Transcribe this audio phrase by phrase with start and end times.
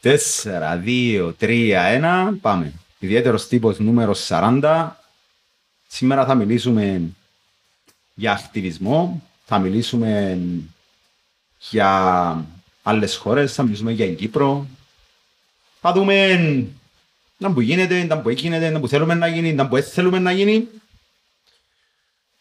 [0.00, 2.72] Τέσσερα, δύο, τρία, ένα, πάμε.
[2.98, 4.90] Ιδιαίτερος τύπος νούμερο 40.
[5.88, 7.00] Σήμερα θα μιλήσουμε
[8.14, 10.38] για ακτιβισμό, θα μιλήσουμε
[11.70, 12.44] για
[12.82, 14.66] άλλες χώρες, θα μιλήσουμε για την Κύπρο.
[15.80, 16.36] Θα δούμε
[17.38, 20.18] να που γίνεται, να που γίνεται, να που θέλουμε να γίνει, να που δεν θέλουμε
[20.18, 20.68] να γίνει.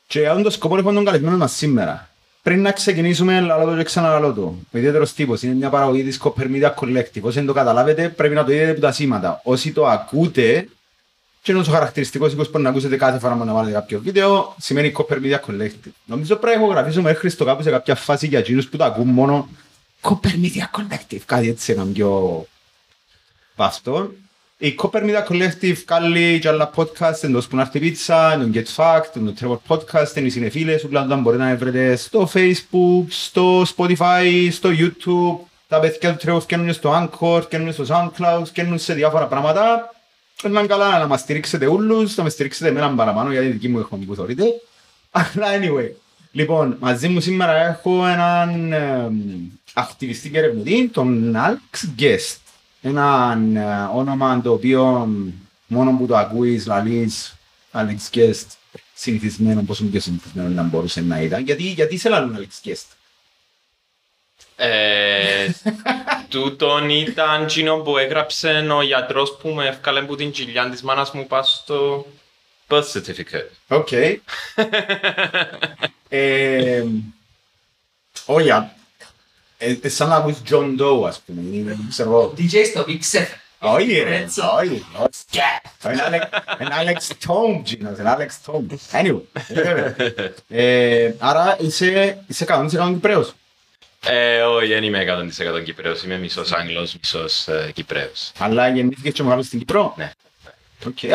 [0.08, 2.11] Και για τον σκοπό λοιπόν των καλεσμένων μας σήμερα.
[2.44, 4.56] Πριν να ξεκινήσουμε, λαλό το και ξαναλαλό το.
[4.72, 7.22] Ο ιδιαίτερος τύπος είναι μια παραγωγή της Copper Media Collective.
[7.22, 9.42] Όσοι δεν το καταλάβετε, πρέπει να το είδετε από τα σήματα.
[9.44, 10.68] Όσοι το ακούτε,
[11.42, 14.94] και είναι ο χαρακτηριστικός που να ακούσετε κάθε φορά που να βάλετε κάποιο βίντεο, σημαίνει
[14.98, 15.92] Copper Media Collective.
[16.06, 19.08] Νομίζω πρέπει να ηχογραφήσουμε μέχρι στο κάπου σε κάποια φάση για εκείνους που το ακούν
[19.08, 19.50] μόνο
[20.02, 21.22] Copper Media Collective.
[21.26, 22.46] Κάτι έτσι ένα πιο
[23.56, 24.12] παστό.
[24.64, 28.76] Η Copper Media Collective κάνει και άλλα podcast, εντός που να έρθει πίτσα, τον Get
[28.76, 34.48] Fact, τον Trevor Podcast, είναι οι συνεφίλες, που μπορείτε να βρείτε στο Facebook, στο Spotify,
[34.52, 35.46] στο YouTube.
[35.68, 39.94] Τα παιδιά του Trevor φτιάχνουν στο Anchor, φτιάχνουν στο SoundCloud, φτιάχνουν σε διάφορα πράγματα.
[40.46, 43.96] Είναι καλά να μας στηρίξετε όλους, να με στηρίξετε εμένα παραπάνω, γιατί δική μου έχω
[43.96, 44.44] που θεωρείτε.
[45.12, 45.92] Αλλά anyway,
[46.32, 48.74] λοιπόν, μαζί μου σήμερα έχω έναν
[49.74, 52.41] ακτιβιστή και ερευνητή, τον Alex Guest
[52.82, 55.10] ένα ε, όνομα το οποίο
[55.68, 57.36] μόνο που το ακούεις, λαλείς,
[57.74, 58.46] Alex Guest,
[58.94, 61.44] συνηθισμένο, πόσο πιο συνηθισμένο να μπορούσε να ήταν.
[61.44, 62.86] Γιατί, γιατί σε λαλούν Alex Guest;
[64.56, 65.48] Ε,
[66.30, 71.12] τούτον ήταν εκείνο που έγραψε ο γιατρός που με έφκαλε από την κοιλιά της μάνας
[71.12, 72.06] μου πάνω στο
[72.68, 73.50] birth certificate.
[73.68, 73.92] OK.
[76.10, 76.86] ε,
[78.26, 78.50] όχι,
[79.82, 83.26] ε, σαν να ακούς John Doe, ας πούμε, είναι, ξέρω DJ στο Big
[83.60, 84.26] Όχι ρε,
[84.60, 84.86] όχι,
[86.60, 88.64] είναι Alex Tom, Gino, είναι Alex Tom.
[89.02, 89.22] Anyway,
[90.48, 93.34] ε, άρα είσαι 100% Κυπρέος.
[94.06, 95.06] Ε, όχι, δεν είμαι
[95.60, 98.32] 100% Κυπρέος, είμαι μισός Άγγλος, μισός Κυπρέος.
[98.38, 99.94] Αλλά γεννήθηκες και μεγάλος στην Κύπρο.
[99.98, 100.12] Ναι.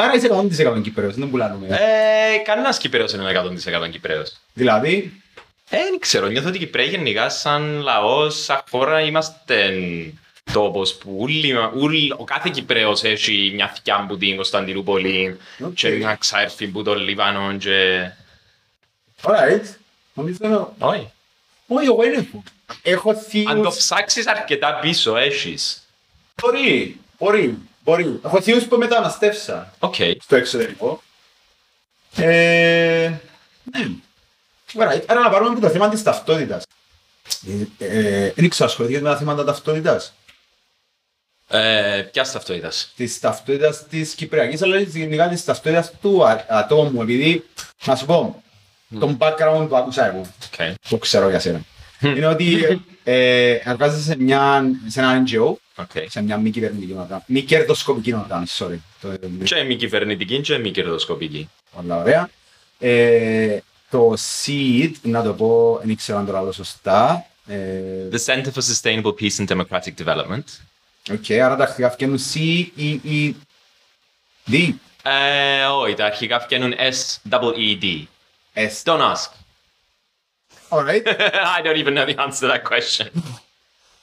[0.00, 1.66] Άρα είσαι 100% Κυπρέος, δεν πουλάνουμε.
[1.66, 4.36] Ε, κανένας Κυπρέος είναι 100% Κυπρέος.
[4.52, 9.74] Δηλαδή, ε, δεν ξέρω, νιώθω ότι οι Κυπρέοι γενικά σαν λαός, σαν χώρα είμαστε
[10.52, 11.16] τόπος που
[11.74, 15.72] ούλοι, ο κάθε Κυπρέος έχει μια θηκιά από την Κωνσταντινούπολη okay.
[15.74, 18.10] και μια ξαέρφη που το Λίβανο και...
[19.22, 19.64] Alright.
[20.14, 20.74] Νομίζω...
[20.78, 21.10] Όχι.
[21.66, 22.42] Όχι, εγώ είναι που.
[22.82, 23.50] Έχω θείους...
[23.50, 25.82] Αν το ψάξεις αρκετά πίσω, έχεις.
[26.42, 28.20] Μπορεί, μπορεί, μπορεί.
[28.24, 29.74] Έχω θείους που μεταναστεύσα.
[29.78, 29.94] OK.
[29.98, 30.12] Okay.
[30.22, 31.02] Στο εξωτερικό.
[32.16, 33.12] Ε...
[33.64, 33.88] Ναι.
[35.06, 36.64] Άρα να πάρουμε το θέμα της ταυτότητας.
[38.34, 40.12] Δεν ξέρω, ασχοληθήκες με τα θέματα ταυτότητας.
[41.48, 47.44] Ε, Ποιας ταυτότητας; Της ταυτότητας της Κυπριακής, αλλά γενικά της ταυτότητας του ατόμου, επειδή,
[47.84, 48.42] να σου πω,
[48.98, 50.26] τον background που άκουσα εγώ,
[50.88, 51.60] που ξέρω για σένα.
[52.00, 52.80] Είναι ότι
[53.64, 55.52] εργάζεσαι σε, μια, σε ένα NGO,
[56.08, 57.24] σε μια μη κυβερνητική οργάνωση.
[57.26, 59.08] Μη κερδοσκοπική οργάνωση, sorry.
[59.44, 61.48] Και μη κυβερνητική και μη κερδοσκοπική.
[61.72, 62.30] Όλα ωραία
[63.90, 64.14] το
[64.44, 67.26] SEED, να το πω, δεν ξέρω αν το λέω σωστά.
[68.10, 70.44] The Center for Sustainable Peace and Democratic Development.
[71.10, 73.34] OK, okay, άρα τα αρχικά φτιάχνουν S-E-E-D.
[75.02, 78.04] Ε, όχι, τα αρχικά φτιάχνουν S-E-E-D.
[78.54, 78.82] S.
[78.84, 79.30] Don't ask.
[80.68, 81.06] Alright.
[81.58, 83.06] I don't even know the answer to that question.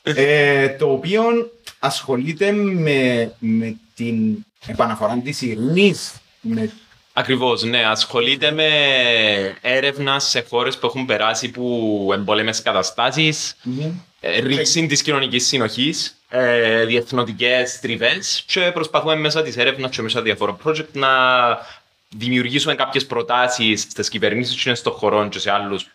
[0.04, 1.24] ε, το οποίο
[1.80, 6.72] ασχολείται με, με την επαναφορά της ειρήνης, με
[7.14, 7.86] Ακριβώς, ναι.
[7.86, 8.68] Ασχολείται με
[9.62, 13.92] έρευνας σε χώρες που έχουν περάσει που εμπόλεμες καταστάσει, mm-hmm.
[14.44, 20.58] ρήξη της κοινωνικής συνοχής, ε, διεθνωτικές τριβές και προσπαθούμε μέσα της έρευνας και μέσα διαφορών
[20.64, 21.10] project να
[22.10, 25.88] δημιουργήσουμε κάποιες προτάσεις στις κυβερνήσεις και στον χωρών και σε άλλους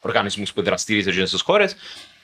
[0.00, 1.76] οργανισμούς που δραστηριζονται στις χώρες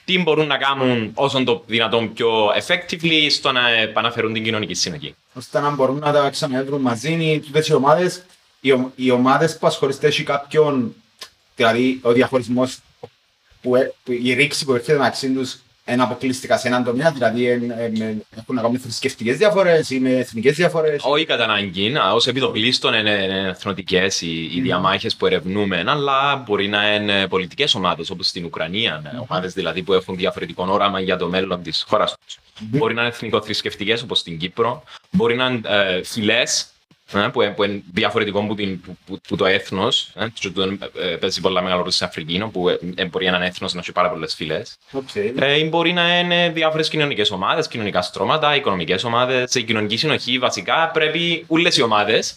[0.05, 5.15] τι μπορούν να κάνουν όσο το δυνατόν πιο effectively στο να επαναφέρουν την κοινωνική συνοχή.
[5.35, 8.23] Ώστε να μπορούν να τα ξαναδρούν μαζί οι ομάδες,
[8.61, 10.95] οι, οι ομάδες που ασχολείστε έχει κάποιον,
[11.57, 13.09] δηλαδή ο διαχωρισμός, που,
[14.05, 17.47] που, η ρήξη που έρχεται μεταξύ τους είναι αποκλειστικά σε έναν τομέα, δηλαδή
[18.37, 21.03] έχουν να κάνουν θρησκευτικές διαφορές ή με εθνικές διαφορές.
[21.05, 21.97] Όχι κατά ανάγκη.
[21.97, 28.11] Ω επιδοκλήστων είναι εθνοτικές οι, οι διαμάχες που ερευνούμε, αλλά μπορεί να είναι πολιτικές ομάδες
[28.11, 29.03] όπως στην Ουκρανία.
[29.03, 29.27] Mm-hmm.
[29.29, 32.39] Ομάδες δηλαδή που έχουν διαφορετικό όραμα για το μέλλον της χώρας τους.
[32.63, 32.79] Mm-hmm.
[32.79, 34.83] Μπορεί να είναι εθνικοθρησκευτικές όπως στην Κύπρο.
[35.11, 36.67] Μπορεί να είναι ε, φυλές
[37.13, 40.13] ε, που, που είναι διαφορετικό που, την, που, που, που το έθνος.
[40.15, 40.27] Ε,
[41.03, 44.11] ε, παίζει πολλά μεγάλο ρόλο στην Αφρική, που ε, μπορεί ένα έθνος να έχει πάρα
[44.11, 44.77] πολλές φυλές.
[44.93, 45.33] Okay.
[45.39, 49.51] Ε, μπορεί να είναι διάφορες κοινωνικές ομάδες, κοινωνικά στρώματα, οικονομικές ομάδες.
[49.51, 52.35] Σε κοινωνική συνοχή, βασικά πρέπει όλε οι ομάδες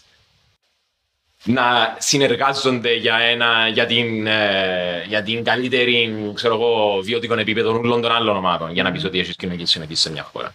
[1.45, 8.01] να συνεργάζονται για, ένα, για, την, ε, για την καλύτερη ξέρω εγώ, βιωτικών επίπεδων όλων
[8.01, 10.53] των άλλων ομάδων για να πεις ότι έχεις κοινωνική συνοχή σε μια χώρα.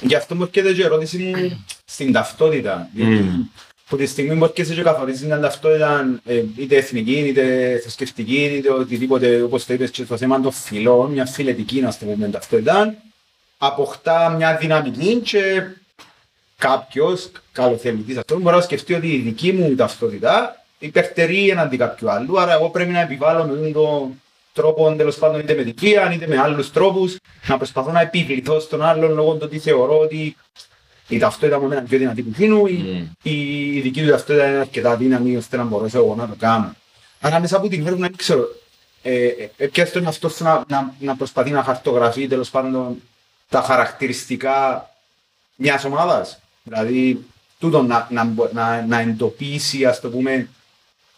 [0.00, 2.88] Γι' αυτό μου έρχεται και η ερώτηση μου στην ταυτότητα.
[2.98, 3.22] Mm.
[3.88, 8.72] Που τη στιγμή που έρχεσαι και καθορίζεις μια ταυτότητα ε, είτε εθνική, είτε θρησκευτική, είτε
[8.72, 12.94] οτιδήποτε όπως το είπες και στο θέμα των φυλών, μια φιλετική να το πούμε ταυτότητα,
[13.58, 15.62] αποκτά μια δυναμική και
[16.60, 22.40] κάποιος καλοθελητή αυτό μπορεί να σκεφτεί ότι η δική μου ταυτότητα υπερτερεί εναντί κάποιου άλλου.
[22.40, 24.22] Άρα, εγώ πρέπει να επιβάλλω με τον
[24.52, 27.16] τρόπο τέλος πάντων είτε με την βία είτε με άλλους τρόπους
[27.46, 30.36] να προσπαθώ να επιβληθώ στον άλλον λόγω του ότι θεωρώ ότι
[31.08, 33.06] η ταυτότητα μου είναι πιο δυνατή που γίνου, mm.
[33.22, 36.74] η, η δική του ταυτότητα είναι αρκετά δύναμη ώστε να μπορέσω εγώ να το κάνω.
[37.20, 38.44] Άρα μέσα από την έρευνα δεν ξέρω.
[39.02, 43.02] Ε, ε, ποιος είναι αυτός να, να, να προσπαθεί να χαρτογραφεί τέλος πάντων
[43.48, 44.88] τα χαρακτηριστικά
[45.56, 46.38] μιας ομάδας.
[46.70, 47.24] Δηλαδή,
[47.58, 50.48] τούτο να, να, να, να εντοπίσει, ας το πούμε,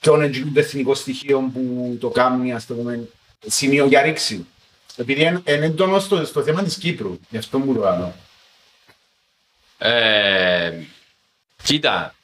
[0.01, 3.09] ποιον είναι το εθνικό στοιχείο που το κάνει, ας το πούμε,
[3.47, 4.47] σημείο για ρήξη.
[4.97, 8.15] Επειδή είναι έντονο στο, στο θέμα της Κύπρου, γι' αυτό μου το κάνω.
[9.79, 10.73] Ε,
[11.63, 12.15] κοίτα,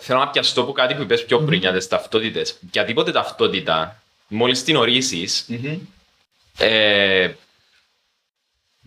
[0.00, 2.58] θέλω να πιαστώ από κάτι που είπες πιο πριν για τις ταυτότητες.
[2.70, 5.78] Για τίποτε ταυτότητα, μόλις την ορίσεις, mm-hmm.
[6.58, 7.32] ε,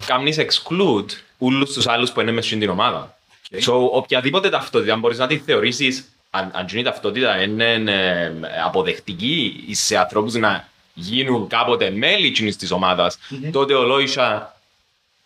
[0.06, 3.19] κάνεις exclude όλους τους άλλους που είναι μέσα στην ομάδα.
[3.52, 3.62] Okay.
[3.62, 8.32] So, οποιαδήποτε ταυτότητα μπορείς να τη θεωρήσεις, αν, αν η ταυτότητα είναι ε,
[8.66, 13.50] αποδεκτική σε ανθρώπους να γίνουν κάποτε μέλη της ομάδας, mm-hmm.
[13.52, 14.58] τότε ο Λόισα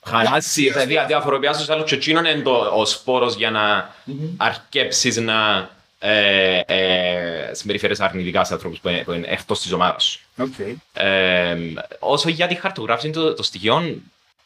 [0.04, 4.30] χαλάσει, δηλαδή διαφοροποιάσει τους άλλους και εκείνον είναι το, ο σπόρος για να mm-hmm.
[4.38, 10.20] αρκέψεις να ε, ε, συμπεριφέρεσαι αρνητικά σε ανθρώπους που είναι, είναι εκτός της ομάδας σου.
[10.38, 10.76] Okay.
[10.94, 11.56] Ε,
[12.00, 14.02] όσο για τη χαρτογράφηση των το στοιχείων,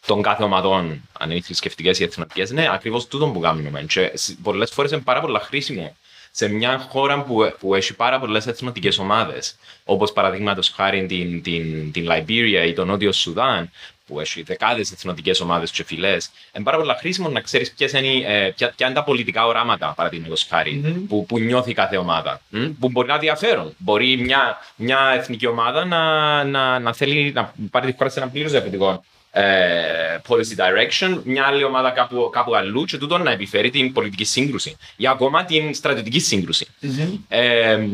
[0.08, 3.86] των κάθε ομαδών, αν είναι θρησκευτικές ή εθνοτικές, είναι ακριβώς τούτο που κάνουμε.
[3.88, 4.12] Και
[4.44, 5.96] πολλές φορές είναι πάρα πολύ χρήσιμο
[6.32, 11.92] σε μια χώρα που, που έχει πάρα πολλές εθνοτικές ομάδες, όπως παραδείγματος χάρη την, την,
[11.92, 13.72] την Λαϊμπήρια ή τον Νότιο Σουδάν,
[14.08, 18.54] που έχει δεκάδες εθνοτικές ομάδες και φυλές, είναι πάρα πολύ χρήσιμο να ξέρεις είναι, ε,
[18.56, 21.06] ποια, ποια είναι τα πολιτικά οράματα, παραδείγματος χάρη, mm-hmm.
[21.08, 22.42] που, που νιώθει κάθε ομάδα.
[22.80, 23.74] Που μπορεί να διαφέρουν.
[23.78, 28.30] Μπορεί μια, μια εθνική ομάδα να, να, να θέλει να πάρει τη χώρα σε ένα
[28.30, 33.70] πλήρως διαφορετικό ε, policy direction, μια άλλη ομάδα κάπου, κάπου αλλού και τούτο να επιφέρει
[33.70, 36.68] την πολιτική σύγκρουση ή ακόμα την στρατιωτική σύγκρουση.
[36.82, 37.18] Mm-hmm.
[37.28, 37.88] Ε,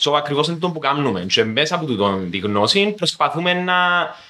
[0.00, 3.74] so, ακριβώς είναι το που κάνουμε και μέσα από τούτο τη γνώση προσπαθούμε να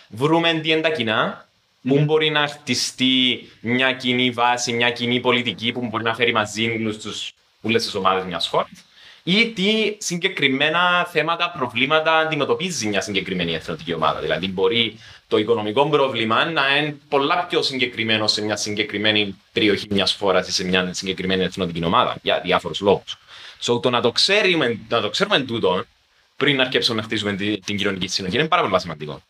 [0.09, 1.89] βρούμε τι είναι τα κοινά mm-hmm.
[1.89, 6.79] Πού μπορεί να χτιστεί μια κοινή βάση, μια κοινή πολιτική που μπορεί να φέρει μαζί
[7.03, 8.87] τους όλες τις ομάδες μιας χώρας
[9.29, 14.21] ή τι συγκεκριμένα θέματα, προβλήματα αντιμετωπίζει μια συγκεκριμένη εθνική ομάδα.
[14.21, 14.99] Δηλαδή, μπορεί
[15.29, 20.53] το οικονομικό πρόβλημα να είναι πολλά πιο συγκεκριμένο σε μια συγκεκριμένη περιοχή μιας χώρας ή
[20.53, 23.17] σε μια συγκεκριμένη εθνική ομάδα για διάφορους λόγους.
[23.63, 25.85] So, το να το ξέρουμε, να το ξέρουμε τούτο
[26.37, 29.23] πριν αρκέψουμε να χτίσουμε την, την κοινωνική συνοχή είναι πάρα πολύ σημαντικό.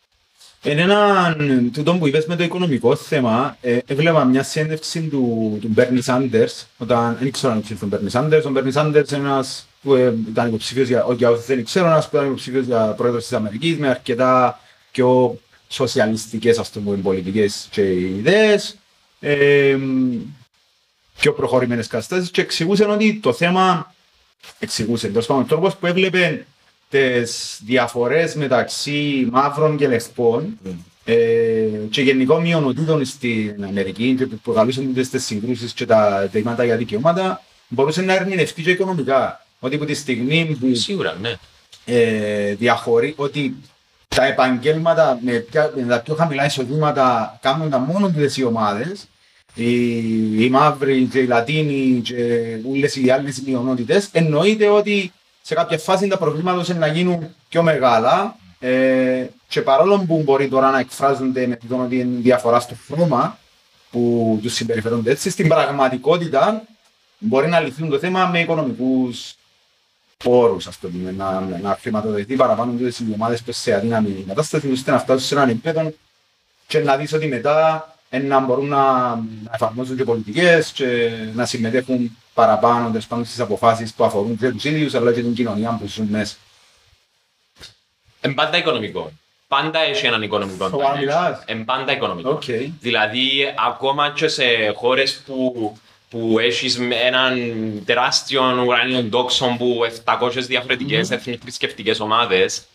[0.63, 1.35] Είναι ένα
[1.73, 6.65] τούτο που είπες με το οικονομικό θέμα, ε, έβλεπα μια συνέντευξη του, του Bernie Sanders,
[6.77, 10.13] όταν δεν ξέρω αν ξέρεις τον Bernie Sanders, ο Bernie Sanders είναι ένας που ε,
[10.29, 13.77] ήταν υποψήφιος για, για όσοι δεν ξέρω, ένας που ήταν υποψήφιος για πρόεδρος της Αμερικής
[13.77, 14.59] με αρκετά
[14.91, 18.77] πιο σοσιαλιστικές ας το πούμε πολιτικές και ιδέες
[19.19, 19.77] ε,
[21.19, 23.93] πιο προχωρημένες καταστάσεις και εξηγούσε ότι το θέμα
[24.59, 26.45] εξηγούσε τέλος πάντων τρόπος που έβλεπε
[26.89, 30.69] τις διαφορές μεταξύ μαύρων και λεσπών mm.
[31.05, 31.15] ε,
[31.89, 37.43] και γενικών μειονοτήτων στην Αμερική και που προκαλούσαν τις συγκρούσεις και τα θέματα για δικαιώματα
[37.67, 39.45] μπορούσε να ερμηνευτεί και οικονομικά.
[39.59, 41.35] Ότι από τη στιγμή που Σίγουρα, ναι.
[41.85, 43.55] ε, διαχωρεί, ότι
[44.17, 49.07] τα επαγγέλματα με, πια, με τα πιο χαμηλά εισοδήματα κάνουν τα μόνο τις οι ομάδες,
[49.53, 52.13] οι, οι μαύροι και οι λατίνοι και
[52.71, 58.35] όλες οι άλλες μειονότητες, εννοείται ότι σε κάποια φάση τα προβλήματα να γίνουν πιο μεγάλα.
[58.59, 63.37] Ε, και παρόλο που μπορεί τώρα να εκφράζονται με τον ότι είναι διαφορά στο χρώμα
[63.91, 66.63] που τους συμπεριφέρονται έτσι, στην πραγματικότητα
[67.17, 69.35] μπορεί να λυθούν το θέμα με οικονομικούς
[70.17, 74.91] πόρους, ας το πούμε, να, να χρηματοδοτηθεί παραπάνω τις ομάδες που σε αδύναμη κατάσταση, ώστε
[74.91, 75.93] να φτάσουν σε έναν επίπεδο
[76.67, 82.17] και να δεις ότι μετά να μπορούν να, να εφαρμόζουν και πολιτικές και να συμμετέχουν
[82.33, 86.07] παραπάνω πάνω στις αποφάσεις που αφορούν και τους ίδιους αλλά και την κοινωνία που ζουν
[86.09, 86.35] μέσα.
[88.21, 89.11] Εν πάντα οικονομικό.
[89.47, 91.43] Πάντα έχει έναν οικονομικό τομέα.
[91.45, 92.39] Εν πάντα οικονομικό.
[92.41, 92.69] Okay.
[92.79, 94.43] Δηλαδή, ακόμα και σε
[94.75, 95.77] χώρες που
[96.09, 97.51] που έχεις έναν
[97.85, 101.19] τεράστιο ουράνιο ντόξο που 700 διαφορετικές mm.
[101.61, 102.65] εθνικές ομάδες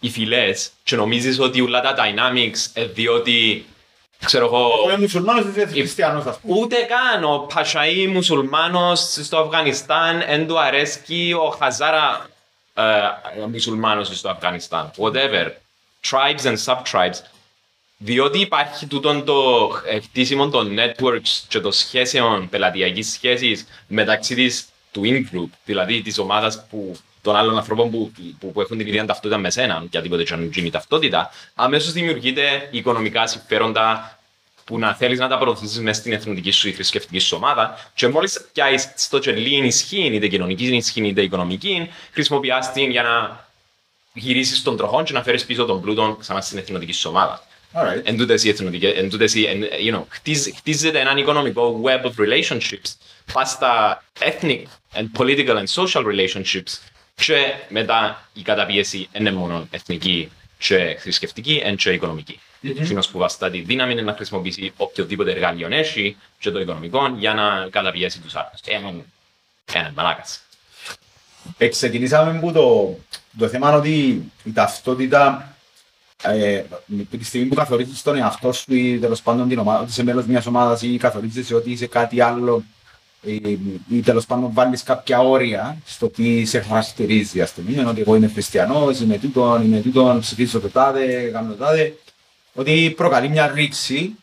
[0.00, 3.66] οι φυλές και νομίζεις ότι όλα τα dynamics ε, διότι
[4.24, 6.58] ξέρω εγώ, Ο είναι μουσουλμάνος, δεν είναι χριστιανός, ας πούμε.
[6.58, 12.28] Ούτε καν ο Πασαΐ μουσουλμάνος στο Αφγανιστάν δεν του αρέσκει ο Χαζάρα
[12.74, 12.82] ε,
[13.50, 14.90] μουσουλμάνος στο Αφγανιστάν.
[14.96, 15.50] Whatever.
[16.10, 17.18] Tribes and sub-tribes.
[17.98, 24.68] Διότι υπάρχει τούτο το ε, χτίσιμο των networks και των σχέσεων, πελατειακής σχέσης μεταξύ της
[24.92, 29.04] του in-group, δηλαδή της ομάδας που των άλλων ανθρώπων που, που, που έχουν την ίδια
[29.04, 34.18] ταυτότητα με σένα, οποιαδήποτε και αν γίνει ταυτότητα, αμέσως δημιουργείται οικονομικά συμφέροντα
[34.64, 37.90] που να θέλεις να τα προωθήσεις μέσα στην εθνική σου ή θρησκευτική σου ομάδα.
[37.94, 43.46] Και μόλις πιάσεις στο τσελί ενισχύ, είτε κοινωνικής ενισχύ είτε οικονομική, χρησιμοποιεί την για να
[44.12, 47.42] γυρίσεις τον τροχόν και να φέρεις πίσω τον πλούτο ξανά στην εθνική σου ομάδα.
[47.72, 48.00] Alright.
[48.04, 52.04] Εν τούτες οι εθνοτικές, εν τούτες οι, εν- you know, χτίζ- χτίζεται έναν οικονομικό web
[52.04, 52.94] of relationships,
[53.32, 54.62] πας στα ethnic
[54.94, 56.78] and political and social relationships
[57.14, 62.40] και μετά η καταπίεση δεν είναι μόνο εθνική και θρησκευτική, εν και οικονομική.
[62.62, 67.34] Εκείνος που βαστά τη δύναμη είναι να χρησιμοποιήσει οποιοδήποτε εργαλείο έχει και το οικονομικό για
[67.34, 68.60] να καταπιέσει τους άλλους.
[68.64, 69.04] Έναν,
[69.72, 70.40] έναν μαλάκας.
[71.58, 72.98] Ε, ξεκινήσαμε από το,
[73.38, 75.55] το θέμα ότι η ταυτότητα
[76.22, 76.62] ε,
[77.00, 80.02] από τη στιγμή που καθορίζεις τον εαυτό σου ή τέλος πάντων την ομάδα, ότι είσαι
[80.02, 82.64] μέλος μιας ομάδας ή καθορίζεις ότι είσαι κάτι άλλο
[83.20, 83.58] ή,
[83.88, 88.14] ή τέλος πάντων βάλεις κάποια όρια στο τι σε χαρακτηρίζει ας πούμε, είναι ότι εγώ
[88.14, 91.94] είμαι χριστιανός, είμαι τούτον, είμαι τούτον, ψηφίζω το τάδε, κάνω το τάδε,
[92.54, 94.16] ότι προκαλεί μια ρήξη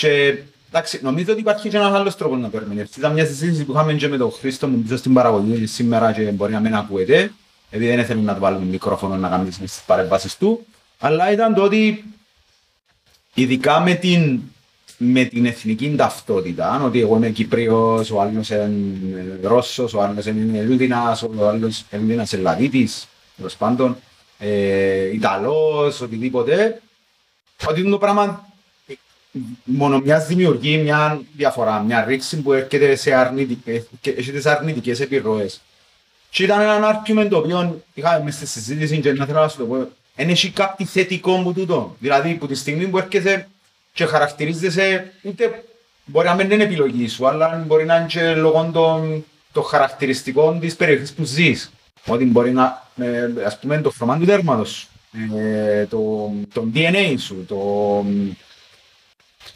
[0.00, 2.96] και εντάξει, νομίζω ότι υπάρχει και ένας άλλος τρόπος να το ερμηνεύσεις.
[2.96, 6.20] Ήταν μια συζήτηση που είχαμε και με τον Χρήστο μου πίσω στην παραγωγή σήμερα και
[6.20, 7.32] μπορεί να μην ακούεται,
[7.70, 10.66] επειδή δεν ήθελε να του βάλουμε μικρόφωνο να κάνει τις παρεμβάσεις του,
[10.98, 12.04] αλλά ήταν το ότι
[13.34, 14.40] ειδικά με την,
[14.98, 20.58] με την εθνική ταυτότητα, ότι εγώ είμαι Κυπριος, ο άλλος είναι Ρώσος, ο άλλος είναι
[20.58, 23.96] Ελλήνας, ο άλλος είναι Ελλήνας Ελλαδίτης, τέλος πάντων,
[24.38, 26.82] ε, Ιταλός, οτιδήποτε,
[27.68, 28.46] ότι το πράγμα
[29.64, 35.00] μόνο μιας δημιουργεί μια διαφορά, μια ρήξη που έρχεται σε αρνητικές, και έχει τις αρνητικές
[35.00, 35.60] επιρροές.
[36.30, 39.58] Και ήταν ένα argument το οποίο είχαμε μες στη συζήτηση και να θέλω να σου
[39.58, 39.88] το πω.
[40.16, 41.96] Εν έχει κάτι θετικό μου τούτο.
[41.98, 43.48] Δηλαδή, που τη στιγμή που έρχεσαι
[43.92, 45.64] και χαρακτηρίζεσαι, είτε
[46.04, 50.60] μπορεί να μην είναι επιλογή σου, αλλά μπορεί να είναι και λόγω των, των χαρακτηριστικών
[50.60, 51.70] της περιοχής που ζεις.
[52.06, 54.88] Ότι μπορεί να, ε, ας πούμε, το χρώμα του δέρματος σου,
[55.36, 58.04] ε, το, το DNA σου, το,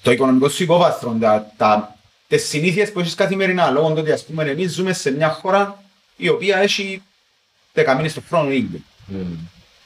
[0.03, 1.97] το οικονομικό σου υπόβαθρο, τα, τα,
[2.29, 5.83] τις συνήθειες που έχεις καθημερινά, λόγω του ότι ας πούμε εμείς ζούμε σε μια χώρα
[6.17, 7.03] η οποία έχει
[7.73, 8.85] δέκα μήνες το χρόνο ήδη.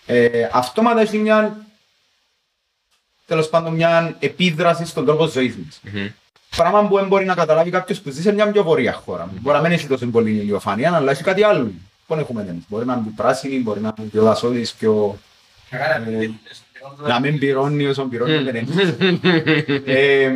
[0.07, 1.67] Ε, αυτόματα έχει μια,
[3.27, 5.81] τέλος πάντων, μια επίδραση στον τρόπο ζωής μας.
[6.57, 9.31] Πράγμα που δεν μπορεί να καταλάβει κάποιος που ζει σε μια πιο βορεία χώρα.
[9.41, 11.71] Μπορεί να μην έχει τόσο πολύ ηλιοφάνεια, αλλά έχει κάτι άλλο.
[12.07, 12.63] Πού έχουμε εμείς.
[12.69, 15.19] Μπορεί να είναι πιο πράσινη, μπορεί να είναι πιο δασόδης, πιο...
[15.71, 16.31] ε,
[17.07, 18.91] να μην πυρώνει όσο πυρώνει δεν είναι.
[19.85, 20.33] Ε,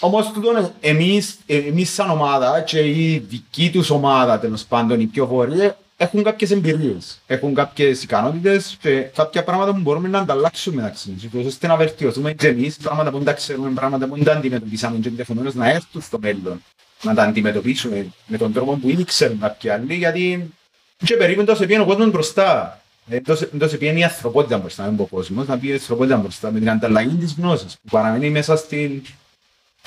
[0.00, 5.26] Όμως τούτον εμείς, εμείς σαν ομάδα και η δική τους ομάδα τέλος πάντων, οι πιο
[5.26, 11.10] βόρειοι, έχουν κάποιες εμπειρίες, έχουν κάποιες ικανότητες και κάποια πράγματα που μπορούμε να ανταλλάξουμε μεταξύ
[11.10, 14.24] μας, ούτως ώστε να βελτιωθούμε και εμείς, πράγματα που δεν τα ξέρουμε, πράγματα που δεν
[14.24, 16.62] τα αντιμετωπίσαμε και ενδεχομένως να έρθουν στο μέλλον,
[17.02, 20.52] να τα αντιμετωπίσουμε με τον τρόπο που ήδη ξέρουν κάποιοι άλλοι, γιατί
[21.04, 22.80] και περίπου τόσο πήγαινε ο κόσμος μπροστά.
[23.08, 26.16] Ε, τόσο- τόσο πήγαινε η ανθρωπότητα μπροστά, δεν πω ο κόσμος, να πει η ανθρωπότητα
[26.16, 29.02] μπροστά με την ανταλλαγή της γνώσης που παραμένει μέσα στην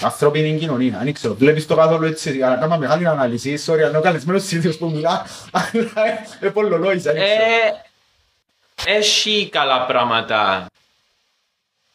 [0.01, 0.99] ανθρώπινη κοινωνία.
[1.03, 4.01] Δεν ξέρω, βλέπεις το καθόλου έτσι, για να κάνω μεγάλη ανάλυση, sorry, αν είναι ο
[4.01, 5.91] καλεσμένος ίδιος που μιλά, αλλά
[6.39, 7.43] ε, πολλολόγησα, δεν ξέρω.
[8.85, 10.65] Ε, έχει καλά πράγματα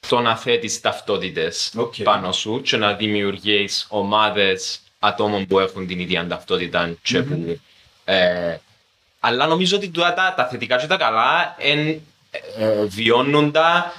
[0.09, 1.95] το να θέτεις ταυτότητες Οκ.
[2.03, 7.61] πάνω σου και να δημιουργείς ομάδες ατόμων που έχουν την ίδια ταυτότητα και που,
[8.05, 8.57] ε,
[9.21, 12.01] αλλά νομίζω ότι τούτα τα, τα θετικά και τα καλά εν, ε,
[12.59, 13.93] ε, βιώνουν τα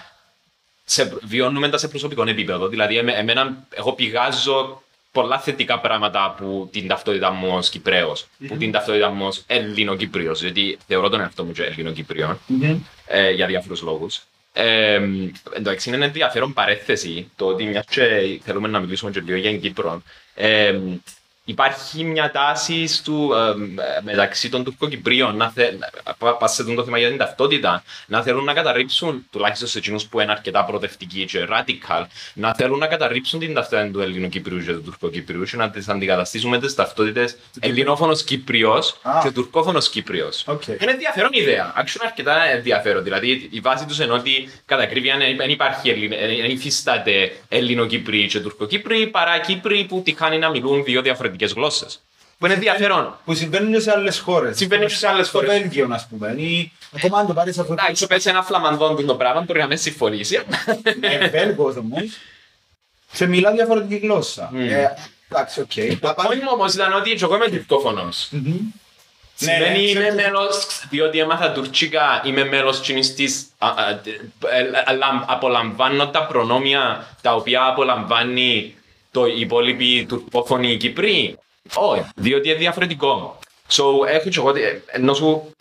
[0.86, 2.68] σε, βιώνουμε τα σε προσωπικό επίπεδο.
[2.68, 8.58] Δηλαδή, εμέ- εμένα, εγώ πηγάζω πολλά θετικά πράγματα από την ταυτότητα μου ως Κυπρέος, που
[8.58, 12.80] την ταυτότητα μου ως Έλληνο-Κυπριος, γιατί θεωρώ τον εαυτό μου και Έλληνο-Κυπριό, Μμμ.
[13.08, 14.22] ε, για διάφορους λόγους.
[14.54, 15.02] Ε,
[15.56, 19.62] εντάξει, είναι ενδιαφέρον παρέθεση το ότι μιας και θέλουμε να μιλήσουμε και λίγο για την
[19.62, 20.02] Κύπρο.
[20.36, 20.80] Ε,
[21.48, 25.72] υπάρχει μια τάση στου, ε, μεταξύ των Τουρκοκυπρίων να θε,
[26.18, 29.78] πα- πας σε αυτό το θέμα για την ταυτότητα, να θέλουν να καταρρίψουν, τουλάχιστον σε
[29.78, 34.64] εκείνους που είναι αρκετά προοδευτικοί και radical, να θέλουν να καταρρίψουν την ταυτότητα του Ελληνοκυπρίου
[34.66, 39.20] και του Τουρκοκυπρίου και να τις αντικαταστήσουν με τις ταυτότητες Ελληνόφωνος Κυπριός Α.
[39.24, 40.44] και Τουρκόφωνος Κύπριος.
[40.48, 40.68] Οκ.
[40.68, 41.74] Είναι ενδιαφέρον ιδέα.
[41.76, 43.04] Άξιο είναι αρκετά ενδιαφέρον.
[43.04, 47.32] Δηλαδή η βάση τους είναι ότι κατά ακρίβεια δεν δεν υπάρχει Ελλην- δεν δεν υφίσταται
[47.50, 51.02] Ελληνοκύπροι και Τουρκοκύπροι παρά Κύπροι που τυχάνει να μιλούν δύο
[51.36, 52.00] διαφορετικές γλώσσες.
[52.38, 53.18] Που είναι ενδιαφέρον.
[53.26, 54.58] Που συμβαίνουν και σε άλλες χώρες.
[54.58, 55.60] Συμβαίνει και σε άλλες Στο χώρες.
[55.60, 56.32] Βέλγιο, ας πούμε.
[56.38, 59.68] Ή ακόμα αν το πάρεις αυτό Εντάξει, πες ένα φλαμανδόν που το πράγμα μπορεί να
[59.68, 60.40] με συμφωνήσει.
[61.02, 62.02] Ε, Βέλγος όμως.
[63.12, 64.52] Σε μιλά διαφορετική γλώσσα.
[64.56, 64.88] Ε,
[65.30, 66.00] Εντάξει, οκ.
[66.00, 68.30] Το point μου όμως ήταν ότι εγώ είμαι τουρκόφωνος.
[69.38, 70.16] Σημαίνει ναι, είμαι ξέρω.
[70.16, 76.26] μέλος, διότι έμαθα τουρκικά, είμαι μέλος τζείνης της, α, α, ε, ε, λαμ- απολαμβάνω τα
[76.26, 78.76] προνόμια τα οποία απολαμβάνει
[79.16, 81.38] το υπόλοιπη τουρκόφωνη Κύπρη.
[81.76, 83.40] Όχι, διότι είναι διαφορετικό.
[83.70, 85.52] So, έχω και εγώ, ε, ενώ σου,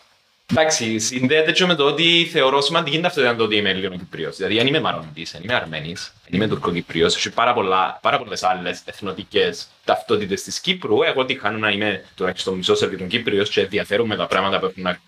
[0.51, 4.35] εντάξει, συνδέεται και με το ότι θεωρώ σημαντική είναι ταυτότητα το ότι είμαι Ελληνοκυπρίος.
[4.35, 7.15] Δηλαδή, δεν είμαι Μαρονιτής, δεν είμαι Αρμένης, δεν είμαι Τουρκοκυπρίος.
[7.15, 11.03] Έχει πάρα, πολλά, πάρα πολλές άλλες εθνοτικές ταυτότητες της Κύπρου.
[11.03, 14.99] Εγώ τι χάνω να είμαι τουλάχιστον μισός Ελληνοκύπριος και ενδιαφέρομαι τα πράγματα που έχουν να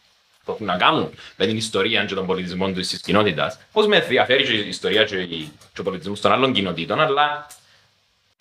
[0.45, 3.59] που έχουν να κάνουν με την ιστορία και τον πολιτισμό τους της κοινότητας.
[3.71, 7.47] Πώς με ενδιαφέρει και η ιστορία και, η- και ο πολιτισμός των άλλων κοινοτήτων, αλλά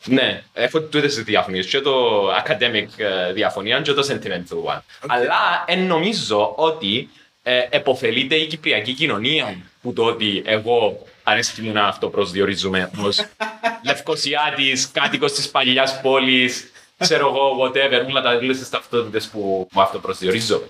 [0.04, 4.80] ναι, έχω τούτες τις διαφωνίες και το academic ε, διαφωνία και το sentimental one.
[5.06, 7.08] Αλλά εν νομίζω ότι
[7.42, 13.18] ε, εποφελείται η κυπριακή κοινωνία που το ότι εγώ αρέσκει μου να αυτοπροσδιορίζουμε ως
[13.86, 19.80] Λευκοσιάτης, κάτοικος της παλιάς πόλης, ξέρω εγώ, whatever, όλα τα όλες τις ταυτότητες που, που
[19.80, 20.62] αυτοπροσδιορίζω.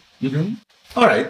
[0.95, 1.27] Alright.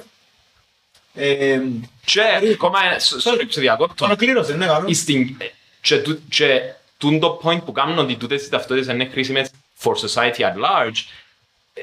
[1.15, 1.61] Ε,
[2.05, 2.21] Και
[2.55, 4.95] ακόμα, ένα- σ- sorry που σε διακόπτω, Ολοκλήρωσε, ναι, καλό.
[4.95, 5.37] στην,
[5.81, 6.61] και, του, και
[6.99, 9.51] τούν το point που κάνουν ότι τούτες οι ταυτότητες είναι χρήσιμες
[9.83, 10.97] for society at large,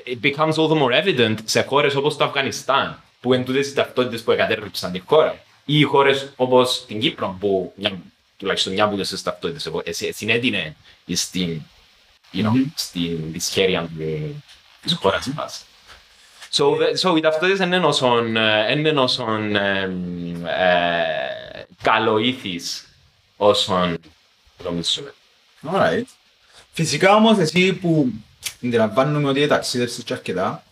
[0.05, 3.73] it becomes all the more evident σε χώρες όπως το Αφγανιστάν, που είναι τούτες οι
[3.73, 5.43] ταυτότητες που εγκατέρριψαν τη χώρα.
[5.65, 7.97] Ή χώρες όπως την Κύπρο, που μια,
[8.37, 10.75] τουλάχιστον μια από τις ταυτότητες εγώ- εσύ- συνέτεινε
[11.13, 11.61] στην,
[12.33, 14.43] you know, στην δυσχέρεια του-
[14.81, 15.65] της χώρας μας.
[16.55, 19.81] So, the- so οι ταυτότητες είναι όσον, ε, είναι όσον ε,
[20.45, 22.87] ε, καλοήθης
[23.37, 23.97] όσον
[24.63, 25.13] νομίζουμε.
[25.71, 26.03] Alright.
[26.71, 28.11] Φυσικά όμως εσύ που
[28.63, 30.63] αντιλαμβάνομαι ότι ταξίδευσες και αρκετά,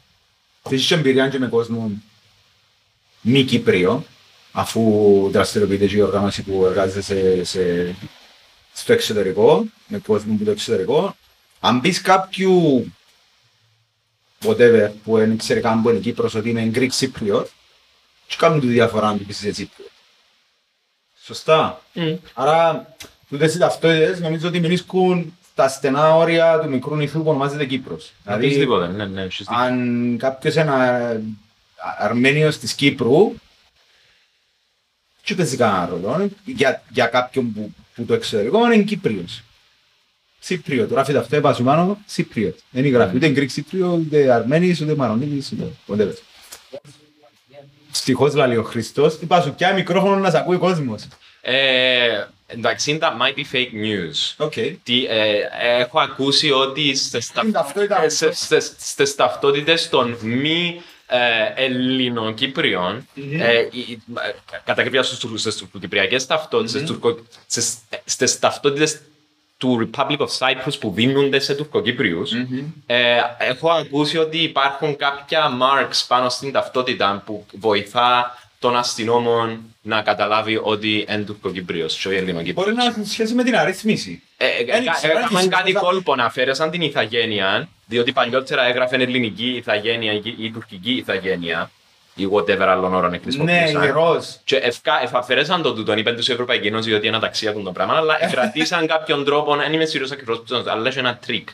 [0.70, 1.92] έχεις και εμπειρία και με κόσμο
[3.22, 4.06] μη Κύπριο,
[4.52, 7.96] αφού δραστηριοποιείται και η οργάνωση που εργάζεται σε, σε,
[8.74, 11.16] στο εξωτερικό, με κόσμο που το εξωτερικό,
[11.60, 12.86] αν πεις κάποιου
[14.44, 17.46] whatever που δεν ξέρει καν που είναι Κύπρος ότι είναι Greek Cypriot,
[18.28, 19.90] και κάνουν τη διαφορά αν του πεις είσαι Cypriot.
[21.24, 21.82] Σωστά.
[22.34, 22.96] Άρα,
[23.32, 28.12] τούτες οι ταυτότητες νομίζω ότι μιλήσκουν στα στενά όρια του μικρού νησιού που ονομάζεται Κύπρος.
[28.24, 29.56] Δηλαδή, Οπωσδήποτε, ναι, ναι, έχεις δίκιο.
[29.56, 31.22] αν κάποιος είναι α-
[32.00, 33.34] Αρμένιος της Κύπρου,
[35.26, 36.30] τι παίζει κανένα ρόλο.
[36.46, 39.42] Για, για κάποιον που, που το εξωτερικό είναι Κύπριος.
[40.48, 40.88] Cypriot.
[40.90, 42.54] Γράφει αυτό πάνω σου πάνω, Cypriot.
[42.72, 46.14] Δεν γράφει ούτε Greek Cypriot, ούτε Αρμένης, ούτε Μαρονίτης, ούτε whatever.
[47.92, 51.08] Στοιχώς λέει ο Χριστός, είπα σου πια μικρόφωνο να σε ακούει ο κόσμος.
[52.52, 54.34] Ε, εντάξει, that might be fake news.
[54.46, 54.54] OK.
[54.84, 55.40] Τι, ε,
[55.80, 58.04] έχω ακούσει ότι στις, Είναι ταυτότητα.
[58.04, 60.82] ε, σε- στις- στις ταυτότητες των μη
[61.14, 63.08] ε, Ελληνοκύπριων,
[63.40, 64.32] ε, η- η- ε,
[64.64, 69.02] κατ' ακρίβεια στους τουρ- στις τουρκοκυπριακές ταυτότητες, στις τουρκο- στις- στις ταυτότητες
[69.58, 72.32] του Republic of Cyprus που δίνονται σε τουρκοκύπριους,
[72.86, 80.02] ε, έχω ακούσει ότι υπάρχουν κάποια marks πάνω στην ταυτότητα που βοηθά τον αστυνόμο να
[80.02, 82.56] καταλάβει ότι είναι τουρκοκύπριος και όχι Ελληνοκύπριος.
[82.66, 84.24] Μπορεί να έχει σχέση με την αρίθμηση.
[84.38, 85.80] Ε, ε, Δεν κα- ξέρω, Έκαναν έχει κάτι σημασία.
[85.90, 91.72] κόλπο να αφαίρεσαν την ιθαγένεια, διότι παλιότερα έγραφε ελληνική ιθαγένεια ή ή τουρκική ιθαγένεια,
[92.16, 93.84] ή whatever άλλων όρων Ναι, χρησιμοποιούσαν.
[93.84, 94.26] η ροζ.
[94.44, 97.72] Και ευκα, εφαφαιρέσαν το τούτον, είπαν τους η Ευρωπαϊκή Ένωση ότι είναι ταξία του το
[97.72, 101.48] πράγμα, αλλά κρατήσαν κάποιον τρόπο, δεν είμαι σίγουρος ακριβώς που είναι, αλλά έχει ένα τρικ.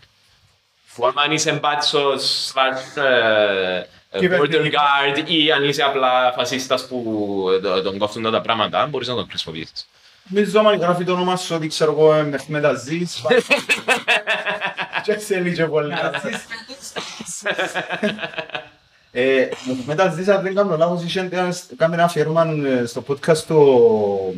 [0.96, 3.86] Που άμα αν είσαι μπάτσος, slash, ε, ε,
[4.18, 4.82] border Κυβερνητικό.
[4.82, 7.46] guard ή αν είσαι απλά φασίστας που
[7.78, 9.88] ε, τον κόφτουν τα πράγματα, μπορείς να τον χρησιμοποιήσεις.
[10.30, 13.22] Νομίζω αν γράφει το όνομα σου ότι ξέρω εγώ μέχρι μετά ζεις.
[15.04, 15.94] Και θέλει και πολύ.
[19.12, 19.48] Ε,
[19.86, 22.46] μετά ζεις, αν δεν κάνω λάθος, είχε ένα- κάμε ένα αφιέρωμα
[22.82, 23.56] ε, στο podcast του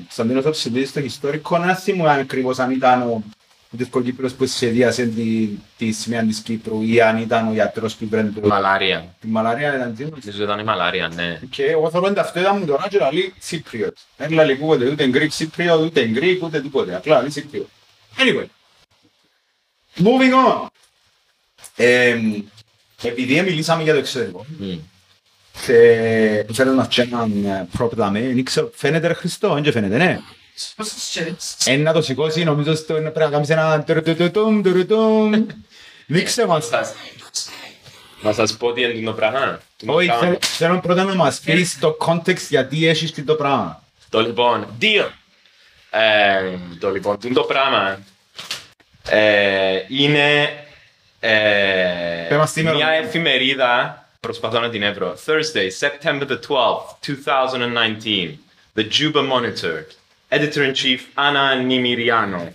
[0.04, 1.58] Κωνσταντίνος Αψιλίδης στο ιστορικό.
[1.58, 3.24] Να θυμούμαι αν ακριβώς αν ήταν
[3.72, 7.96] ο ο Τουρκοκύπρος που σχεδίασε τη, τη σημαία της Κύπρου ή αν ήταν ο γιατρός
[7.96, 8.48] που βρένε το...
[8.48, 9.16] Μαλάρια.
[9.20, 10.12] Τη μαλαρία ήταν τίνος.
[10.12, 11.40] Νομίζω ήταν η μαλάρια, ναι.
[11.50, 13.92] Και εγώ θέλω τα αυτό μου τώρα και λαλεί Cypriot.
[14.18, 16.96] Δεν λαλεί ούτε ούτε Greek Cypriot, ούτε Greek, ούτε τίποτε.
[16.96, 17.66] Απλά λαλεί Cypriot.
[18.18, 18.46] Anyway.
[19.98, 20.68] Moving on.
[21.76, 22.44] Εμ,
[23.02, 24.78] επειδή μιλήσαμε για το εξωτερικό, Μμ.
[25.66, 29.72] και θέλω να και έναν ε, prop δάμε, δεν ξέρω, φαίνεται ρε Χριστό, δεν και
[29.72, 30.20] φαίνεται, ναι.
[31.65, 35.45] Ένα να το σηκώσει, νομίζω στο είναι πρέπει να κάνεις ένα τουρτουτουτουμ, τουρτουτουμ.
[36.06, 36.69] Δείξε μας.
[38.22, 39.60] Να σας πω τι είναι το πράγμα.
[39.86, 40.26] Το Όχι, πράγμα.
[40.26, 43.84] θέλω- θέλω πρώτα να μας πεις το context γιατί έχεις το πράγμα.
[44.10, 45.08] Το λοιπόν, deal.
[45.91, 48.00] Ε, το λοιπόν, τούτο το πράγμα
[49.10, 50.41] ε, είναι
[51.19, 53.08] ε, Πες μας τι μια ημερομηνία.
[53.08, 58.38] εφημερίδα, προσπαθώ να την έβρω, Thursday, September the 12th, 2019,
[58.76, 59.84] The Juba Monitor,
[60.30, 62.54] Editor-in-Chief Anna Nimiriano.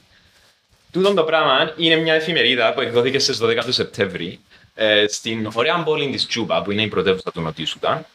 [0.92, 4.40] Τούτο το πράγμα είναι μια εφημερίδα που εκδόθηκε στις 12 του Σεπτέμβρη
[4.74, 8.06] ε, στην ωραία πόλη της Τσούπα, που είναι η πρωτεύουσα του Νοτιού Σουδάν.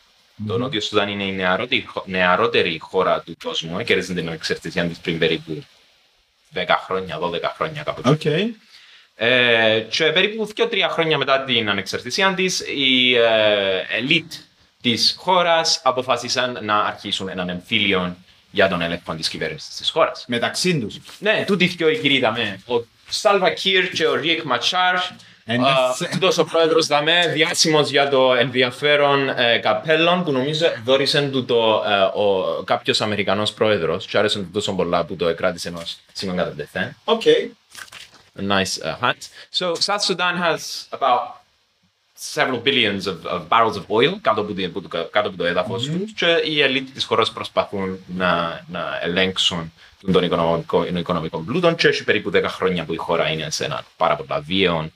[0.47, 3.83] Το Νότιο Σουδάν είναι η νεαρότερη, νεαρότερη χώρα του κόσμου.
[3.83, 5.63] Κέρδισε την εξαρτησία της πριν περίπου
[6.53, 8.01] 10 χρόνια, 12 χρόνια κάπου.
[8.05, 8.45] Okay.
[9.15, 14.31] Ε, και περίπου 2-3 χρόνια μετά την ανεξαρτησία της, η ε, ελίτ
[14.81, 18.15] της χώρας αποφάσισαν να αρχίσουν έναν εμφύλιο
[18.51, 20.25] για τον έλεγχο της κυβέρνησης της χώρας.
[20.27, 20.99] Μεταξύ τους.
[21.19, 22.61] Ναι, τούτοι δυο οι κύριοι είδαμε.
[22.67, 24.95] Ο Σάλβα Κίρ και ο Ριεκ Ματσάρ.
[26.11, 31.83] Τούτος ο πρόεδρος δαμε, διάσημος για το ενδιαφέρον ε, καπέλον που νομίζω δόρισε του το
[31.87, 36.35] ε, ο, κάποιος Αμερικανός πρόεδρος και άρεσε του τόσο πολλά που το εκράτησε ενός σήμαν
[36.35, 36.95] κατά τεθέν.
[37.05, 37.49] Okay.
[38.37, 39.21] A nice uh, hat.
[39.51, 41.38] So South Sudan has about
[42.19, 45.99] several billions of, of barrels of oil κάτω από, το, κάτω από το έδαφος mm-hmm.
[45.99, 49.71] τους και οι ελίτ της χώρας προσπαθούν να, να ελέγξουν
[50.11, 53.83] τον οικονομικό, οικονομικό πλούτο και έχει περίπου 10 χρόνια που η χώρα είναι σε ένα
[53.97, 54.91] πάρα πολλά βίαιο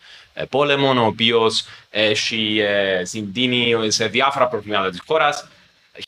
[0.50, 2.62] πόλεμο, ο οποίος έχει
[3.04, 5.48] συντείνει σε διάφορα προβλήματα της χώρας.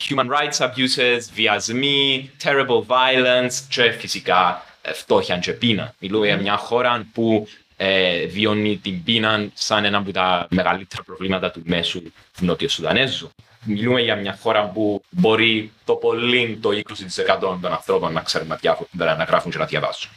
[0.08, 5.94] Human rights abuses, βιασμοί, terrible violence και φυσικά φτώχεια και πείνα.
[5.98, 11.50] Μιλούμε για μια χώρα που ε, βιώνει την πείνα σαν ένα από τα μεγαλύτερα προβλήματα
[11.50, 12.02] του μέσου
[12.40, 13.30] Νότιο Σουδανέζου.
[13.64, 18.48] Μιλούμε για μια χώρα που μπορεί το πολύ το 20% των ανθρώπων να ξέρουν
[18.90, 20.10] να, να γράφουν και να διαβάσουν.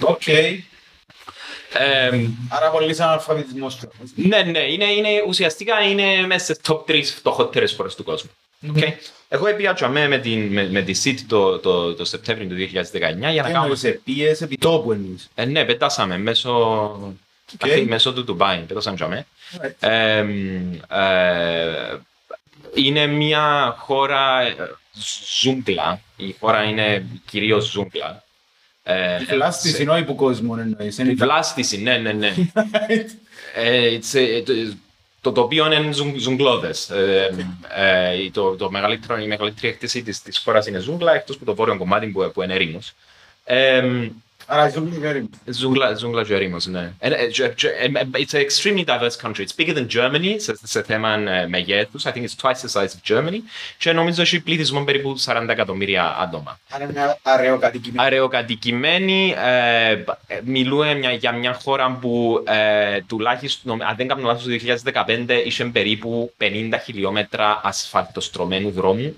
[0.00, 0.22] OK.
[0.26, 0.58] Okay.
[1.72, 2.10] Ε,
[2.48, 3.70] Άρα πολύ αναλφαβητισμό.
[4.14, 8.30] Ναι, ναι, είναι, είναι, ουσιαστικά είναι μέσα στις top 3 φτωχότερες χώρες του κόσμου.
[8.74, 8.92] Okay.
[9.28, 13.32] Εγώ επήα με, με, την, με, με τη SEED το, το, το Σεπτέμβριο του 2019
[13.32, 13.74] για να κάνουμε...
[13.74, 15.28] σε πίεση επί τόπου εμείς.
[15.34, 17.14] Ε, ναι, πετάσαμε μέσω,
[17.58, 17.84] okay.
[17.88, 19.26] μέσω του Ντουμπάι, πετάσαμε τζαμέ.
[19.60, 19.88] Right.
[19.88, 20.24] Ε,
[20.88, 21.96] ε,
[22.74, 24.54] είναι μια χώρα ε,
[25.40, 26.00] ζούγκλα.
[26.16, 28.24] Η χώρα είναι κυρίως ζούγκλα.
[28.82, 30.98] Ε, η βλάστηση είναι που κόσμο εννοείς.
[30.98, 32.34] Η βλάστηση, ναι, ναι, ναι.
[33.54, 33.98] ε,
[35.26, 36.90] το τοπίο είναι ζουγκλώδες.
[36.90, 41.44] Ε, ε, το, το μεγαλύτερο, η μεγαλύτερη εκτίση της, της χώρας είναι ζούγκλα, εκτός που
[41.44, 42.92] το βόρειο κομμάτι που, που είναι ερήμος.
[43.44, 43.82] Ε,
[44.46, 45.96] Άρα ζούγκλα και ερήμος.
[45.98, 46.92] Ζούγκλα και ερήμος, ναι.
[47.00, 49.44] It's an extremely diverse country.
[49.44, 51.16] It's bigger than Germany σε, σε θέμα
[51.48, 52.04] μεγέθους.
[52.06, 53.38] I think it's twice the size of Germany.
[53.78, 56.58] Και νομίζω έχει πληθυσμό περίπου 40 εκατομμύρια άτομα.
[56.70, 58.06] Άρα είναι αραιοκατοικημένη.
[58.06, 59.34] Αραιοκατοικημένη.
[59.36, 60.04] Ε,
[60.44, 64.50] μιλούμε μια, για μια χώρα που ε, τουλάχιστον, αν δεν κάνω λάθος, το
[65.06, 69.16] 2015 είχε περίπου 50 χιλιόμετρα ασφαλτοστρωμένου δρόμου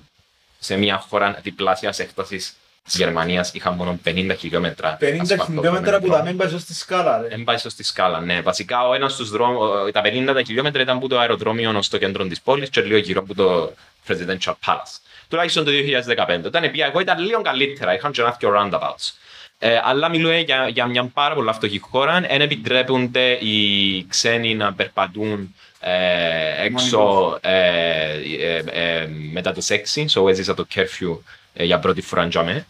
[0.58, 4.98] σε μια χώρα διπλάσιας έκτασης τη Γερμανίας είχαν μόνο 50 χιλιόμετρα.
[5.00, 5.06] 50
[5.46, 7.28] χιλιόμετρα που τα μην πάει στη σκάλα, ρε.
[7.28, 8.40] Δεν πάει στη σκάλα, ναι.
[8.40, 12.40] Βασικά, ο ένας στους δρόμους, τα 50 χιλιόμετρα ήταν από το αεροδρόμιο στο κέντρο της
[12.40, 13.72] πόλης και λίγο γύρω από το
[14.08, 14.98] Presidential Palace.
[15.28, 16.40] Τουλάχιστον το 2015.
[16.44, 19.12] Όταν πήγα εγώ ήταν λίγο καλύτερα, είχαν και ένα και roundabouts.
[19.58, 22.20] Ε, αλλά μιλούμε για, για μια πάρα πολύ φτωχή χώρα.
[22.20, 29.62] Δεν επιτρέπονται οι ξένοι να περπατούν ε, έξω ε, ε, ε, μετά το
[29.94, 30.04] 6.
[30.10, 31.18] So έζησα το curfew
[31.54, 32.66] για πρώτη φορά τζαμέ.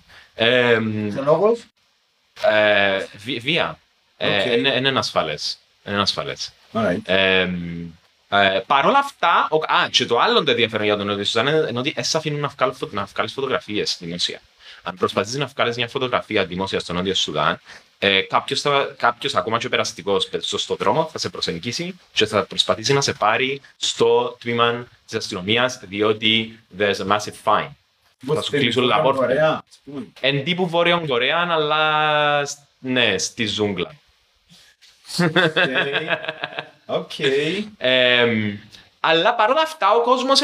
[1.13, 1.65] Σε λόγος;
[2.43, 3.05] Ε,
[3.41, 3.79] βία.
[4.17, 5.59] Ε, είναι ασφαλές.
[5.87, 6.53] Είναι ασφαλές.
[7.05, 7.49] Ε,
[8.67, 11.93] Παρ' όλα αυτά, α, και το άλλο το ενδιαφέρον για τον Νότιο Σουδάν είναι ότι
[11.97, 12.53] έσαι αφήνουν
[12.91, 14.41] να βγάλεις φωτογραφίες δημοσία.
[14.83, 17.61] Αν προσπαθείς να βγάλεις μια φωτογραφία δημόσια στο Νότιο Σουδάν,
[17.99, 22.93] ε, κάποιος, θα, κάποιος ακόμα και περαστικός στον δρόμο θα σε προσεγγίσει και θα προσπαθήσει
[22.93, 27.71] να σε πάρει στο τμήμα της αστυνομίας διότι there's a massive fine.
[28.27, 29.65] Θα σου κλείσουν la πόρτα.
[30.21, 33.95] Εν τύπου Βόρειο Κορέα, αλλά ναι, στη ζούγκλα.
[36.87, 37.11] Οκ.
[39.01, 40.41] Αλλά παρόλα αυτά ο κόσμος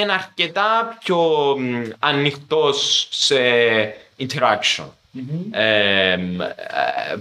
[0.00, 1.56] είναι αρκετά πιο
[1.98, 3.34] ανοιχτός σε
[4.18, 4.86] interaction.
[5.50, 6.16] Ε,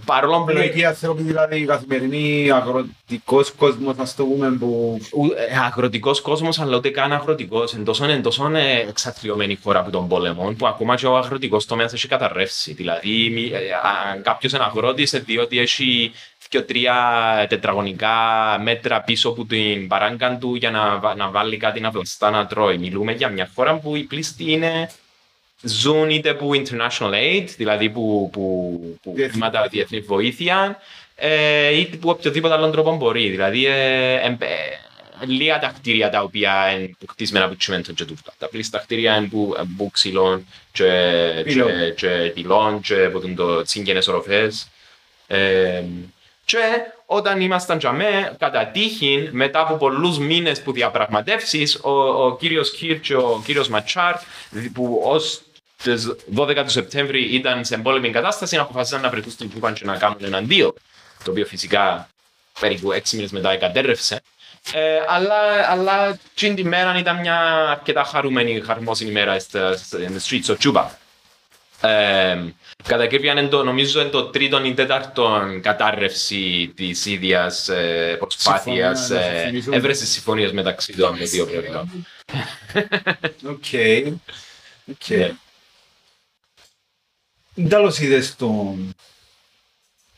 [0.05, 0.57] παρόλο που...
[0.57, 4.99] Εκεί άνθρωποι δηλαδή η καθημερινή αγροτικός κόσμος να το πούμε που...
[5.49, 7.73] Ε, αγροτικός κόσμος αλλά ούτε καν αγροτικός.
[7.73, 8.51] Εν τόσο, εν τόσο
[8.87, 12.73] εξαθλιωμένη χώρα από τον πόλεμο που ακόμα και ο αγροτικός τομέας έχει καταρρεύσει.
[12.73, 13.31] Δηλαδή
[14.13, 16.11] αν κάποιος είναι αγρότης διότι έχει
[16.49, 16.95] και τρία
[17.49, 18.15] τετραγωνικά
[18.63, 22.77] μέτρα πίσω από την παράγκα του για να, να βάλει κάτι να βλαστά να τρώει.
[22.77, 24.89] Μιλούμε για μια χώρα που η πλήστη είναι
[25.61, 30.79] ζουν είτε που international aid, δηλαδή που, που, που χρήματα διεθνή βοήθεια,
[31.15, 33.29] ε, είτε που οποιοδήποτε άλλο τρόπο μπορεί.
[33.29, 34.35] Δηλαδή, ε, ε,
[35.25, 38.33] λίγα τα κτίρια τα οποία είναι κτισμένα από τσιμέντο και τούτα.
[38.37, 40.89] Τα πλήστα κτίρια είναι που, που ξυλών και,
[41.47, 44.67] και, και τυλών και από το τσίγκαινες οροφές.
[45.27, 45.83] Ε,
[46.45, 46.57] και
[47.05, 51.91] όταν ήμασταν τζαμέ, κατά τύχη, μετά από πολλούς μήνες που διαπραγματεύσεις, ο,
[52.25, 54.15] ο κύριος Κίρ και ο κύριος Ματσάρ,
[54.73, 55.41] που ως
[55.83, 59.97] τις 12 του Σεπτέμβρη ήταν σε εμπόλεμη κατάσταση, αποφασίσαν να βρεθούν στην Κούπα και να
[59.97, 60.73] κάνουν έναν δύο.
[61.23, 62.09] Το οποίο φυσικά
[62.59, 64.21] περίπου 6 μήνες μετά εγκατέρευσε.
[64.73, 69.77] Ε, αλλά, αλλά την τη μέρα ήταν μια αρκετά χαρούμενη, χαρμόσυνη μέρα στα
[70.29, 70.85] streets of Cuba.
[71.81, 72.53] Ε,
[72.87, 78.99] κατά ακρίβεια είναι το, νομίζω είναι το τρίτο ή τέταρτο κατάρρευση της ίδιας ε, προσπάθειας
[78.99, 79.75] Συμφωνία, να ε, συμφωνήσουμε.
[79.75, 82.07] εύρεσης συμφωνίας μεταξύ των δύο πλευρών.
[83.49, 83.63] OK.
[84.89, 85.07] OK.
[85.07, 85.31] Ναι.
[87.69, 88.95] Τέλος είδες τον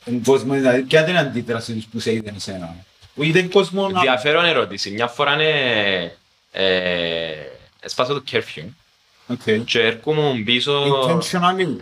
[0.06, 2.76] τον κόσμο, δηλαδή ποια ήταν η αντίδραση τους που σε είδαν εσένα;
[3.16, 3.98] Που είδαν κόσμο να...
[4.00, 4.92] Ενδιαφέρον ερώτηση.
[4.92, 6.18] Μια φορά είναι.
[6.52, 7.34] Ε,
[7.80, 8.64] έσπασα το curfew
[9.28, 9.64] OK.
[9.66, 10.84] και έρχομαι πίσω.
[11.08, 11.78] Intentionally.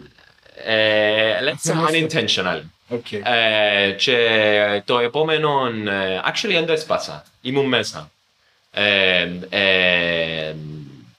[0.66, 2.62] Ε, let's say unintentional.
[2.88, 3.12] OK.
[3.12, 5.68] Ε, και το επόμενο.
[5.92, 7.24] ε, Actually, δεν το έσπασα.
[7.42, 8.12] Ήμουν μέσα.
[8.72, 10.56] Ε, ε,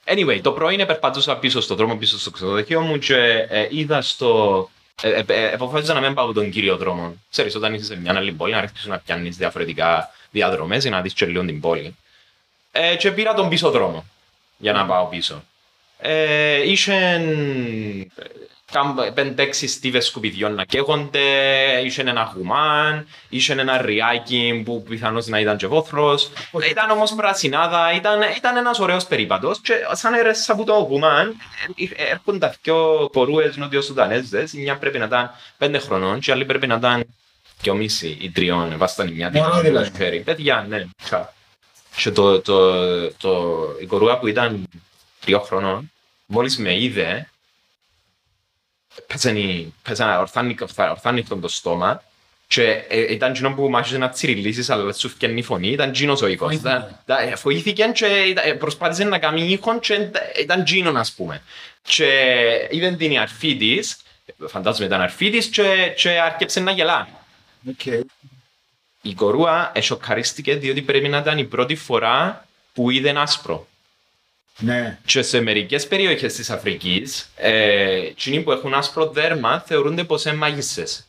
[0.05, 4.69] anyway, το πρωί περπατούσα πίσω στον δρόμο, πίσω στο ξενοδοχείο μου και ε, είδα στο.
[5.01, 7.15] Ε, ε, ε, Αποφάσισα να μην πάω τον κύριο δρόμο.
[7.31, 11.01] Ξέρεις, όταν είσαι σε μια άλλη πόλη, να αρχίσεις να πιάνεις διαφορετικά διαδρομές για να
[11.01, 11.95] δεις και λίγο την πόλη.
[12.71, 14.05] Ε, και πήρα τον πίσω δρόμο
[14.57, 15.43] για να πάω πίσω.
[15.99, 17.25] Ε, είχε
[19.13, 21.19] πέντε-έξι στίβες σκουπιδιών να καίγονται,
[21.83, 26.31] είχε ένα γουμάν, είχε ένα ριάκι που πιθανώς να ήταν και βόθρος.
[26.69, 31.35] Ήταν όμως πρασινάδα, ήταν, ήταν ένας ωραίος περίπατος και σαν έρεσα από το γουμάν
[31.95, 36.33] ε, έρχονταν δυο κορούες νότιος Σουδανέζες, η μια πρέπει να ήταν πέντε χρονών και η
[36.33, 37.03] άλλη πρέπει να ήταν
[37.61, 39.89] δυο μισή ή τριών, βάσταν η μια την Μωρό άλλη δηλαδή.
[39.89, 40.19] το χέρι.
[40.19, 41.33] Παιδιά, ναι, τσα.
[41.95, 44.67] Και το, το, το, η κορούα που ήταν
[45.19, 45.91] τριών χρονών,
[46.25, 47.27] μόλις με είδε,
[49.07, 52.03] πέσανε, πέσανε ορθάνικο, ορθάνικο το στόμα
[52.47, 56.21] και ε, ήταν εκείνο που μάχησε να τσιριλίσεις αλλά σου φκένει η φωνή, ήταν εκείνος
[56.21, 56.49] ο ήχος.
[56.49, 56.69] Φοήθηκε.
[56.69, 60.97] Ήταν- τα- ε, Φοήθηκε και ήταν- ε, προσπάθησε να κάνει ήχο και ήταν- ήταν εκείνον
[60.97, 61.41] ας πούμε.
[61.81, 62.07] Και
[62.71, 63.97] είδε την η αρφή της,
[64.47, 67.07] φαντάζομαι ήταν αρφή της και, και άρχισε να γελά.
[67.69, 67.85] Οκ.
[69.01, 73.67] Η κορούα εσοκαρίστηκε διότι πρέπει να ήταν η πρώτη φορά που είδε άσπρο.
[74.59, 74.97] Ναι.
[75.05, 80.35] Και σε μερικές περιοχές της Αφρικής, ε, εκείνοι που έχουν άσπρο δέρμα θεωρούνται πως είναι
[80.35, 81.07] μάγισσες.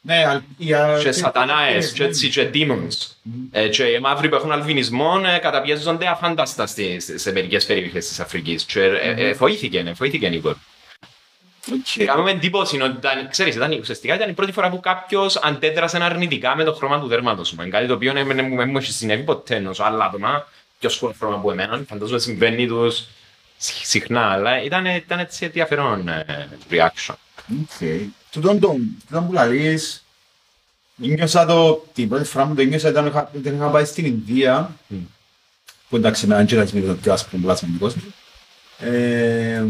[0.00, 3.10] Ναι, αλ- οι α- Και σατανάες, ναι, και έτσι, και demons.
[3.50, 8.08] Ε, και οι μαύροι που έχουν αλβινισμό ε, καταπιέζονται αφάνταστα στη- σε, σε μερικές περιοχές
[8.08, 8.64] της Αφρικής.
[8.64, 10.56] Και ε, ε, φοήθηκε, ε, φοήθηκε η κόρη.
[11.72, 12.04] Οκ.
[12.04, 15.98] Κάμνει μου εντύπωση ότι ήταν, ξέρεις, ήταν, ουσιαστικά ήταν η πρώτη φορά που κάποιος αντέδρασε
[16.02, 17.62] αρνητικά με το χρώμα του δέρματος μου.
[17.62, 20.46] Είναι κάτι το οποίο δεν μου δεν μου έχει συνέβη ποτέ ενώ σε άλλα άτομα
[20.78, 21.84] πιο σκούρο χρώμα από εμένα.
[21.88, 23.04] Φαντάζομαι συμβαίνει τους
[23.58, 27.14] συχνά, αλλά ήταν, ήταν έτσι ενδιαφέρον ε, reaction.
[27.60, 27.88] Οκ.
[28.30, 28.76] Τούτον το
[29.08, 30.04] τούτον που λαλείς,
[30.96, 34.76] νιώσα το, την πρώτη φορά που το νιώσα ήταν είχα- όταν είχα πάει στην Ινδία,
[34.86, 34.96] Μμ.
[35.88, 38.14] που εντάξει εν τζαι είμαι το πιο άσπρο πλάσμα του κόσμου,
[38.78, 39.64] ε,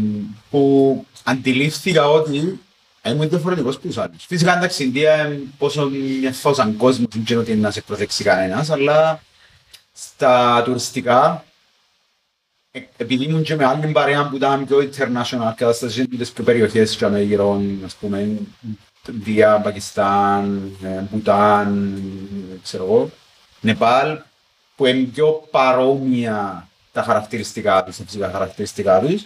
[0.49, 2.59] που αντιλήφθηκα ότι
[3.05, 4.25] ήμουν διαφορετικός από τους άλλους.
[4.25, 5.89] Φυσικά εντάξει, η Ινδία είναι πόσο
[6.19, 9.21] μια φάουσαν κόσμος, δεν ξέρω ότι είναι να σε προσέξει κανένας, αλλά
[9.99, 11.43] στα τουριστικά
[12.71, 16.43] ε, επειδή ήμουν και με άλλη παρέα που ήταν πιο international κατάσταση με τις πιο
[16.43, 18.39] περιοχές και με γύρω, ας πούμε,
[19.09, 22.01] Ινδία, Πακιστάν, ε, Μπουτάν,
[22.63, 23.09] ξέρω εγώ,
[23.61, 24.19] Νεπάλ,
[24.75, 29.25] που είναι πιο παρόμοια τα χαρακτηριστικά τους, τα φυσικά χαρακτηριστικά τους.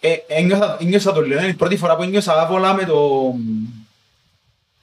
[0.00, 3.32] Ε, ένιωσα, ένιωσα το λέω, είναι η πρώτη φορά που ένιωσα άβολα με το,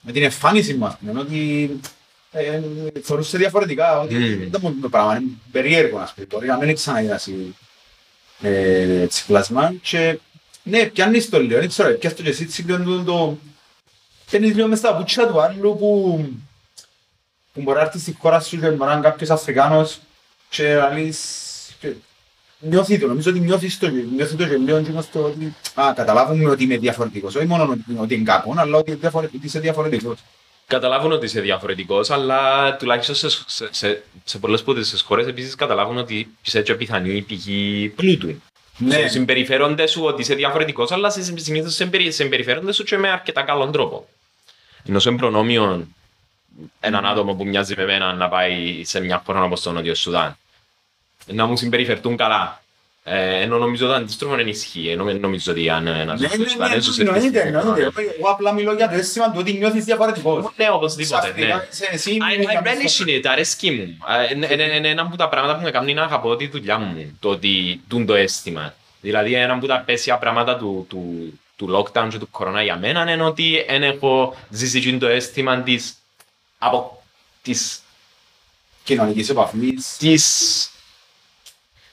[0.01, 1.89] με την εμφάνιση μου, ας πούμε, ότι ε,
[3.03, 4.21] θεωρούσε διαφορετικά, ότι Μμμ.
[4.27, 7.55] δεν ήταν μόνο το πράγμα, είναι περίεργο, ας πούμε, μπορεί να μην ξαναείδασει
[8.41, 10.19] ε, έτσι πλάσμα και
[10.63, 13.37] ναι, πιάνεις το λέω, δεν ξέρω, πιάνεις το και εσύ έτσι λίγο το- το
[14.25, 16.25] πιάνεις λίγο μες στα πουτσιά του άλλου που
[17.53, 19.99] που μπορεί να έρθει στη χώρα σου και μπορεί να είναι κάποιος Αφρικάνος
[20.49, 21.17] και να λες
[21.79, 21.93] και
[22.59, 25.93] νιώθει το, νομίζω ότι νιώθεις το, νιώθει το και λίγο και νιώθει το ότι α,
[25.95, 29.59] καταλάβουμε ότι είμαι διαφορετικός, όχι μόνο ότι, ότι είναι κακό, αλλά ότι διαφορε- ότι είσαι
[29.59, 30.19] διαφορετικός.
[30.69, 35.55] Καταλάβουν ότι είσαι διαφορετικός, αλλά τουλάχιστον σε, σε, σε, σε πολλές από τις χώρες επίσης
[35.55, 38.41] καταλάβουν ότι είσαι και πιθανή πηγή πλούτου.
[38.77, 39.07] Ναι.
[39.07, 44.07] Συμπεριφέρονται σου ότι είσαι διαφορετικός, αλλά συνήθως συμπεριφέρονται σου και με αρκετά καλό τρόπο.
[44.87, 45.87] Ενώ σε προνόμιο
[46.79, 50.37] έναν άτομο που μοιάζει με εμένα να πάει σε μια χώρα όπως το Νότιο Σουδάν.
[51.25, 52.58] Να μου συμπεριφερθούν καλά.
[53.11, 54.87] Ε, ενώ νομίζω ότι αντίστροφο δεν ισχύει.
[54.89, 57.81] Ενώ νομίζω ότι αν ένα Ναι, ναι, ναι, εννοείται, εννοείται.
[58.17, 60.45] Εγώ απλά μιλώ για το αίσθημα του ότι νιώθεις διαφορετικός.
[60.55, 61.33] Ναι, οπωσδήποτε.
[61.37, 61.47] Ναι.
[61.69, 63.97] Σε- εσύ I, είναι I κάποιος- relish it, αρέσκει μου.
[64.29, 66.77] Ε, Είναι είναι- είναι ένα από τα πράγματα που με κάνουν να αγαπώ τη δουλειά
[66.77, 68.73] μου, το ότι τούν το αίσθημα.
[69.01, 73.11] Δηλαδή ένα από τα πέσια πράγματα του, του, του lockdown και του κορώνα για μένα
[73.11, 75.93] είναι ότι δεν έχω ζήσει εκείνο το αίσθημα της,
[76.57, 77.03] από,
[77.41, 77.79] της,
[78.83, 79.95] κοινωνικής επαφής.
[79.97, 80.69] της,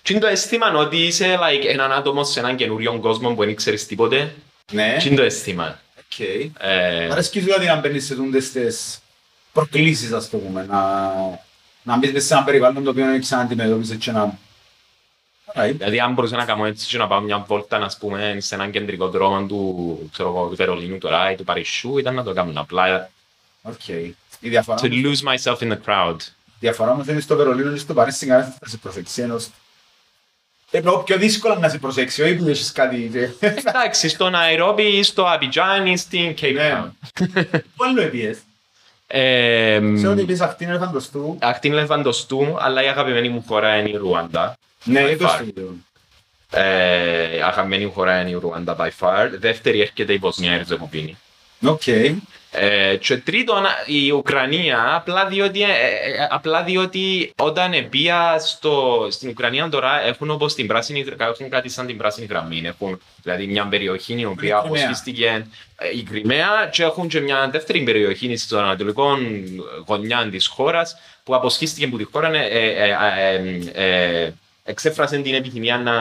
[0.07, 3.55] Τι είναι το αίσθημα ότι είσαι like, έναν άτομο σε έναν καινούριος κόσμο που δεν
[3.55, 4.35] ξέρεις τίποτε;
[4.73, 4.97] Ναι.
[4.99, 5.81] Τι είναι το αίσθημα.
[5.99, 6.19] Οκ.
[6.19, 8.99] Ε, Μ' αρέσκει σου δηλαδή να μπαίνεις σε τούντες τις
[9.53, 11.13] προκλήσεις, ας το πούμε, να,
[11.83, 14.39] να μπεις μέσα σε ένα περιβάλλον το οποίο δεν έχεις αντιμετώπιζε και να...
[15.55, 15.73] Alright.
[15.77, 18.71] Δηλαδή, αν μπορούσα να κάνω έτσι και να πάω μια βόλτα, να πούμε, σε έναν
[18.71, 22.61] κεντρικό δρόμο του, ξέρω εγώ, του Βερολίνου τώρα ή του Παρισιού, ήταν να το κάνω
[22.61, 23.11] απλά.
[23.63, 23.89] Οκ.
[23.89, 26.17] Η διαφορά, To lose myself in the crowd.
[26.21, 29.23] η διαφορά όμως είναι στο Βερολίνο και στο Παρίσι κανένας εν θα σε
[30.71, 30.85] προσέξει ενός...
[30.85, 33.11] Εννοώ πιο δύσκολα να σε προσέξει, όχι που έχεις κάτι...
[33.13, 36.83] και- Εντάξει, στο Ναϊρόμπι ή στο Αμπιτζάν ή στην Cape Ναι.
[36.83, 36.91] Town.
[37.77, 38.39] Πού άλλο επήες;
[39.07, 41.39] Ε, Ξέρω ότι επήες Ακτήν Ελεφαντοστού.
[41.41, 44.57] Ακτήν Ελεφαντοστού, αλλά η αγαπημένη μου χώρα είναι η Ρουάντα.
[44.85, 45.37] Ναι, By είπες far.
[45.39, 45.75] το ίδιο.
[46.51, 49.29] Ε, η αγαπημένη μου χώρα είναι η Ρουάντα by far.
[49.39, 51.17] Δεύτερη έρχεται η Βοσνία Ερζεγοβίνη.
[51.65, 51.83] Οκ.
[52.59, 59.29] Ε, και τρίτον, η Ουκρανία, απλά διότι, ε, ε, απλά διότι όταν πήγα στο, στην
[59.29, 62.63] Ουκρανία τώρα έχουν όπως την πράσινη, έχουν κάτι σαν την πράσινη γραμμή.
[62.65, 64.59] Έχουν δηλαδή μια περιοχή η οποία Κρυμαία.
[64.59, 69.19] αποσχίστηκε ε, η Κρυμαία και έχουν και μια δεύτερη περιοχή στον ανατολικό
[69.87, 72.95] γωνιά της χώρας που αποσχίστηκε από τη χώρα ε, ε, ε,
[73.75, 74.33] ε, ε,
[74.65, 75.95] εξέφρασε την επιθυμία να,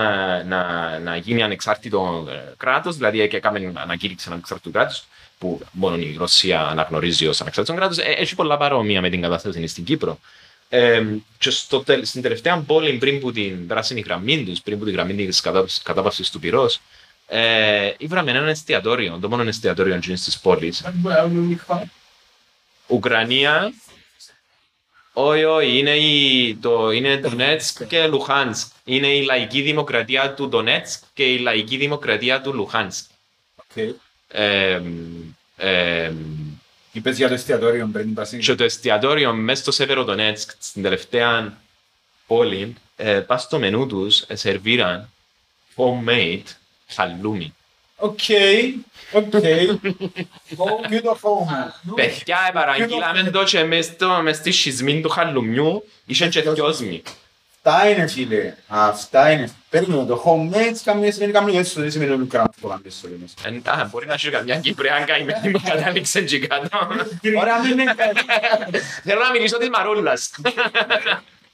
[0.44, 5.04] να, να γίνει ανεξάρτητο ε, κράτος, δηλαδή και έκαμε ανακήρυξη ανεξάρτητου κράτους
[5.38, 9.68] που μόνο η Ρωσία αναγνωρίζει ως ανεξάρτητος κράτος, ε, έχει πολλά παρόμοια με την κατάσταση
[9.68, 10.20] στην Κύπρο.
[10.70, 11.04] Ε,
[11.38, 14.94] και στο, τελ- στην τελευταία πόλη πριν που την πράσινη γραμμή τους, πριν που την
[14.94, 16.80] γραμμή της κατάπαυσης, κατάπαυσης του πυρός,
[17.28, 20.84] ε, ήβραμε ένα εστιατόριο, το μόνο εστιατόριο εκείνης της πόλης.
[22.88, 23.74] Ουκρανία,
[25.14, 28.72] όχι, όχι, είναι, η, το, είναι Ντονέτσκ και Λουχάνσκ.
[28.84, 33.06] Είναι η λαϊκή δημοκρατία του Ντονέτσκ και η λαϊκή δημοκρατία του Λουχάνσκ.
[33.56, 33.96] Οκ.
[34.28, 34.82] Ε,
[35.58, 36.12] ε,
[36.92, 38.42] Είπες για το εστιατόριο πριν την πράσινη.
[38.42, 41.58] και το εστιατόριο μέσα στο Σέβερο Ντονέτσκ, στην τελευταία
[42.28, 45.10] πόλη, ε, πας στο μενού τους, ε, σερβίραν
[45.76, 46.44] homemade
[46.88, 47.54] χαλούμι.
[47.96, 48.20] Οκ.
[49.12, 49.30] Οκ.
[50.90, 51.82] Και το χώμα.
[51.96, 57.02] Παιδιά, παραγγείλαμε το και μες, στο, μες στη σχισμή του χαλουμιού είχε και δυόσμι.
[57.68, 58.54] Αυτά είναι φίλε.
[58.68, 59.50] Αυτά είναι.
[59.70, 63.34] Παίρνουμε το homemade, καμία σημαίνει καμία έτσι, δεν σημαίνει ότι κάνουμε το κάνουμε στο λίμος.
[63.44, 66.78] Ε, α, Μπορεί να έχει καμιά Κυπρέα καημένη που κατάληξε και κάτω.
[67.40, 67.96] Ωραία, μην είναι
[69.04, 70.32] Θέλω να μιλήσω της Μαρούλας.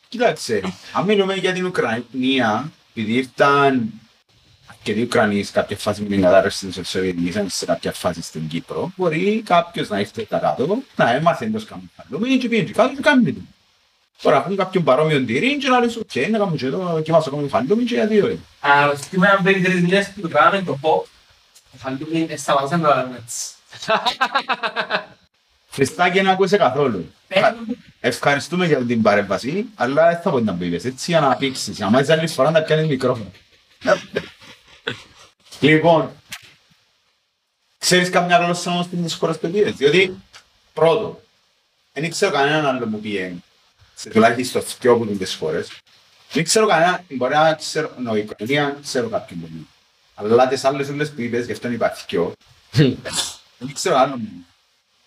[0.10, 0.62] Κοίταξε,
[0.94, 3.92] αν μιλούμε για την Ουκρανία, επειδή ήρθαν
[4.70, 8.48] αρκετοί Ουκρανοί σε κάποια φάση με την κατάρρευση της Σοβιετικής Ένωσης σε κάποια φάση στην
[8.48, 12.74] Κύπρο, μπορεί κάποιος να ήρθε τα κάτω, να έμαθε εντός κάνουν χαλούμι και πήγαινε και
[12.74, 13.42] κάτω και κάνει το.
[14.22, 17.28] Τώρα έχουν κάποιον παρόμοιο τυρί και να λες «ΟΚ, να κάνουμε και εδώ και μας
[17.28, 18.40] ακόμη χαλούμι και γιατί όχι».
[18.60, 21.04] Αλλά σκεφτούμε αν πριν τρεις μήνες που το κάναμε το pop,
[21.78, 23.54] θα λύνει, σταματήσαν να το κάνουμε έτσι.
[25.72, 27.14] Χριστάκη να ακούσε καθόλου.
[28.00, 31.82] Ευχαριστούμε για την παρέμβαση, αλλά δεν θα πω να μπήκες έτσι για να πήξεις.
[31.82, 33.32] Αν μάλιστα άλλη φορά να πιάνεις μικρόφωνο.
[35.60, 36.12] λοιπόν,
[37.78, 40.18] ξέρεις καμιά γλώσσα όμως στην χώρας παιδείας, διότι
[40.74, 41.18] πρώτον,
[41.94, 43.44] δεν ξέρω κανέναν άλλο που πήγαινε σε
[44.10, 45.70] τουλάχιστον δυο από τις χώρες.
[46.32, 49.66] Δεν ξέρω κανένα, μπορεί να ξέρω, no, η Ουκρανία ξέρω κάποιον που πήγαινε.
[50.16, 52.34] Αλλά τις άλλες όλες που είπες, γι' αυτό είπα δυο,
[53.58, 54.46] δεν ξέρω άλλο μου.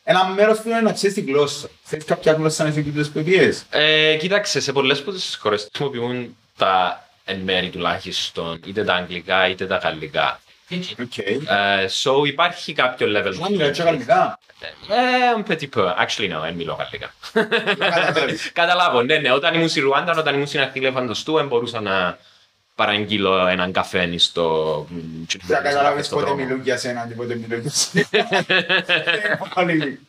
[0.04, 1.68] Ένα μέρος που είναι να ξέρεις τη γλώσσα.
[1.83, 3.64] Θέλεις κάποια γλώσσα να είσαι εκεί που πήγες.
[3.70, 9.48] Ε, Κοίταξε, σε πολλές από τις χώρες χρησιμοποιούν τα εν μέρει τουλάχιστον είτε τα αγγλικά
[9.48, 10.40] είτε τα γαλλικά.
[11.00, 11.18] Οκ.
[11.18, 13.35] Ε, So υπάρχει κάποιο level.
[13.38, 14.38] Να μιλάω και γαλλικά.
[14.88, 15.87] Ε, un petit peu.
[15.87, 17.14] Actually, no, δεν μιλώ γαλλικά.
[17.79, 18.50] Καταλάβεις.
[18.61, 19.33] Καταλάβω, ναι, ναι.
[19.33, 22.18] Όταν ήμουν στη Ρουάντα, όταν ήμουν στην Ακτή Ελεφαντοστού, δεν μπορούσα να
[22.74, 24.87] παραγγείλω έναν καφέ στο...
[25.42, 28.09] Θα καταλάβεις πότε μιλούν για σένα και πότε μιλούν για σένα.
[29.55, 30.00] Πολύ.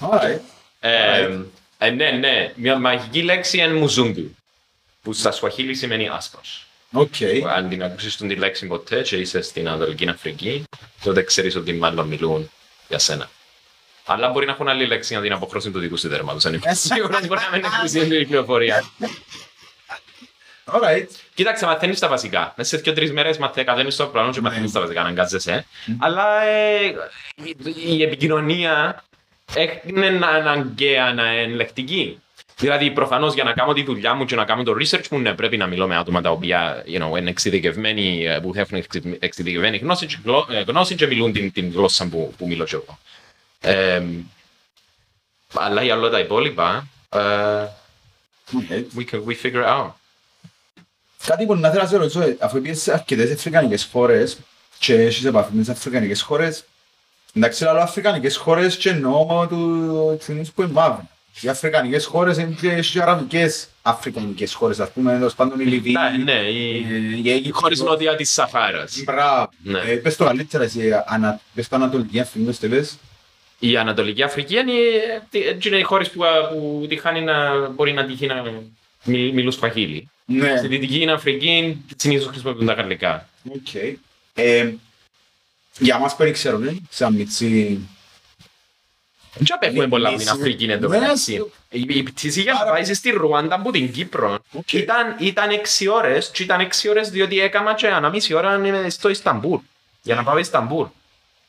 [0.00, 0.38] Alright.
[0.80, 1.38] Ε,
[1.78, 2.52] ε, ναι, ναι.
[2.54, 4.36] Μια μαγική λέξη είναι muzungu.
[5.02, 6.66] Που στα Σουαχίλι σημαίνει άσπρος.
[6.92, 7.14] Οκ.
[7.56, 10.64] Αν την ακούσεις την λέξη ποτέ και είσαι στην Ανατολική Αφρική,
[11.02, 12.50] τότε ξέρεις ότι μάλλον μιλούν
[12.88, 13.30] για σένα.
[14.06, 16.44] Αλλά μπορεί να έχουν άλλη λέξη για την αποχρώση του δικού σου δέρματος.
[16.44, 18.84] Εν είμαι σίγουρος μπορεί να μην ακούσει την πληροφορία.
[20.64, 21.06] Alright.
[21.34, 22.54] Κοίταξε, μαθαίνεις τα βασικά.
[22.56, 23.62] Μέσα σε δύο-τρεις μέρες μαθε...
[23.64, 25.66] κατέβαινεις στο πλάνο και μαθαίνεις τα βασικά, αναγκάζεσαι.
[25.98, 26.84] Αλλά ε,
[27.44, 27.56] η-
[27.96, 29.04] η επικοινωνία
[29.84, 32.20] είναι αναγκαία να είναι λεκτική.
[32.56, 35.34] Δηλαδή, προφανώς για να κάνω τη δουλειά μου και να κάνω το research μου, ναι,
[35.34, 39.16] πρέπει να μιλώ με άτομα τα οποία you know, είναι εξειδικευμένοι, ε, που έχουν εξει-
[39.18, 42.74] εξειδικευμένη γνώση, και γλω- ε, γνώση και μιλούν την, την γλώσσα που, που μιλώ και
[42.74, 42.98] εγώ.
[43.60, 44.02] Ε,
[45.54, 47.18] αλλά για όλα τα υπόλοιπα, ε,
[48.52, 48.84] Alright.
[48.98, 49.90] we, can, we figure it out.
[51.26, 54.38] Κάτι που να θέλω να σε ρωτήσω, ε, αφού πήγες σε αρκετές αφρικανικές χώρες
[54.78, 56.64] και έχεις επαφή με τις αφρικανικές χώρες,
[57.34, 61.08] εντάξει, λέω αφρικανικές χώρες και εννοώ του ξενούς που είναι μαύροι.
[61.40, 62.66] Οι αφρικανικές χώρες είναι και
[62.98, 65.94] οι αραβικές αφρικανικές χώρες, ας πούμε, τέλος πάντων η Λιβύη.
[66.16, 67.60] Ναι, ναι, οι, ε, η οι Αίγυπτος.
[67.60, 69.02] χώρες νότια της Σαχάρας.
[69.04, 69.48] Μπράβο.
[69.62, 69.78] Ναι.
[69.80, 72.98] Ε, Πες το καλύτερα εσύ, ανα- πες το Ανατολική Αφρική, πες το πες.
[73.58, 74.72] Η Ανατολική Αφρική είναι,
[75.30, 76.20] ε, είναι οι χώρες που,
[76.52, 78.42] που τυχάνει να μπορεί να τύχει να
[79.04, 80.08] μιλ- μιλούν σφαχίλι.
[80.24, 80.56] Ναι.
[80.56, 83.28] Στη Δυτική Αφρική συνήθως χρησιμοποιούν τα γαλλικά.
[83.48, 83.74] Οκ.
[84.34, 84.72] Ε,
[85.78, 87.80] Για μας που δεν ξέρουμε, σαν μητσί...
[89.34, 91.34] Δεν απέχουμε πολλά από την Νήσι- Αφρική εδώ Ναι, μεταξύ.
[91.36, 94.72] σου- Η η πτήση για να Άρα- πάει στη Ρουάντα από την Κύπρο Οκ.
[94.72, 98.90] ήταν, ήταν 6 ώρες και ήταν 6 ώρες διότι έκανα και ένα μισή ώρα είμαι
[98.90, 99.58] στο Ισταμπούλ
[100.02, 100.86] για να πάω Ισταμπούλ.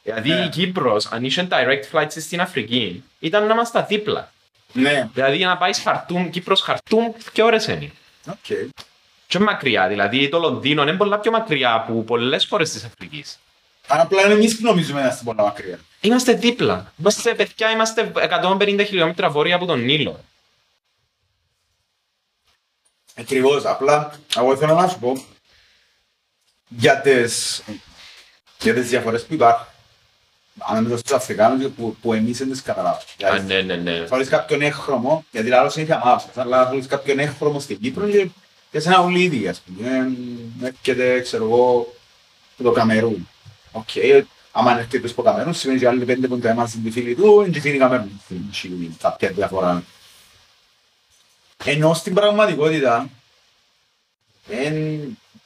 [0.04, 0.46] Δηλαδή Ναι.
[0.46, 4.32] η Κύπρος αν είχε direct flights στην Αφρική ήταν να είμαστε δίπλα.
[4.74, 5.10] Ναι.
[5.14, 7.92] Δηλαδή για να πάει Χαρτούμ, Κύπρος Χαρτούμ, και ώρες είναι.
[8.30, 8.58] Οκ.
[9.28, 13.40] Και μακριά, δηλαδή το Λονδίνο είναι πολλά πιο μακριά από πολλές χώρες της Αφρικής.
[13.88, 15.80] Εν απλά είναι εμείς που νομίζουμε να είμαστε πολλά μακριά.
[16.02, 16.94] Είμαστε δίπλα.
[17.00, 20.20] Είμαστε παιδιά, είμαστε 150 χιλιόμετρα βόρεια από τον Νείλο.
[23.16, 23.66] Ακριβώς.
[23.66, 25.26] Απλά, εγώ θέλω να σου πω
[26.68, 27.64] για τις,
[28.62, 29.66] για τις διαφορές που υπάρχουν
[30.58, 33.04] ανάμεσα στους Αφρικάνους που, που εμείς δεν τις καταλάβουμε.
[33.24, 34.06] Α, ναι, ναι, ναι.
[34.08, 38.30] Θέλεις κάποιον έχρωμο, γιατί λάθος είναι για μας, αλλά θέλεις κάποιον έχρωμο στην Κύπρο και,
[38.72, 39.90] και σε ένα ουλίδι, ας πούμε.
[40.62, 41.94] Ε, Έρχεται, ξέρω εγώ,
[42.54, 43.28] από το Καμερούν.
[43.76, 43.90] Οκ,
[44.52, 47.16] άμα έρχεται από το Καμερούν, σημαίνει ότι οι άλλοι πέντε που είναι είμαστε τη φίλη
[47.16, 48.22] του, είναι τη φίλη Καμερούν.
[48.52, 49.84] Στην κάποια διαφορά.
[51.66, 53.10] Ενώ στην πραγματικότητα,
[54.50, 55.00] είναι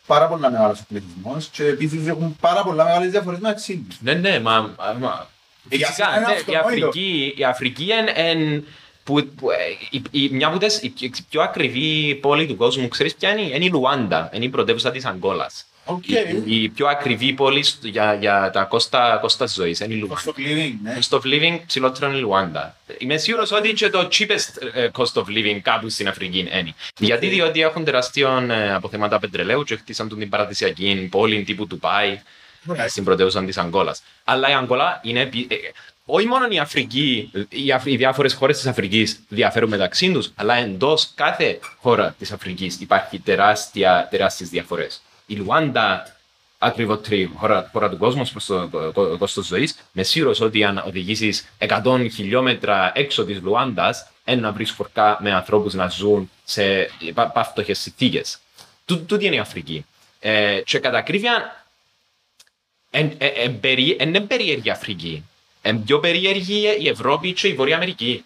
[0.05, 4.01] πάρα πολλά μεγάλος ο πληθυσμός και επίσης έχουν πάρα πολλά μεγάλες διαφορές μεταξύ τους.
[4.01, 4.75] Ναι, ναι, μα...
[4.99, 5.27] μα
[5.69, 6.87] Για φυσικά, σένα είναι ναι, η αυτονόητο.
[6.87, 8.65] Αφρική, η Αφρική είναι εν,
[9.03, 9.55] που, που, ε,
[9.89, 13.41] η, η, μια από τις η, η πιο ακριβή πόλη του κόσμου, ξέρεις ποια είναι,
[13.55, 15.65] είναι η Λουάντα, είναι η πρωτεύουσα της Αγγόλας.
[15.89, 16.07] Οκ.
[16.07, 20.21] Η, η πιο ακριβή πόλη στο- για, για τα κόστα, κόστα ζωής είναι η Λουάντα.
[20.25, 20.97] Cost of living, ναι.
[21.09, 22.75] Cost of living ψηλότερο είναι η Λουάντα.
[22.97, 26.73] Είμαι σίγουρος ότι και το cheapest ε, cost of living κάπου στην Αφρική είναι.
[26.99, 32.21] Γιατί διότι έχουν τεράστιο ε, αποθέματα πετρελαίου και χτίσαν τον την παραδοσιακή πόλη τύπου Ντουμπάι
[32.65, 32.87] Ωραία.
[32.87, 34.01] στην πρωτεύουσα της Αγγόλας.
[34.23, 35.19] Αλλά η Αγγόλα είναι...
[35.21, 35.57] επί- ε, ε,
[36.09, 40.55] όχι μόνο η Αφρική, οι, Αφ- οι διάφορες χώρες της Αφρικής διαφέρουν μεταξύ τους, αλλά
[40.55, 45.01] εντός κάθε χώρα της Αφρικής υπάρχει τεράστια, τεράστιες διαφορές.
[45.29, 46.15] Η Λουάντα,
[46.57, 50.83] ακριβότερη χώρα, χώρα του κόσμου προς το κο- κο- κόστος ζωής, με σίγουρος ότι αν
[50.85, 56.89] οδηγήσεις 100 χιλιόμετρα έξω της Λουάντας, είναι να βρεις φορκά με ανθρώπους να ζουν σε
[57.13, 58.39] πα- παύτοχες συνθήκες.
[58.85, 59.85] Τού- Τούτη είναι η Αφρική.
[60.19, 61.65] Ε, και κατά ακρίβεια,
[62.89, 65.23] εν- ε- ε, περί- εν είναι περίεργη η Αφρική.
[65.63, 68.23] Είναι πιο περίεργη η Ευρώπη και η Βορεια Αμερική.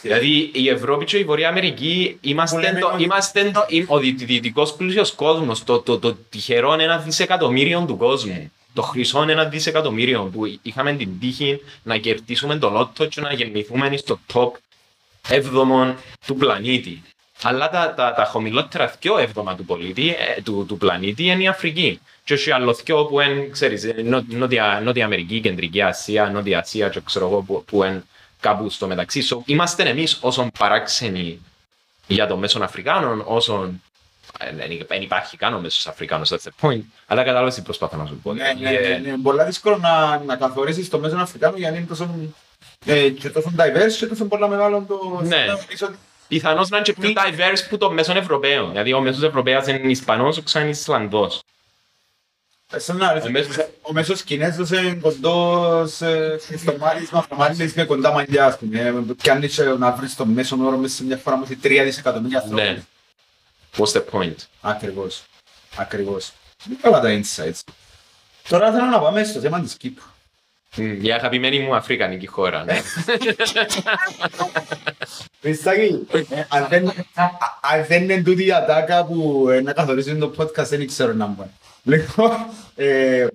[0.00, 3.84] Δηλαδή η Ευρώπη και η Βορεια Αμερική Που είμαστε λέμε το, ότι- είμαστε το, η-
[3.88, 8.50] ο δυτικός πλούσιος κόσμος, το, το, το τυχερό ένα δισεκατομμύριο του κόσμου.
[8.74, 13.96] Το χρυσό ένα δισεκατομμύριο που είχαμε την τύχη να κερδίσουμε το λότο και να γεννηθούμε
[13.96, 14.50] στο top
[15.28, 15.94] έβδομο
[16.26, 17.02] του πλανήτη.
[17.42, 21.48] Αλλά τα, τα, τα χαμηλότερα δυο έβδομα του, πολίτη, ε, του, του πλανήτη είναι η
[21.48, 22.00] Αφρική.
[22.24, 26.58] Και όχι άλλο δυο που είναι, ξέρεις, ε, νο, νότια, νότια Αμερική, Κεντρική Ασία, Νότια
[26.58, 28.04] Ασία και ξέρω εγώ που, που είναι
[28.40, 29.22] κάπου στο μεταξύ.
[29.30, 31.40] So, είμαστε εμείς όσο παράξενοι
[32.06, 33.70] για τον Μέσον Αφρικάνων, όσο
[34.38, 36.80] ε, δεν, δεν υπάρχει καν ο Μέσος Αφρικάνος, that's the point.
[37.06, 38.32] Αλλά κατάλαβες τι προσπαθώ να σου πω.
[38.32, 39.18] Ναι, Δηλαδή, ναι, ναι, ε, ναι.
[39.22, 42.14] Πολλά δύσκολο να, να καθορίσεις το μέσο Αφρικάνο γιατί είναι τόσο,
[42.84, 45.20] ε, και τόσο diverse και τόσο πολλά μεγάλο το...
[45.24, 45.44] Ναι.
[45.68, 48.68] Ίσως ότι- Πιθανώς να είναι και πιο diverse που το Μέσον Ευρωπαίο.
[48.68, 51.42] Δηλαδή ο Μέσος Ευρωπαίος είναι Ισπανός, ο ξανά είναι Ισλανδός.
[51.42, 52.55] ε, σαν να αρέσει,
[53.24, 58.44] Ο μέσος- Ο μέσος Κινέζος είναι κοντός ε, στο μάλισμα, στο μάλισμα με κοντά μαλλιά,
[58.46, 58.80] ας πούμε.
[58.80, 58.92] Ε,
[59.22, 62.38] Πιάνει και να βρεις το μέσο όρο μέσα σε μια χώρα που έχει τρία δισεκατομμύρια
[62.38, 62.64] ανθρώπους.
[62.64, 62.82] Ναι.
[63.76, 65.22] What's the point; Ακριβώς.
[65.76, 66.32] Ακριβώς.
[66.68, 67.60] Είναι καλά τα insights.
[68.48, 70.04] Τώρα θέλω να πάμε στο θέμα της Κύπρου.
[70.76, 72.64] Μμ, Η αγαπημένη μου Αφρικανική χώρα.
[72.64, 72.80] ναι.
[75.40, 77.28] Χριστάκη, ε, αν δεν- α-
[77.60, 81.26] αν δεν είναι τούτη η ατάκα που ε, να καθορίζουν το podcast, δεν ξέρω να
[81.26, 81.50] μου
[81.86, 82.30] Λοιπόν,
[82.74, 83.26] ε,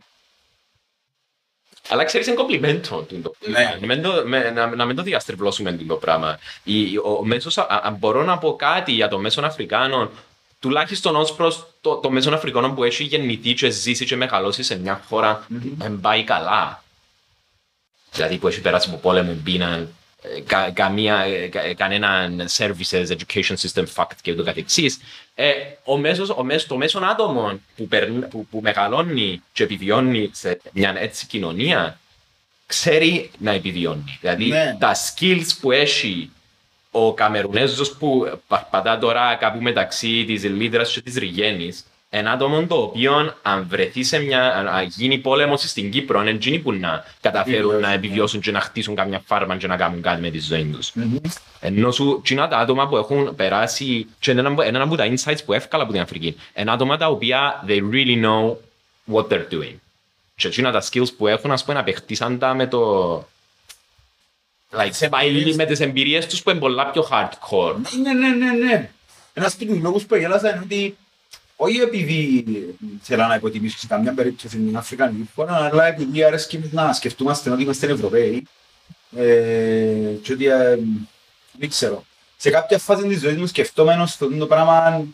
[1.89, 3.33] Αλλά ξέρεις είναι κομπλιμέντο τούτο.
[3.47, 3.77] Ναι.
[3.79, 6.39] Να μην το- με- Να να μην το διαστρεβλώσουμε τούτο πράγμα.
[6.63, 10.09] Η- ο μέσος, α- αν μπορώ να πω κάτι για το μέσον Αφρικάνων,
[10.59, 14.79] τουλάχιστον ως προς το, το μέσον Αφρικάνων που έχει γεννηθεί και ζήσει και μεγαλώσει σε
[14.79, 15.45] μια χώρα,
[15.77, 16.83] δεν πάει καλά.
[18.11, 19.87] Δηλαδή που έχει περάσει από πόλεμο, πείνα, ε,
[20.45, 24.99] κα, καμία, ε, κα- κανένα services, education system, fact και ούτω καθεξής.
[25.35, 25.51] Ε,
[25.83, 30.61] ο μέσος, ο μέσος, το μέσον άτομο που, περν- που, που μεγαλώνει και επιβιώνει σε
[30.71, 31.99] μια έτσι κοινωνία,
[32.65, 34.17] ξέρει να επιβιώνει.
[34.21, 34.75] Δηλαδή Ναι.
[34.79, 36.31] τα skills που έχει
[36.91, 42.75] ο Καμερουνέζος που πατά τώρα κάπου μεταξύ της Λίδρας και της Ριγένης, ένα άτομο το
[42.75, 47.59] οποίο αν βρεθεί σε μια, αν γίνει πόλεμος στην Κύπρο, είναι εκείνοι που να καταφέρουν
[47.59, 47.95] Επιβιώσουν, να ναι.
[47.95, 50.91] επιβιώσουν και να χτίσουν καμιά φάρμα και να κάνουν κάτι με τη ζωή τους.
[50.93, 51.15] Μμμ.
[51.59, 55.39] Ενώ σου, κοινά τα άτομα που έχουν περάσει, και είναι ένα, ένα από τα insights
[55.45, 58.55] που εύκολα από την Αφρική, είναι άτομα τα οποία they really know
[59.13, 59.75] what they're doing.
[60.35, 63.13] Και εκείνα τα skills που έχουν, ας πούμε, απεχτήσαν τα με το...
[64.71, 67.75] Like, πάει με τις εμπειρίες τους που είναι πολλά πιο hardcore.
[68.03, 68.89] Ναι, ναι, ναι, ναι.
[69.33, 70.97] Ένας από τους λόγους που γέλασα είναι ότι
[71.63, 72.45] όχι επειδή
[73.01, 77.49] θέλω να υποτιμήσω σε καμιά περίπτωση την Αφρικανική χώρα, αλλά επειδή αρέσκει μας να σκεφτούμαστε
[77.49, 78.47] ότι είμαστε Ευρωπαίοι
[79.17, 79.23] ε,
[80.21, 80.79] και ότι ε,
[81.59, 82.05] δεν ξέρω.
[82.37, 85.05] Σε κάποια φάση της ζωής μου σκεφτόμενος το το πράγμα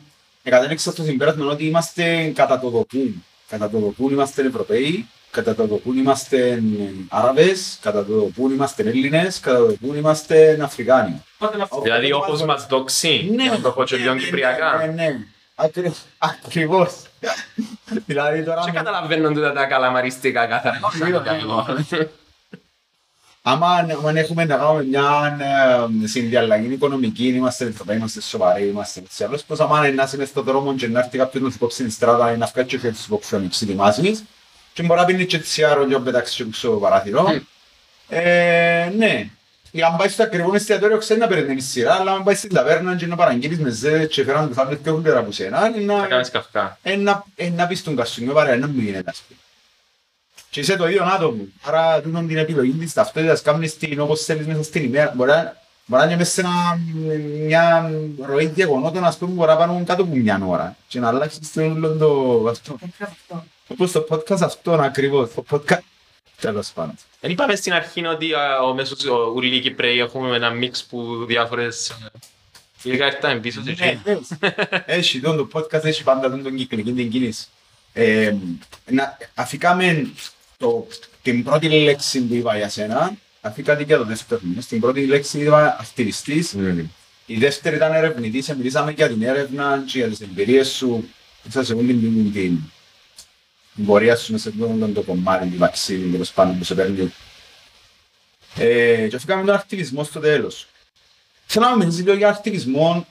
[0.44, 3.24] κατέληξα στο συμπέρασμα ότι είμαστε κατά το δοκούν.
[3.48, 6.64] Κατά το δοκούν είμαστε Ευρωπαίοι, κατά το δοκούν είμαστε
[7.10, 11.24] Άραβες, κατά το δοκούν είμαστε Έλληνες, κατά το δοκούν είμαστε Αφρικάνοι.
[11.38, 11.82] Πότε να αυτό.
[11.82, 14.78] Δηλαδή όπως μας δόξει, για να το πω και πιο ναι, κυπριακά.
[14.78, 15.18] Ναι, ναι.
[15.60, 17.02] Ακρι- Ακριβώς.
[18.06, 18.62] Δηλαδή τώρα...
[18.66, 20.80] Και καταλαβαίνουν τούτα τα καλαμαριστικά καθαρά.
[23.42, 25.38] Άμα, άμα έχουμε να κάνουμε μια
[26.04, 30.28] ε, συνδιαλλαγή οικονομική, είμαστε Ευρωπαίοι, είμαστε σοβαροί, είμαστε έτσι άλλως, πως άμα να είσαι μες
[30.30, 32.80] στον δρόμο και να έρθει κάποιος να σου κόψει την στράτα ή να βγάλει και
[32.88, 34.24] να σου κόψει ο εξετοιμάσεις
[34.74, 37.42] και μπορεί να πίνει και τσιάρο και να πετάξει και στο παράθυρο.
[38.10, 39.30] Ε, ναι.
[39.72, 42.96] Ή αν πάει στο ακριβό εστιατόριο ξέρει να περιμένει σειρά, αλλά αν πάει στην ταβέρνα
[42.96, 45.94] και να παραγγείλεις με ζέ και φέραν τους άλλους και έχουν πέρα από σένα, είναι
[45.94, 46.78] Θα να- κάνεις καυκά.
[46.84, 49.40] ε, να- ε, να πεις στον καστούμιο παρέα, να μην γίνεται ας πούμε.
[50.50, 51.46] Και είσαι το ίδιο άτομο.
[51.62, 55.12] Άρα τούτον την επιλογή της ταυτότητας κάνεις την όπως θέλεις μέσα στην ημέρα.
[55.16, 56.80] Μπορεί να- μπορεί να είναι μέσα σε ένα-
[57.46, 57.92] μια
[58.26, 60.76] ροή γεγονότων ας πούμε μπορεί να πάνε κάτω από μια ώρα.
[60.88, 62.80] Και να αλλάξεις το όλο το αυτό.
[63.68, 65.30] Όπως το podcast αυτό ακριβώς.
[65.34, 65.80] Το podcast.
[66.42, 66.96] Τέλος πάντων.
[67.22, 70.84] Δεν είπαμε στην αρχή ότι α, ο μέσος, ο, όλοι οι Κυπρέοι έχουμε ένα μίξ
[70.84, 71.90] που διάφορες...
[71.90, 71.96] ε,
[72.84, 74.28] Λίγα ήρθαν πίσω σε Ναι, εκεί.
[74.86, 77.46] Έχει τον το podcast, έχει πάντα τον τον κυκλική την κίνηση.
[77.94, 78.36] Ε,
[78.92, 80.12] να, αφήκαμε
[80.58, 80.88] το,
[81.22, 84.42] την πρώτη λέξη που είπα για σένα, αφήκατε για το δεύτερο.
[84.60, 86.80] Στην πρώτη λέξη είπα ακτιβιστής, Μμμ.
[87.26, 91.10] η δεύτερη ήταν ερευνητής, μιλήσαμε για την έρευνα και για τις εμπειρίες σου,
[91.44, 92.72] μέσα σε όλη την,
[93.78, 96.76] την, την πορεία σου μέσα σε όλο το κομμάτι, τη βαξίδι, τέλος πάντων που σε
[96.76, 97.14] παίρνει.
[98.56, 100.68] Ε, και αφήκαμε τον ακτιβισμό στο τέλος.
[101.46, 103.08] Θέλω να μιλήσω λίγο για ακτιβισμό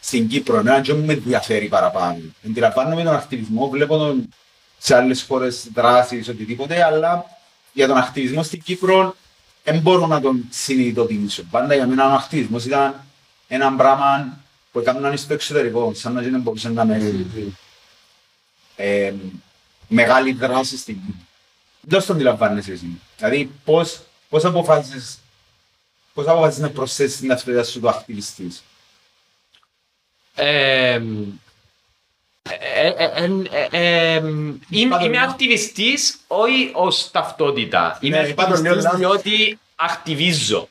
[0.00, 2.18] στην Κύπρο, εμένα και μου με ενδιαφέρει παραπάνω.
[2.46, 4.28] Αντιλαμβάνομαι τον ακτιβισμό, βλέπω τον
[4.78, 7.24] σε άλλες χώρες δράσεις, οτιδήποτε, αλλά
[7.72, 9.16] για τον ακτιβισμό στην Κύπρο
[9.64, 11.42] δεν μπορώ να τον συνειδητοποιήσω.
[11.50, 13.04] Πάντα για μένα ο ακτιβισμός ήταν
[13.48, 14.38] ένα πράγμα
[14.72, 17.26] που έκαναν στο εξωτερικό, σαν να δεν μπορούσε να με
[18.76, 19.12] ε,
[19.88, 21.26] μεγάλη δράση στην Κύπρο.
[21.80, 23.00] Δεν το αντιλαμβάνεσαι εσύ.
[23.16, 25.18] Δηλαδή πώς, πώς αποφάσισες
[26.14, 28.62] Πώς αποφάσισες να προσθέσεις την ταυτότητα σου του ακτιβιστής;
[30.34, 31.00] Ε, ε,
[32.50, 34.16] ε, ε, ε, ε,
[34.70, 35.22] Είμαι Πάντων, είμαι ναι.
[35.24, 37.98] ακτιβιστής όχι ως ταυτότητα.
[38.00, 38.98] Είμαι Ναι, πάντων, ναι, ακτιβιστής λάθος.
[38.98, 40.68] διότι ακτιβίζω.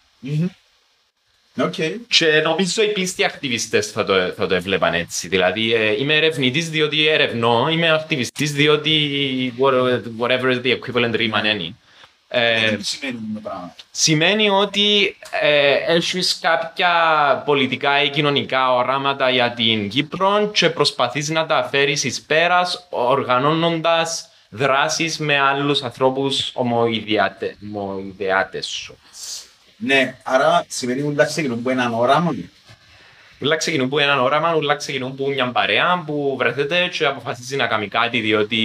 [1.61, 1.73] Οκ.
[2.07, 5.27] Και νομίζω οι πλείστοι ακτιβιστές θα το, θα το έβλεπαν έτσι.
[5.27, 11.75] Δηλαδή ε, είμαι ερευνητής διότι ερευνώ, είμαι ακτιβιστής διότι what- whatever the equivalent ρήμα είναι.
[12.29, 13.75] Ε, Τι σημαίνει αυτό το πράγμα.
[13.91, 16.91] σημαίνει ότι ε, έχεις κάποια
[17.45, 24.29] πολιτικά ή κοινωνικά οράματα για την Κύπρο και προσπαθείς να τα φέρεις εις πέρας οργανώνοντας
[24.49, 28.97] δράσεις με άλλους ανθρώπους ομοϊδεάτε- ομοϊδεάτες σου.
[29.77, 32.35] Ναι, άρα σημαίνει ότι εντάξει εκείνο που είναι ένα όραμα.
[33.41, 37.67] Ούλα ξεκινούν που έναν όραμα, ούλα ξεκινούν που μια παρέα που βρεθείτε και αποφασίζει να
[37.67, 38.59] κάνει κάτι διότι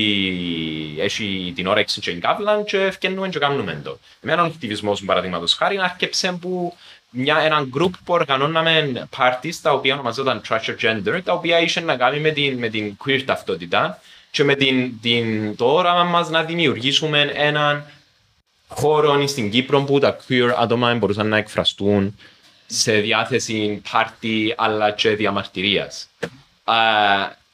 [0.99, 3.99] έχει την όρεξη και την κάβλα και ευκαινούμε και κάνουμε το.
[4.21, 6.77] Εμένα ο ακτιβισμός, παραδείγματος χάρη, άρχισε που
[7.11, 11.97] μια, έναν group που οργανώναμε parties τα οποία ονομαζόταν Trash Gender, τα οποία είχε να
[11.97, 14.01] κάνει με την, με την queer ταυτότητα
[14.31, 17.85] και με την, την, το όραμα μας να δημιουργήσουμε έναν
[18.75, 22.19] χώρο στην Κύπρο που τα queer άτομα μπορούσαν να εκφραστούν
[22.67, 26.09] σε διάθεση πάρτι αλλά και διαμαρτυρίας.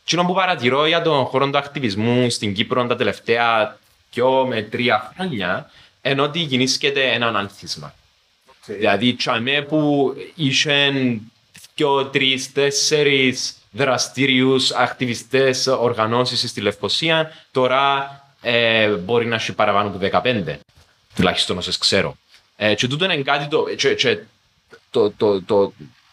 [0.05, 3.79] Τι που παρατηρώ για τον χώρο του ακτιβισμού στην Κύπρο τα τελευταία
[4.13, 5.71] δυο με τρία χρόνια
[6.03, 7.95] είναι ότι γεννήσκεται έναν ανθίσμα.
[8.67, 11.21] Δηλαδή, τσαμέ που είχαν
[11.75, 18.11] δυο, τρεις, τέσσερις δραστήριους ακτιβιστές οργανώσεις στη Λευκοσία, τώρα
[18.41, 20.59] ε, μπορεί να έχει παραπάνω από 15,
[21.19, 22.17] τουλάχιστον όσες ξέρω.
[22.57, 24.19] Ε, και τούτο είναι κάτι το, και, και
[24.91, 25.73] το, το, το,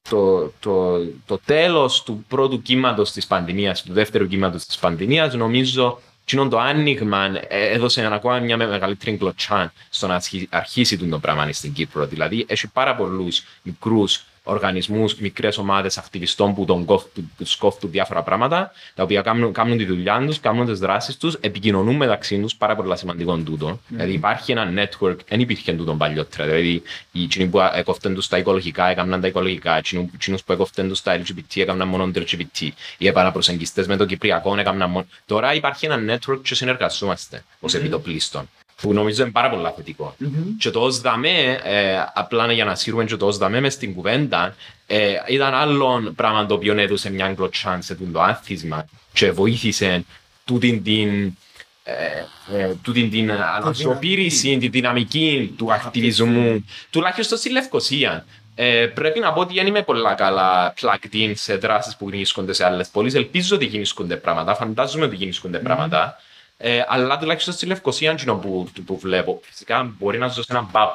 [0.10, 6.02] το, το, το τέλος του πρώτου κύματος της πανδημίας, του δεύτερου κύματος της πανδημίας, νομίζω
[6.26, 11.74] κοινό το άνοιγμα ε, έδωσε ακόμα μια μεγαλύτερη κλωτσά στο να αρχίσει το πράγμα στην
[11.74, 12.06] Κύπρο.
[12.06, 17.92] Δηλαδή, έχει πάρα πολλούς μικρούς οργανισμούς, μικρές ομάδες ακτιβιστών που, τον κόφ, που τους κόφτουν
[17.92, 22.40] διάφορα πράγματα, τα οποία κάνουν, κάνουν τη δουλειά τους, κάνουν τις δράσεις τους, επικοινωνούν μεταξύ
[22.40, 23.80] τους, πάρα πολύ σημαντικό τούτο.
[23.88, 26.46] Δηλαδή υπάρχει ένα network, δεν υπήρχε τούτο παλιότερα.
[26.46, 26.82] Δηλαδή
[27.12, 31.22] οι εκείνοι που έκοφτεν τους τα οικολογικά έκαναν τα οικολογικά, εκείνοι που έκοφτεν τους τα
[31.22, 35.06] LGBT έκαναν μόνο το LGBT, οι επαναπροσεγγιστές με το Κυπριακό έκαναν μόνο.
[35.26, 38.50] Τώρα υπάρχει ένα network και συνεργαζόμαστε ως επιτοπλίστων
[38.82, 40.16] που νομίζω είναι πάρα πολύ θετικό.
[40.22, 40.44] Mm-hmm.
[40.60, 43.94] Και το ως δαμέ, ε, απλά για να σύρουμε και το ως δαμέ μες στην
[43.94, 44.56] κουβέντα,
[44.88, 50.06] ε, ήταν άλλο πράγμα το οποίο έδωσε μια γκλωτσάν σε το άθισμα και βοήθησε
[50.46, 51.34] τούτην την
[51.88, 51.94] ε,
[52.58, 58.26] ε, τούτην την ανασωπήρηση, την δυναμική του ακτιβισμού, τουλάχιστον στη Λευκοσία.
[58.56, 62.54] Ε, πρέπει να πω ότι δεν είμαι πολλά καλά plugged in σε δράσεις που γίνονται
[62.54, 63.14] σε άλλες πόλεις.
[63.14, 65.64] Ελπίζω ότι γίνονται πράγματα, φαντάζομαι ότι γίνονται mm.
[65.64, 66.18] πράγματα.
[66.68, 69.40] Ε, αλλά τουλάχιστον στη Λευκοσία είναι που, που βλέπω.
[69.44, 70.92] Φυσικά μπορεί να ζω σε έναν πάπ.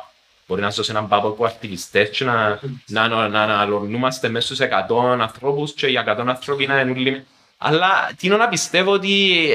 [0.47, 4.55] Μπορεί να ζω σε έναν πάπ που ακτιβιστές και να, να, να, να αναλωνούμαστε μέσα
[4.55, 4.59] στους
[4.89, 7.27] 100 ανθρώπους και οι 100 άνθρωποι να είναι όλοι.
[7.59, 9.47] Αλλά τι να πιστεύω ότι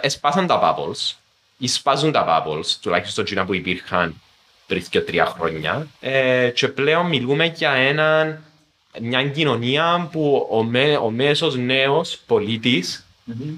[0.00, 1.16] εσπάσαν τα bubbles
[1.58, 4.14] ή σπάζουν τα bubbles, τουλάχιστον εκείνα που υπήρχαν
[4.66, 5.86] πριν και τρία χρόνια.
[6.00, 8.42] Ε, και πλέον μιλούμε για έναν,
[9.00, 13.54] μια κοινωνία που ο, μέ, ο μέσος νέος πολίτης mm-hmm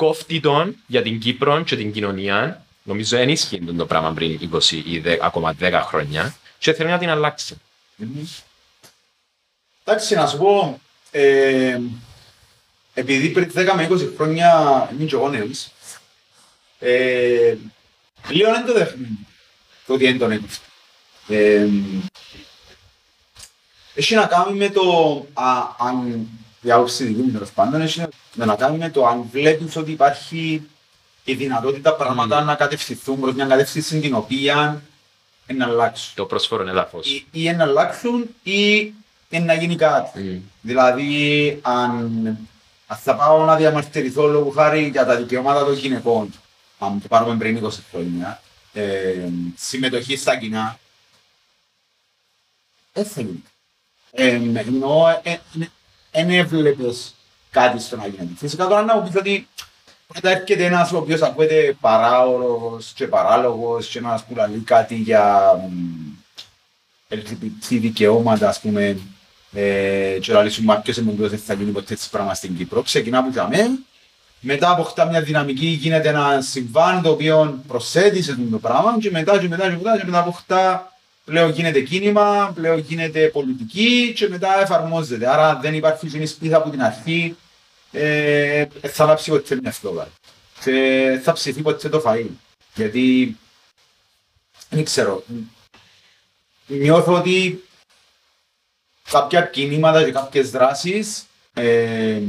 [0.00, 2.64] κόφτει τον για την Κύπρο και την κοινωνία.
[2.82, 6.98] Νομίζω δεν ισχύει το πράγμα πριν 20 ή 10, ακόμα 10 χρόνια και θέλει να
[6.98, 7.56] την αλλάξει.
[9.84, 10.80] Εντάξει, να σου πω,
[11.10, 11.78] ε,
[12.94, 15.70] επειδή πριν 10 με 20 χρόνια είμαι και εγώ νέος,
[16.78, 17.54] ε,
[18.28, 19.08] λίγο δεν το δέχομαι
[19.86, 20.64] το ότι είναι τον έκοφτο.
[21.28, 21.68] Ε,
[23.94, 25.26] έχει να κάνει με το
[25.78, 26.28] αν
[26.62, 28.02] η άποψη δική μου τέλος πάντων έχει
[28.34, 30.68] να κάνει με το αν βλέπεις ότι υπάρχει
[31.24, 32.46] η δυνατότητα πράγματα mm.
[32.46, 34.82] να κατευθυνθούν προς μια κατεύθυνση την οποία
[35.46, 36.12] να αλλάξουν.
[36.14, 37.06] Το πρόσφορο έδαφος.
[37.06, 38.92] Ή, ή να αλλάξουν ή
[39.28, 40.42] να γίνει κάτι.
[40.42, 40.50] Mm.
[40.60, 42.26] Δηλαδή, αν,
[42.86, 46.32] αν θα πάω να διαμαρτυρηθώ λόγω χάρη για τα δικαιώματα των γυναικών,
[46.78, 48.42] αν το πάρουμε πριν 20 χρόνια,
[48.72, 50.78] ε, συμμετοχή στα κοινά,
[52.92, 53.44] δεν θέλουν.
[54.10, 55.36] Ε, εννοώ, ε,
[56.12, 57.14] δεν έβλεπες
[57.50, 58.34] κάτι στο να γίνεται.
[58.36, 59.48] Φυσικά τώρα να μου πεις ότι
[60.14, 65.52] μετά έρχεται ένας ο οποίος ακούεται παράωρος και παράλογος και να που λέει κάτι για
[67.08, 68.98] LGBT δικαιώματα, ας πούμε,
[69.52, 72.82] ε, και να λύσουν μάρκες εμμοντός δεν θα γίνει ποτέ έτσι πράγμα στην Κύπρο.
[72.82, 73.78] Ξεκινά που μένα,
[74.40, 79.38] μετά αποκτά μια δυναμική, γίνεται ένα συμβάν το οποίο προσθέτει σε το πράγμα και μετά
[79.38, 80.89] και μετά και μετά και μετά αποκτά
[81.30, 85.30] πλέον γίνεται κίνημα, πλέον γίνεται πολιτική και μετά εφαρμόζεται.
[85.30, 87.36] Άρα δεν υπάρχει ζήνη σπίθα από την αρχή,
[87.92, 90.08] ε, θα λάψει ποτέ μια φλόγα.
[90.64, 92.26] Και θα ψηθεί ποτέ το φαΐ.
[92.74, 93.36] Γιατί,
[94.68, 95.24] δεν ξέρω,
[96.66, 97.64] νιώθω ότι
[99.10, 102.20] κάποια κινήματα και κάποιες δράσεις ε,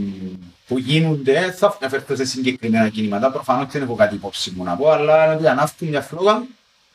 [0.67, 4.89] που γίνονται, θα αναφερθώ σε συγκεκριμένα κινήματα, προφανώς δεν έχω κάτι υπόψη μου να πω,
[4.89, 6.43] αλλά ότι ανάφτουν μια φλόγα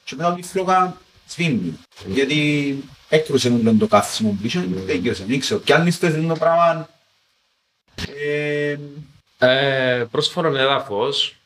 [0.04, 0.96] και μετά τη φλόγα
[1.28, 1.78] σβήνει.
[2.06, 5.60] Γιατί έκρουσε μου το κάθισμα που είχε, δεν έκρουσε, δεν ξέρω.
[5.60, 6.88] Κι αν είστε το πράγμα...
[8.24, 8.76] Ε,
[9.38, 11.36] ε, πρόσφορον έδαφος,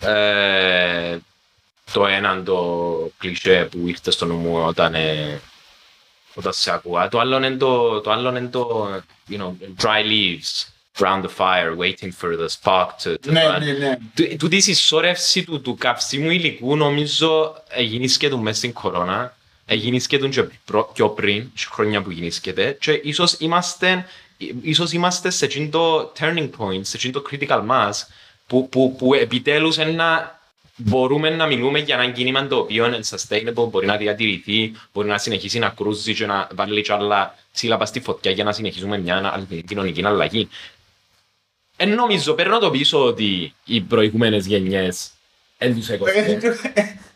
[0.00, 1.18] ε,
[1.92, 5.40] το έναν το κλισέ που ήρθε στο νου μου όταν, ε,
[6.34, 7.08] όταν σε ακούγα.
[7.08, 8.90] Το άλλο είναι το, το, άλλο είναι το
[9.30, 10.68] you know, dry leaves
[11.00, 13.62] around the fire, waiting for the spark to, to ναι, burn.
[13.62, 14.36] Ναι, ναι.
[14.36, 19.36] Τούτη η συσσόρευση του, του καυσίμου υλικού νομίζω έγινε και του μέσα στην κορώνα,
[19.66, 20.50] έγινε και του
[20.92, 24.06] πιο πριν, χρόνια που γίνησκεται και ίσως είμαστε,
[24.62, 27.92] ίσως είμαστε σε το turning point, σε το critical mass
[28.46, 30.38] που, που, που επιτέλους ένα
[30.84, 35.18] μπορούμε να μιλούμε για ένα κίνημα το οποίο είναι sustainable, μπορεί να διατηρηθεί, μπορεί να
[35.18, 39.46] συνεχίσει να κρούζει και να βάλει και άλλα σύλλαβα στη φωτιά για να συνεχίσουμε μια
[39.66, 40.48] κοινωνική αλλαγή.
[41.82, 45.10] Εν νομίζω, παίρνω το πίσω ότι οι προηγούμενες γενιές
[45.58, 46.56] δεν τους έκοφτε.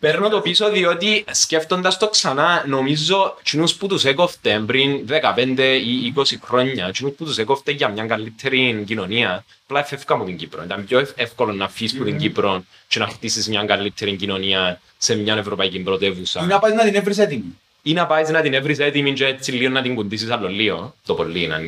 [0.00, 5.06] παίρνω το πίσω διότι σκέφτοντας το ξανά, νομίζω κοινούς που τους έκοφτε πριν
[5.36, 10.24] 15 ή 20 χρόνια, κοινούς που τους έκοφτε για μια καλύτερη κοινωνία, απλά εφεύκα από
[10.24, 10.62] την Κύπρο.
[10.64, 15.14] Ήταν πιο εύκολο να φύγεις από την Κύπρο και να χτίσεις μια καλύτερη κοινωνία σε
[15.14, 16.42] μια ευρωπαϊκή πρωτεύουσα.
[16.42, 17.58] Ή να πάει να την έβρεις έτοιμη.
[17.82, 20.94] Ή να πάει να την έβρεις έτοιμη και έτσι λίγο να την κουντήσεις άλλο λίγο,
[21.06, 21.58] το πολύ να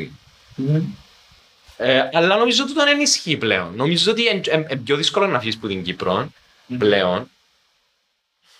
[1.77, 3.75] ε, αλλά νομίζω ότι δεν ενισχύει πλέον.
[3.75, 6.33] Νομίζω ότι είναι πιο δύσκολο να φύγεις από την Κύπρο
[6.79, 7.31] πλέον.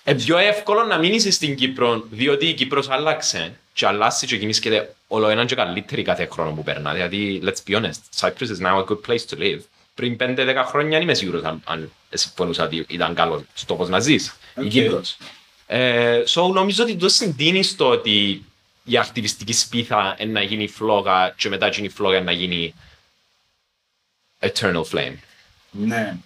[0.05, 4.95] Είναι πιο εύκολο να μείνεις στην Κύπρο, διότι η Κύπρος άλλαξε και αλλάζει και κινήσκεται
[5.07, 6.93] όλο έναν και καλύτερη κάθε χρόνο που περνά.
[6.93, 9.61] Δηλαδή, let's be honest, Cyprus is now a good place to live.
[9.95, 14.37] Πριν 5-10 χρόνια δεν είμαι σίγουρος αν, αν συμφωνούσα ότι ήταν καλός τόπος να ζεις,
[14.57, 14.65] okay.
[14.65, 15.17] η Κύπρος.
[15.67, 18.45] Ε, so, νομίζω ότι το συντείνει στο ότι
[18.85, 22.75] η ακτιβιστική σπίθα εν να γίνει φλόγα και μετά γίνει φλόγα εν να γίνει
[24.41, 25.17] eternal flame.
[25.71, 26.17] Ναι.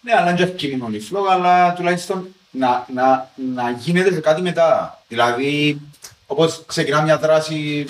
[0.00, 4.42] Ναι, αλλά δεν είναι μόνο η φλόγα, αλλά τουλάχιστον να, να, να γίνεται σε κάτι
[4.42, 5.02] μετά.
[5.08, 5.80] Δηλαδή,
[6.26, 7.86] όπως ξεκινά μια δράση,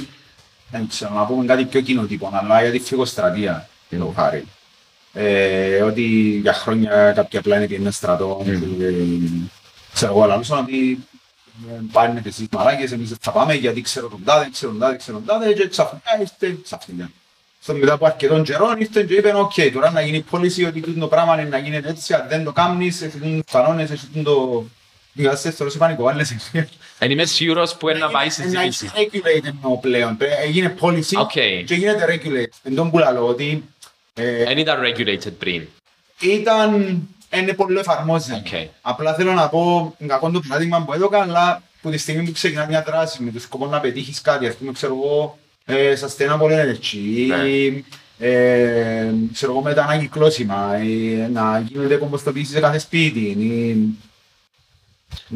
[0.71, 4.45] δεν ξέρω, να πούμε κάτι πιο κοινοτύπο, αλλά για τη φυγοστρατεία, την λόγω χάρη.
[5.13, 6.03] Ε, ότι
[6.43, 8.81] για χρόνια κάποια απλά είναι ένα στρατό, Mm.
[8.81, 8.93] ε,
[9.93, 11.07] ξέρω εγώ, αλλά νομίζω ότι
[11.69, 14.81] ε, πάνε και εσείς μαλάκες, εμείς δεν θα πάμε γιατί ξέρω τον τάδε, ξέρω τον
[14.81, 17.11] τάδε, ξέρω τον τάδε και ξαφνικά ήρθε ξαφνικά.
[17.63, 21.01] Στο μετά από αρκετών καιρών ήρθε και είπε «ΟΚ, τώρα να γίνει πώληση ότι τούτο
[21.01, 24.65] το πράγμα είναι να γίνεται έτσι, αν δεν το κάνεις, έχει τους κανόνες, έχει το...
[25.15, 26.69] Διάστες τώρα σε πανικοβάλλες εσύ.
[26.99, 28.91] Εν είμαι σίγουρος που είναι να πάει στη Ε, Να συζήτηση.
[28.97, 31.31] είναι regulated εννοώ πλέον, Παι- έγινε policy Οκ.
[31.65, 32.53] και γίνεται regulated.
[32.63, 33.65] Εν τόν που λαλώ ότι
[34.15, 35.63] ε, Εν ήταν regulated πριν.
[36.21, 36.73] ήταν
[37.35, 38.35] είναι πολύ εφαρμόζεται.
[38.47, 38.69] Οκ.
[38.83, 42.67] Απλά θέλω να πω κακό το παράδειγμα που έδωκα, αλλά που τη στιγμή που ξεκινά
[42.67, 45.39] μια δράση με το σκοπό να πετύχεις κάτι, ας πούμε, ξέρω εγώ,
[45.77, 47.35] ε, sustainable energy, Ναι.
[47.49, 47.85] ή,
[48.19, 53.77] ε, ξέρω εγώ, με τα ανακυκλώσιμα, ή, να γίνονται κομποστοποιήσεις σε κάθε σπίτι, ή,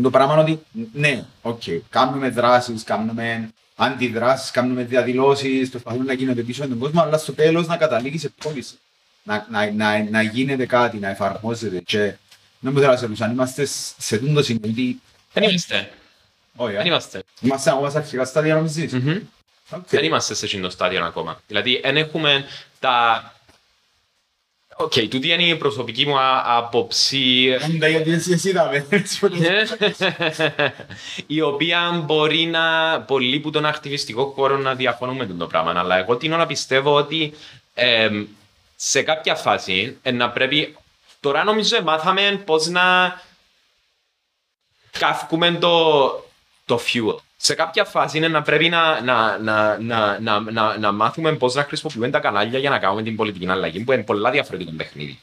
[0.03, 0.61] το πράγμα είναι ότι,
[0.93, 7.03] ναι, οκ, κάνουμε δράσεις, κάνουμε αντιδράσεις, κάνουμε διαδηλώσεις, προσπαθούμε να γίνονται πίσω με τον κόσμο,
[7.03, 8.75] αλλά στο τέλος να καταλήγει σε πώληση.
[9.23, 11.81] Να, να, να, να γίνεται κάτι, να εφαρμόζεται.
[11.81, 11.99] Και
[12.61, 13.65] δεν μου θέλω να σε ρωτήσω, αν είμαστε
[13.99, 15.01] σε τούτο σημείο, ότι
[15.33, 15.91] Δεν είμαστε.
[16.57, 16.89] όχι, Δεν ε.
[16.89, 17.23] είμαστε.
[17.41, 18.93] είμαστε ακόμα στα αρχικά στάδια νομίζεις.
[18.93, 19.17] Μμμ.
[19.71, 19.89] Οκ.
[19.89, 21.41] Δεν είμαστε σε εκείνο το στάδιο ακόμα.
[21.47, 22.45] Δηλαδή, δεν έχουμε
[22.81, 23.31] τα...
[24.79, 28.87] Οκ, τούτη είναι η προσωπική μου α- άποψη, Άντα, γιατί εσύ εσύ είδαμε.
[31.27, 35.73] η οποία μπορεί να πολύ που τον ακτιβιστικό χώρο να διαφωνούμε με το πράγμα.
[35.77, 37.35] Αλλά εγώ τίνω να πιστεύω ότι
[37.75, 38.27] εμ,
[38.77, 40.77] σε κάποια φάση ε, να πρέπει.
[41.21, 43.21] Τώρα νομίζω μάθαμε πώς να
[44.99, 46.09] καύκουμε το,
[46.65, 47.17] το fuel.
[47.47, 51.55] Σε κάποια φάση είναι να πρέπει να, να, να, να, να, να, να μάθουμε πώς
[51.55, 55.19] να χρησιμοποιούμε τα κανάλια για να κάνουμε την πολιτική αλλαγή, που είναι πολλά διαφορετικό παιχνίδι.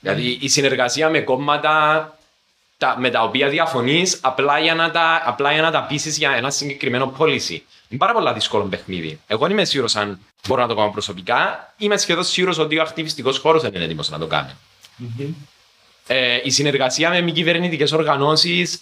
[0.00, 2.16] Δηλαδή η συνεργασία με κόμματα
[2.78, 6.30] τα, με τα οποία διαφωνείς απλά για να τα, απλά για να τα πείσεις για
[6.30, 7.58] ένα συγκεκριμένο policy.
[7.88, 9.20] Είναι πάρα πολύ δύσκολο παιχνίδι.
[9.26, 11.72] Εγώ δεν είμαι σίγουρος αν μπορώ να το κάνω προσωπικά.
[11.76, 14.50] Είμαι σχεδόν σίγουρος ότι ο ακτιβιστικός χώρος δεν είναι έτοιμος να το κάνει.
[16.06, 18.80] Ε, η συνεργασία με μη κυβερνητικές οργανώσεις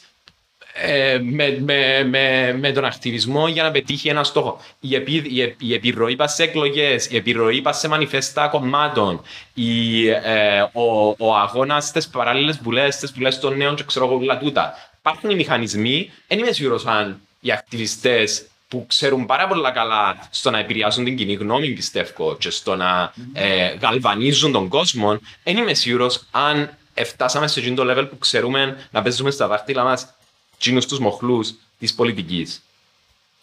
[0.76, 4.60] ε, με, με, με, με τον ακτιβισμό για να πετύχει ένα στόχο.
[4.80, 9.22] Η, επί, η, επ- η επιρροή πας σε εκλογές, η επιρροή πας σε μανιφέστα κομμάτων,
[9.54, 14.16] η, ε, ο, ο αγώνας στις παράλληλες βουλές, στις βουλές των νέων και ξέρω εγώ
[14.16, 14.74] όλα τούτα.
[14.98, 20.50] Υπάρχουν οι μηχανισμοί, δεν είμαι σίγουρος αν οι ακτιβιστές που ξέρουν πάρα πολύ καλά στο
[20.50, 25.74] να επηρεάσουν την κοινή γνώμη, πιστεύω, και στο να ε, γαλβανίζουν τον κόσμο, δεν είμαι
[25.74, 30.14] σίγουρος αν φτάσαμε σε εκείνο το level που ξέρουμε να παίζουμε στα δάχτυλα μας
[30.58, 32.62] τσίνους τους μοχλούς της πολιτικής.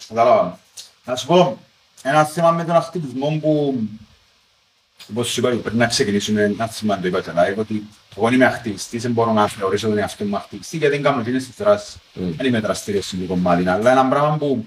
[0.08, 0.60] Κατάλαβα.
[1.06, 1.58] Να σου πω,
[2.02, 3.80] ένα θέμα με τον ακτιβισμό που
[5.10, 7.88] όπως σου είπα, πρέπει να ξεκινήσουμε ένα θέμα το είπα και live, ότι
[8.18, 11.46] εγώ είμαι ακτιβιστής, δεν μπορώ να θεωρήσω τον εαυτό μου ακτιβιστή γιατί δεν κάνω εκείνες
[11.46, 11.96] τις δράσεις.
[11.96, 12.20] Mm.
[12.38, 14.66] Δεν είμαι δραστήριος στην κομμάτι, αλλά ένα πράγμα που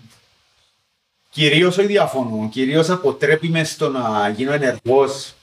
[1.30, 5.34] κυρίως όχι διαφωνώ, κυρίως αποτρέπει μες στο να γίνω ενεργός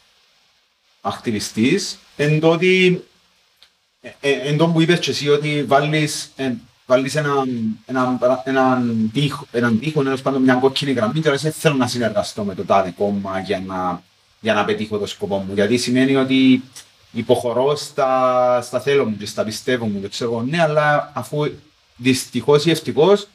[1.02, 3.04] ακτιβιστής, εν το ότι
[4.02, 6.54] ε, ε, εν τω που είπες και εσύ ότι βάλεις, ε,
[6.92, 7.50] βάλεις έναν,
[7.86, 11.88] έναν, έναν, τείχο, έναν τείχο, τέλος πάντων μια κόκκινη γραμμή και λες, «Ε, θέλω να
[11.88, 14.04] συνεργαστώ με το τάδε κόμμα για να,
[14.40, 15.54] για να πετύχω το σκοπό μου.
[15.54, 16.64] Γιατί σημαίνει ότι
[17.12, 20.02] υποχωρώ στα, στα θέλω μου και στα πιστεύω μου.
[20.02, 21.52] Και ξέρω, εγώ, ναι, αλλά αφού
[21.96, 23.28] δυστυχώς ή ευτυχώς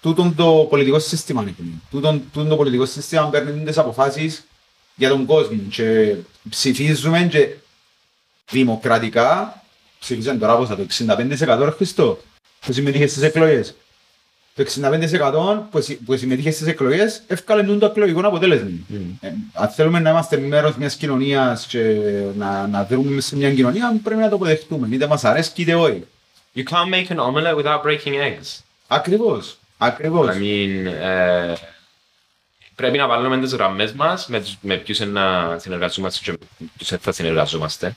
[0.00, 1.54] τούτον το πολιτικό σύστημα είναι.
[1.90, 4.44] Τούτον, τούτον το πολιτικό σύστημα παίρνει τις αποφάσεις
[4.94, 6.16] για τον κόσμο και
[6.50, 7.48] ψηφίζουμε και
[8.50, 9.62] δημοκρατικά
[9.98, 12.18] ψηφίζαν τώρα πόσα, το 65% ρε Χριστό
[12.66, 13.74] που συμμετείχε στις εκλογές.
[14.54, 18.68] Το 65% που, συ- που συμμετείχε στις εκλογές έφκαλε το εκλογικό αποτέλεσμα.
[19.20, 21.80] Ε, αν θέλουμε να είμαστε μέρος μιας κοινωνίας και
[22.36, 25.74] να, να δρούμε μέσα σε μια κοινωνία πρέπει να το αποδεχτούμε, είτε μας αρέσει είτε
[25.74, 26.04] όχι.
[26.56, 28.58] You can't make an omelette without breaking eggs.
[28.86, 30.28] Ακριβώς, ακριβώς.
[30.36, 31.54] I mean, ε,
[32.74, 36.66] πρέπει να βάλουμε τις γραμμές μας με, τους- με ποιους είναι να συνεργαζόμαστε και με
[36.76, 37.96] ποιους δεν θα συνεργαζόμαστε.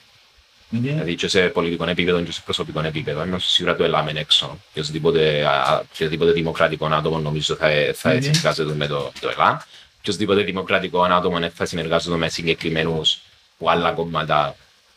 [0.70, 0.82] Μμμ.
[0.82, 3.22] Δηλαδή και σε πολιτικό επίπεδο και σε προσωπικό επίπεδο.
[3.22, 4.60] Ενώ σίγουρα το ελάμε έξω.
[4.70, 8.22] Οποιοδήποτε, α, οποιοδήποτε δημοκρατικό άτομο νομίζω θα, θα Μμμ.
[8.22, 9.58] συνεργάζεται με το, το ΕΛΑΜ.
[10.00, 13.20] Οποιοδήποτε δημοκρατικό άτομο δεν θα συνεργάζεται με συγκεκριμένους
[13.58, 14.56] που άλλα κόμματα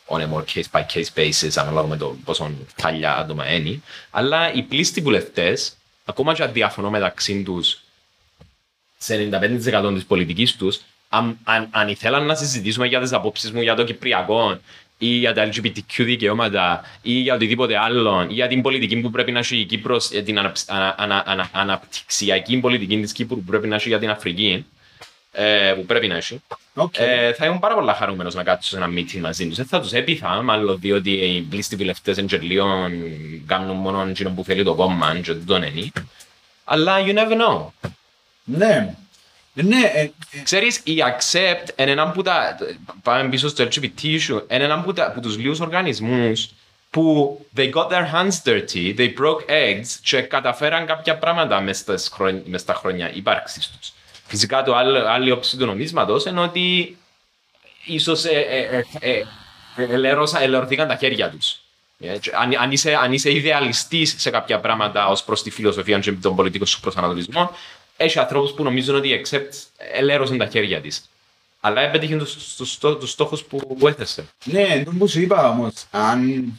[0.09, 2.51] on a more case by case basis, ανάλογα με το πόσο
[2.81, 3.81] χάλια άτομα είναι.
[4.11, 5.73] Αλλά οι πλήστοι βουλευτές,
[6.05, 7.81] ακόμα και αν διαφωνώ μεταξύ τους
[8.99, 13.61] σε 95% της πολιτικής τους, αν, αν, αν ήθελαν να συζητήσουμε για τις απόψεις μου
[13.61, 14.59] για το Κυπριακό
[14.99, 19.33] ή για τα LGBTQ δικαιώματα ή για οτιδήποτε άλλο ή για την πολιτική που πρέπει
[19.33, 23.45] να έχει η Κύπρος, για την αναψ- ανα- ανα- ανα- αναπτυξιακή πολιτική της Κύπρου που
[23.45, 24.67] πρέπει να έχει για την Αφρική,
[25.33, 26.41] ε, που πρέπει να έχει,
[26.75, 26.95] Οκ.
[26.99, 29.57] ε, θα ήμουν πάρα πολύ χαρούμενος να κάτσω σε ένα meeting μαζί τους.
[29.57, 32.67] Δεν θα τους έπειθα, μάλλον διότι οι πλείστοι βουλευτές εν και λίγο
[33.47, 35.91] κάνουν μόνο εκείνο που θέλει το κόμμα και δεν τον νοιάζει.
[36.65, 37.67] Αλλά you never know.
[38.45, 38.95] Ναι.
[39.63, 40.11] Ναι, ε, ε,
[40.43, 42.57] Ξέρεις, η Accept είναι ένα που τα...
[43.03, 44.43] Πάμε πίσω στο LGBT issue.
[44.51, 46.49] Είναι ένα που, τα, που τους λίγους οργανισμούς
[46.91, 52.09] που they got their hands dirty, they broke eggs και καταφέραν κάποια πράγματα μες, στις
[52.13, 53.93] χρον- μες στα χρόνια ύπαρξης τους.
[54.27, 56.97] Φυσικά το άλλο, άλλη όψη του νομίσματος είναι ότι
[57.85, 59.15] ίσως ε, ε, ε,
[59.77, 61.61] ε, ελέρωσα- ελερωθήκαν τα χέρια τους.
[62.01, 65.99] Ε, και Αν, αν, είσαι, αν είσαι ιδεαλιστής σε κάποια πράγματα ως προς τη φιλοσοφία
[65.99, 67.51] και τον πολιτικό σου προσανατολισμό,
[67.97, 69.51] έχει ανθρώπους που νομίζουν ότι η Accept
[69.93, 71.11] ελέρωσαν τα χέρια της.
[71.61, 74.27] Αλλά έπετυχε τους, τους, στό- τους στόχους που, που έθεσε.
[74.45, 76.53] ναι, το που σου είπα όμως, αν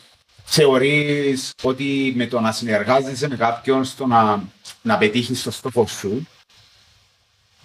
[0.46, 4.44] θεωρείς ότι με το να συνεργάζεσαι με κάποιον στο να,
[4.82, 6.28] να πετύχεις το στόχο σου,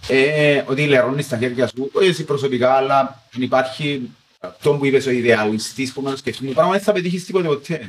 [0.09, 2.99] ε, ότι λερώνεις τα χέρια σου, όχι εσύ προσωπικά, αλλά
[3.35, 4.11] αν υπάρχει
[4.41, 7.89] αυτό που είπες ο ιδεαλιστής που να το σκεφτούμε, πράγμα δεν θα πετύχεις τίποτε ποτέ.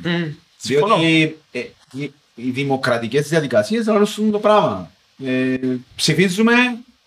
[0.56, 0.96] Συμφωνώ.
[0.96, 1.60] Διότι ε,
[1.92, 4.90] οι, οι δημοκρατικές διαδικασίες αναλώσουν το πράγμα.
[5.24, 5.56] Ε,
[5.96, 6.52] ψηφίζουμε,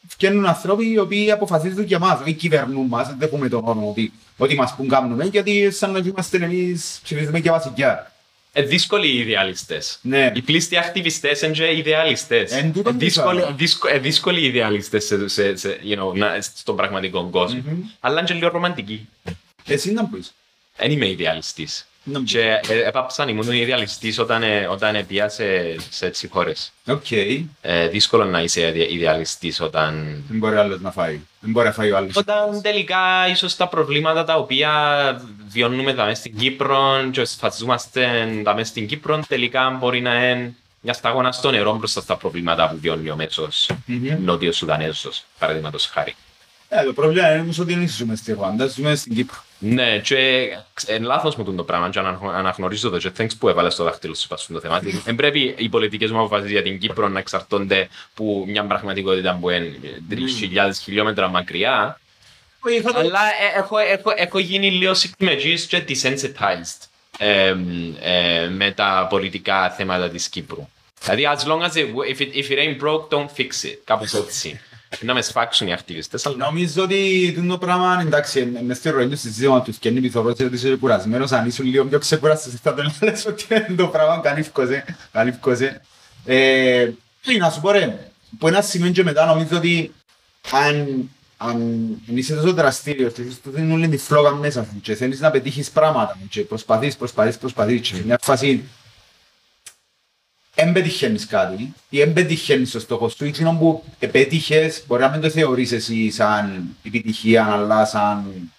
[0.08, 4.12] φτιάχνουν άνθρωποι οι οποίοι αποφασίζουν για μας, όχι κυβερνούν μας, δεν έχουμε τον όρο ότι,
[4.38, 8.12] ότι μας πούν κάνουμε, γιατί σαν να είμαστε εμείς ψηφίζουμε και βασικιά.
[8.54, 10.00] Ε, δύσκολοι οι ιδεαλιστές.
[10.02, 10.32] Ναι.
[10.36, 12.52] Οι πλήστοι ακτιβιστές είναι και ιδεαλιστές.
[12.52, 13.52] Εν τούτον Ε, που δύσκολοι, είπα.
[13.52, 17.62] δύσκο- ε, δύσκολοι οι ιδεαλιστές σε, σε, σε, you know, να, στον πραγματικό κόσμο.
[18.00, 19.08] Αλλά είναι και λίγο ρομαντικοί.
[19.66, 20.34] Εσύ να πεις.
[20.78, 21.88] Δεν είμαι ιδεαλιστής.
[22.12, 22.32] Να πεις.
[22.32, 26.72] Και ε, έπαψα να ήμουν ιδεαλιστής όταν, ε, όταν ε, πήγα σε, σε έτσι χώρες.
[26.88, 27.12] Οκ.
[27.62, 30.24] Ε, δύσκολο να είσαι ιδε- ιδεαλιστής όταν...
[30.30, 31.20] Δεν μπορεί άλλος να φάει.
[31.40, 32.16] Δεν μπορεί να φάει ο άλλος.
[32.16, 34.72] Όταν τελικά ίσως τα προβλήματα τα οποία
[35.48, 40.54] βιώνουμε τα μέσα στην Κύπρο και σφαζόμαστε τα μέσα στην Κύπρο τελικά μπορεί να είναι
[40.82, 44.24] μια σταγόνα στο νερό μπροστά στα προβλήματα που βιώνει ο μέσος Μμμ.
[44.24, 46.16] Νότιος Σουδανέζος, παραδείγματος χάρη.
[46.70, 49.38] Ε, το πρόβλημα είναι όμως ότι δεν ζούμε στη Ρουάντα, ζούμε στην Κύπρο.
[49.60, 50.16] Ναι, και
[50.90, 54.14] είναι λάθος μου το πράγμα και αναγνω- αναγνωρίζω το και thanks που έβαλες το δάχτυλο
[54.16, 54.80] σου πάνω στο θέμα.
[55.04, 59.50] Δεν πρέπει οι πολιτικές μου αποφάσεις για την Κύπρο να εξαρτώνται από μια πραγματικότητα που
[59.50, 59.76] είναι
[60.10, 62.00] 3.000 χιλιόμετρα μακριά.
[62.96, 66.88] Αλλά ε, έχω, έχω, έχω γίνει λίγο συντημετζής και desensitized
[67.18, 67.54] ε,
[68.02, 70.68] ε, με τα πολιτικά θέματα της Κύπρου.
[71.02, 73.78] Δηλαδή, as long as it, if it, if it ain't broke, don't fix it.
[73.84, 74.62] Κάπως έτσι.
[75.02, 76.36] Να με σφάξουν οι ακτιβιστές, αλλά...
[76.36, 80.30] Νομίζω ότι το πράγμα, εντάξει, ε, μες στη ροή τους συζήτημα τους και είναι πιθανό
[80.30, 84.20] ότι είσαι κουρασμένος, αν ήσουν λίγο πιο ξεκουραστός, θα τον λες ότι είναι το πράγμα
[84.20, 85.82] κανίφκωσε, κανίφκωσε.
[86.26, 86.90] Ε,
[87.22, 89.94] τι να σου πω ρε, από ένα σημείο και μετά νομίζω ότι
[90.52, 95.20] αν, αν είσαι τόσο δραστήριος και έχεις τούτη όλη τη φλόγα μέσα σου και θέλεις
[95.20, 98.64] να πετύχεις πράγματα και προσπαθείς, προσπαθείς, προσπαθείς και σε μια φάση
[100.58, 105.10] δεν πετυχαίνεις κάτι ή δεν πετυχαίνεις το στόχο σου ή εκείνο που πετύχες μπορεί να
[105.10, 108.52] μην το θεωρείς εσύ σαν επιτυχία αλλά σαν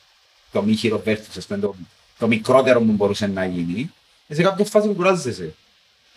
[0.53, 1.75] το μη χειροβέρτης, ας πούμε, το,
[2.19, 3.93] το μικρότερο που μπορούσε να γίνει
[4.29, 5.55] και σε κάποια φάση που κουράζεσαι.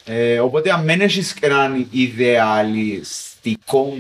[0.06, 3.98] Ε, οπότε αν δεν έχεις έναν ιδεαλιστικό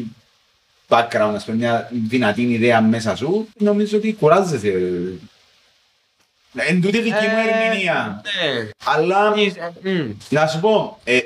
[0.87, 4.71] background, ας πούμε, μια δυνατή ιδέα μέσα σου, νομίζω ότι κουράζεσαι.
[6.55, 8.21] Εν τούτη δική μου ερμηνεία.
[8.23, 8.69] Ναι.
[8.83, 9.33] Αλλά
[9.83, 10.11] Ε, μμ.
[10.29, 11.19] να σου πω, ε,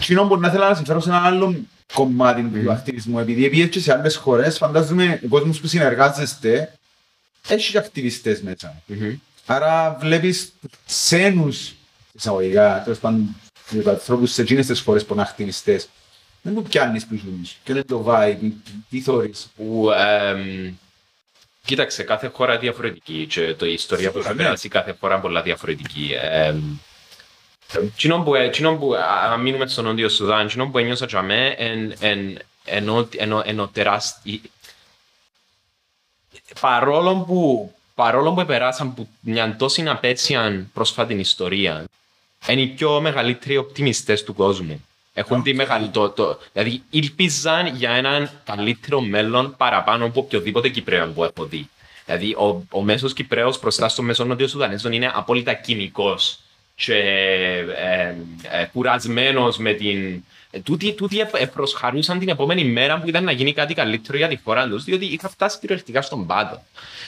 [0.00, 1.56] κοινό που να ήθελα να συμφέρω σε ένα άλλο
[1.92, 6.72] κομμάτι του ακτιβισμού, επειδή πήγες και σε άλλες χώρες, φαντάζομαι ο κόσμος που συνεργάζεστε,
[7.48, 8.82] έχει και ακτιβιστές μέσα.
[8.86, 9.14] Μμμ.
[9.46, 10.52] Άρα βλέπεις
[10.86, 11.72] ξένους
[12.12, 13.36] εισαγωγικά, τέλος πάντων,
[13.86, 15.88] ανθρώπους σε εκείνες τις χώρες που είναι ακτιβιστές.
[16.42, 18.52] Δεν το πιάνεις που ζουν και δεν το vibe, τι-
[18.90, 19.46] τι θωρείς.
[19.56, 20.72] που εμ,
[21.64, 24.36] κοίταξε, κάθε χώρα είναι διαφορετική και το η ιστορία που θα Ναι.
[24.36, 26.10] περάσει κάθε χώρα είναι πολλά διαφορετική.
[27.72, 31.22] Εμ, Εκείνο που, εκείνο που, α- αν μείνουμε στο Νότιο Σουδάν, εκείνο που ένιωσα για
[31.22, 31.56] μέ
[33.46, 34.40] είναι ο τεράστιο...
[36.60, 41.84] Παρόλο που, παρόλο που περάσαν από μια τόση απέτσια πρόσφατη ιστορία,
[42.48, 44.84] είναι οι πιο μεγαλύτεροι οπτιμιστές του κόσμου.
[45.14, 45.92] Έχουν τη μεγαλύτερη.
[45.92, 51.68] Το, το, δηλαδή, ήλπιζαν για έναν καλύτερο μέλλον παραπάνω από οποιοδήποτε Κυπρέο που έχω δει.
[52.04, 56.18] Δηλαδή, ο, ο μέσο Κυπρέο μπροστά στο μέσο Νότιο Σουδανέζων είναι απόλυτα κοινικό
[56.74, 58.14] και ε,
[58.60, 60.24] ε, κουρασμένος με την.
[60.50, 64.18] Ε, τούτοι, τούτοι ε, ε, προσχαρούσαν την επόμενη μέρα που ήταν να γίνει κάτι καλύτερο
[64.18, 66.62] για τη χώρα τους, διότι είχα φτάσει κυριολεκτικά στον πάτο.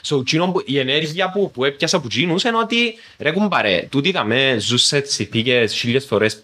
[0.09, 4.11] So, εκείνο που- η ενέργεια που, που έπιασα από εκείνους είναι ότι ρε κουμπάρε, τούτοι
[4.11, 6.43] δαμέ ζουν σε συνθήκες χίλιες φορές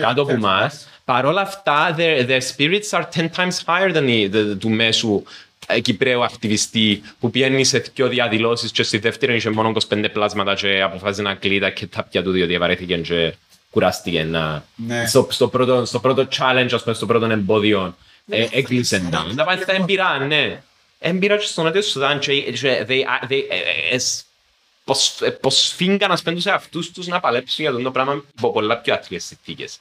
[0.00, 0.88] κάτω από εμάς.
[1.04, 5.49] Παρόλα αυτά, their, their spirits are 10 times higher than the, the, του μέσου ε,
[5.82, 10.82] Κυπρέου ακτιβιστή που πιένει σε δύο διαδηλώσεις και στη δεύτερη είχε μόνο 25 πλάσματα και
[10.82, 13.34] αποφάσισε να κλείσει τα κετάπια του διότι βαρέθηκε και
[13.70, 14.64] κουράστηκε να...
[14.74, 15.06] Ναι.
[15.06, 17.96] Στο, στο, πρώτο, στο πρώτο challenge, ας πούμε, στο πρώτο εμπόδιο
[18.28, 19.24] ε, έκλεισε να.
[19.34, 20.62] Να πάει στα εμπειρά, ναι.
[20.98, 24.24] Εμπειρά και στο Νότιο Σουδάν και και they- they- ε, ε, εσ-
[24.90, 28.52] πως- ε, πως φύγαν ας πούμε σε αυτούς τους να παλέψουν για το πράγμα υπό
[28.52, 29.78] πολλά πιο άθλιες συνθήκες.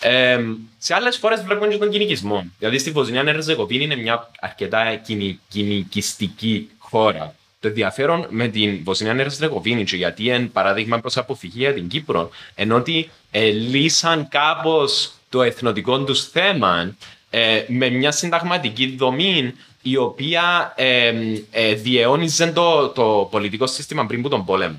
[0.00, 0.40] Ε,
[0.78, 2.46] σε άλλες φορές βλέπουμε και τον κυνηγισμό.
[2.58, 7.34] Δηλαδή στη Βοσνία Ερζεγοβίνη είναι μια αρκετά κυνη- κυνηγιστική χώρα.
[7.60, 12.30] Το ενδιαφέρον με την Βοσνία Ερζεγοβίνη και γιατί είναι παράδειγμα προς αποφυγή για την Κύπρο,
[12.54, 16.96] ενώ ότι ε, λύσαν κάπως το εθνοτικό τους θέμα
[17.30, 21.12] ε, με μια συνταγματική δομή η οποία ε,
[21.50, 24.76] ε, διαιώνιζε το, το πολιτικό σύστημα πριν από τον πόλεμο.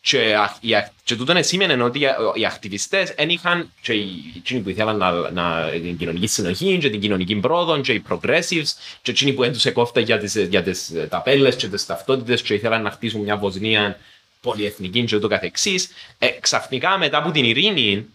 [0.00, 4.08] Και, α- οι ακ- και τούτο σήμαινε ότι οι- οι ακτιβιστές δεν είχαν και οι
[4.36, 8.66] εκείνοι που ήθελαν να, να, την κοινωνική συνοχή και την κοινωνική πρόοδο και οι progressives
[9.02, 12.54] και εκείνοι που έντουσε κόφτα για τις, για τις ε, ταπέλες και τις ταυτότητες και
[12.54, 13.98] ήθελαν να χτίσουν μια Βοσνία
[14.40, 15.88] πολυεθνική και ούτω καθεξής.
[16.18, 18.06] Ε, ξαφνικά μετά από την ειρήνη,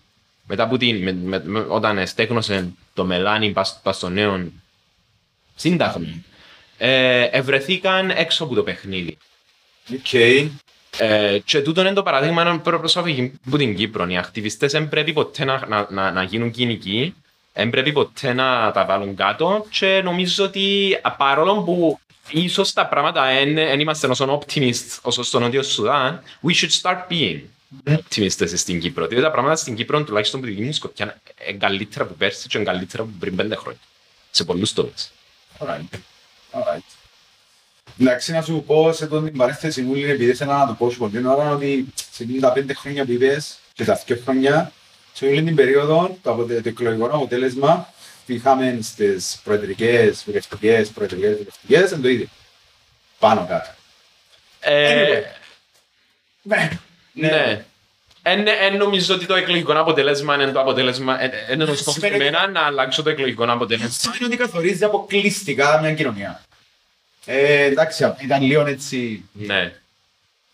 [0.48, 4.52] μετά από την, με, με, με- όταν στέκνωσε το μελάνι πας, πας στο νέο
[5.62, 6.08] σύνταγμα,
[6.78, 9.18] ε, ευρεθήκαν έξω από το παιχνίδι.
[9.94, 10.14] Οκ.
[10.98, 14.08] Ε, και τούτο είναι το παράδειγμα έναν προσωπική που την Κύπρο.
[14.08, 17.14] Οι ακτιβιστές δεν πρέπει ποτέ να, να, να, να γίνουν κοινικοί,
[17.54, 22.00] δεν πρέπει ποτέ να τα βάλουν κάτω και νομίζω ότι α, παρόλο που
[22.30, 27.40] ίσως τα πράγματα δεν είμαστε όσο optimist όσο στο Νότιο Σουδάν, we should start being
[27.86, 29.08] optimistes στην Κύπρο.
[29.08, 32.48] Διότι τα πράγματα στην Κύπρο, τουλάχιστον που τη δική μου σκοπιά, είναι καλύτερα από πέρσι
[32.48, 33.82] και είναι καλύτερα από πριν πέντε χρόνια.
[34.32, 35.12] Σε πολλούς τομείς.
[35.62, 35.98] Alright.
[36.52, 36.80] Alright.
[38.00, 40.98] Εντάξει, να σου πω σε τον την παρέθεση μου, επειδή ήθελα να το πω σου
[40.98, 44.72] πολύ ώρα, ότι σε εκείνη τα πέντε χρόνια που είπες και τα δύο χρόνια,
[45.14, 47.94] σε όλη την περίοδο, το, αποτε- το εκλογικό αποτέλεσμα
[48.26, 52.28] που είχαμε στις προεδρικές, βουλευτικές, προεδρικές, βουλευτικές, είναι το ίδιο.
[53.20, 53.70] Πάνω κάτω.
[54.60, 55.24] Ε, Anyway.
[56.42, 56.70] Ναι.
[57.14, 57.66] Ναι.
[58.24, 61.22] Εν, εν νομίζω ότι το εκλογικό αποτέλεσμα είναι το αποτέλεσμα.
[61.22, 63.90] εν- εν Είναι το στόχο Σημαίνει- για μένα να αλλάξω το εκλογικό αποτέλεσμα.
[63.90, 66.42] Σημαίνει ότι καθορίζει αποκλειστικά μια κοινωνία.
[67.26, 69.74] Ε, εντάξει, ήταν λίγο έτσι Ναι.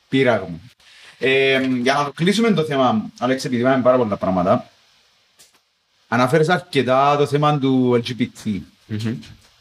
[0.10, 0.60] πείραγμα.
[1.20, 4.70] Ε, για να το κλείσουμε το θέμα, Αλέξη, επειδή είπαμε πάρα πολλά πράγματα,
[6.08, 8.62] αναφέρεις αρκετά το θέμα του LGBT.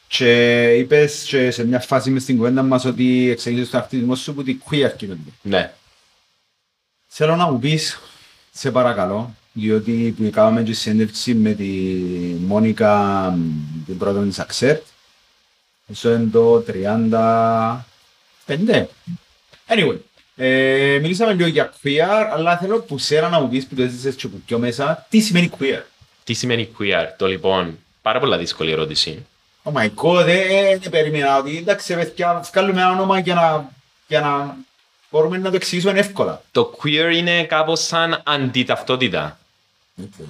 [0.09, 4.30] Και είπες και σε μια φάση μες στην κουβέντα μας ότι εξελίσσεις τον ακτιβισμό σου
[4.30, 5.32] από την queer κοινωνία.
[5.42, 5.72] Ναι.
[7.19, 8.01] Θέλω να μου πεις,
[8.53, 11.64] σε παρακαλώ, διότι που κάναμε και συνέντευξη με τη
[12.47, 12.95] Μόνικα,
[13.31, 14.81] μ, την πρώτη της Accept,
[15.91, 16.64] αυτό είναι το
[18.47, 18.87] 35.
[19.67, 19.99] Anyway,
[20.37, 24.14] ε, μιλήσαμε λίγο για queer, αλλά θέλω που σέρα να μου πεις που το έζησες
[24.14, 25.83] και που πιο μέσα, τι σημαίνει queer;
[26.25, 27.79] Τι σημαίνει queer, το λοιπόν.
[28.03, 29.27] Πάρα πολλά δύσκολη ερώτηση.
[29.62, 33.73] Oh my god, δεν δεν περίμενα ότι εντάξει παιδιά, βγάλουμε ένα όνομα για να,
[34.07, 34.57] για να
[35.17, 36.43] μπορούμε να το εξηγήσουμε εύκολα.
[36.51, 39.39] Το queer είναι κάπως σαν αντιταυτότητα.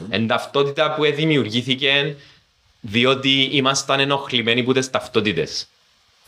[0.09, 2.17] Εν ταυτότητα που δημιουργήθηκε
[2.81, 5.67] διότι ήμασταν ενοχλημένοι από τις ταυτότητες.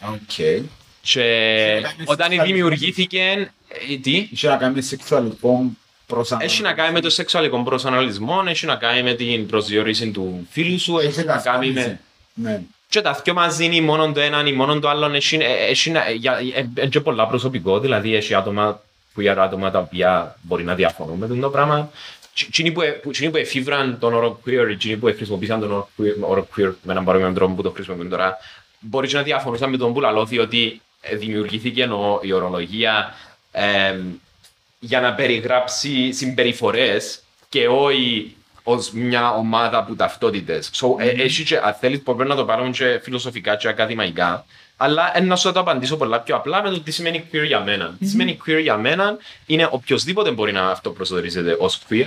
[0.01, 0.65] Οκ.
[1.01, 3.53] Και όταν δημιουργήθηκε.
[3.91, 5.65] ε, Τι; Είχε να κάνει με σεξουαλικό
[6.07, 6.55] προσανατολισμό.
[6.55, 10.81] Έχει να κάνει με το σεξουαλικό προσανατολισμό, έχει να κάνει με την προσδιορίση του φίλου
[10.81, 12.01] σου, έχει να κάνει με.
[12.35, 12.63] Ναι.
[12.89, 15.07] Και τα δυο μαζί είναι μόνο το ένα ή μόνο το άλλο.
[15.15, 18.81] Έχει, ε, έχει, να- για- ε, ε, και πολλά προσωπικό, δηλαδή έχει άτομα
[19.15, 21.91] που για άτομα τα οποία μπορεί να διαφωνούν με το πράγμα.
[22.47, 25.89] Εκείνοι που, ε- που- εκείνοι που εφήβραν τον όρο queer, εκείνοι που χρησιμοποίησαν τον όρο
[25.99, 28.37] queer, όρο queer με έναν παρόμοιο τρόπο που το χρησιμοποιούν τώρα,
[28.81, 33.15] μπορείς και να διαφωνούσαν με τον που λαλώ, διότι ε, δημιουργήθηκε ο- η ορολογία
[33.53, 33.99] ε,
[34.79, 38.37] για να περιγράψει συμπεριφορές και όχι
[38.69, 40.71] ως μια ομάδα από ταυτότητες.
[40.75, 44.45] So, ε, έχει και, αν θέλεις, μπορεί να το πάρουμε και φιλοσοφικά και ακαδημαϊκά,
[44.77, 47.61] αλλά ε, να σου το απαντήσω πολλά πιο απλά με το τι σημαίνει queer για
[47.61, 47.97] μένα.
[47.99, 49.17] Τι σημαίνει queer για μένα
[49.47, 52.07] είναι οποιοδήποτε μπορεί να αυτοπροσδιορίζεται ως queer,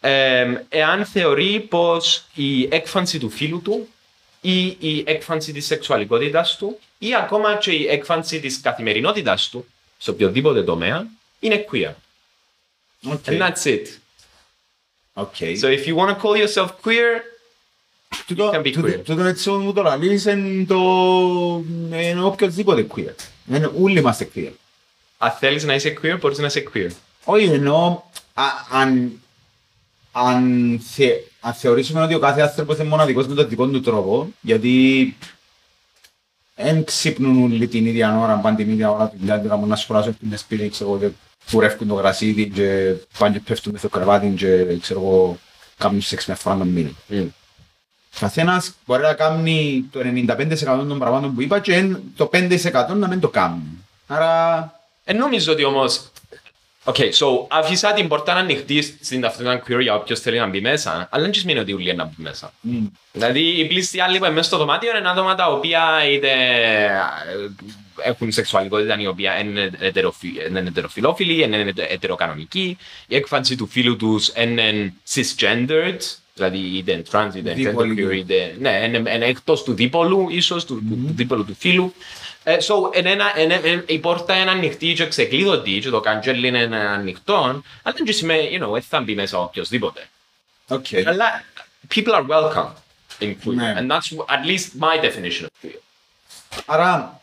[0.00, 3.88] ε, εάν θεωρεί πως η έκφανση του φίλου του
[4.40, 9.66] ή η έκφανση της σεξουαλικότητας του ή ακόμα και η έκφανση της καθημερινότητας του
[9.98, 11.06] σε οποιοδήποτε τομέα
[11.40, 11.92] είναι queer.
[13.12, 13.24] Οκ.
[13.26, 13.86] And that's it.
[15.18, 15.34] Οκ.
[15.62, 17.20] So if you want to call yourself queer,
[18.26, 19.00] Τούτο- can be τούτο- queer.
[19.04, 20.74] Τούτο έτσι μου το λαλείς είναι το...
[21.90, 23.14] είναι οποιοδήποτε queer.
[23.46, 24.50] Είναι όλοι είμαστε queer.
[25.18, 26.88] αν θέλεις να είσαι queer, μπορείς να είσαι queer.
[27.24, 28.00] Όχι εννοώ
[28.34, 29.20] α- αν,
[30.12, 31.08] αν, θε,
[31.40, 35.16] αν θεωρήσουμε ότι ο κάθε άνθρωπος είναι μοναδικός με τον δικό του τρόπο, γιατί
[36.54, 40.12] δεν ξύπνουν όλοι την ίδια ώρα, πάνε την ίδια ώρα, δηλαδή να μπορούν να σχολάσουν
[40.14, 41.08] στην σπίτι, ξέρω εγώ, και
[41.52, 45.38] κουρεύκουν το γρασίδι και πάνε και πέφτουν με το κρεβάτι και ξέρω εγώ,
[45.78, 46.90] κάνουν σεξ μια φορά τον μήνα.
[47.10, 47.26] Mm.
[48.20, 52.58] Καθένας μπορεί να κάνει το 95% των πραγμάτων που είπα και εν- το 5%
[52.96, 53.62] να μην το κάνει.
[54.06, 54.72] Άρα,
[55.04, 56.10] Ε, νομίζω ότι όμως...
[56.84, 61.08] Οκ, so, άφησα την πόρτα ανοιχτή στην ταυτότητα queer για όποιος θέλει να μπει μέσα,
[61.10, 62.52] αλλά δεν σημαίνει ότι όλοι να μπει μέσα.
[62.60, 65.80] μ, Δηλαδή, οι πλήστοι άλλοι που είναι μέσα στο δωμάτιο είναι άτομα τα οποία
[66.10, 66.90] είτε ε,
[68.02, 72.76] έχουν σεξουαλικότητα η οποία είναι, ετεροφι- είναι ετεροφιλόφιλοι, είναι ετε- ετεροκανονικοί,
[73.06, 75.98] η έκφανση του φίλου τους είναι cisgendered,
[76.34, 78.06] δηλαδή είτε είναι trans, είτε είναι Δίπολοι.
[78.08, 81.94] genderqueer, είτε ναι, είναι, είναι εκτός του δίπολου, ίσως, του, του, του δίπολου του φίλου.
[82.44, 86.44] Ε, so, είναι ένα, είναι, είναι- η πόρτα είναι ανοιχτή και ξεκλείδωτη και το καντζέλ
[86.44, 90.08] είναι ανοιχτό, αλλά δεν σημαίνει, you know, δεν θα μπει μέσα οποιοσδήποτε.
[90.68, 90.86] οκ.
[91.06, 91.44] Αλλά
[91.94, 92.68] people are welcome
[93.20, 93.54] in queer.
[93.54, 93.74] Ναι.
[93.78, 95.78] And that's at least my definition of queer.
[96.66, 97.20] Άρα,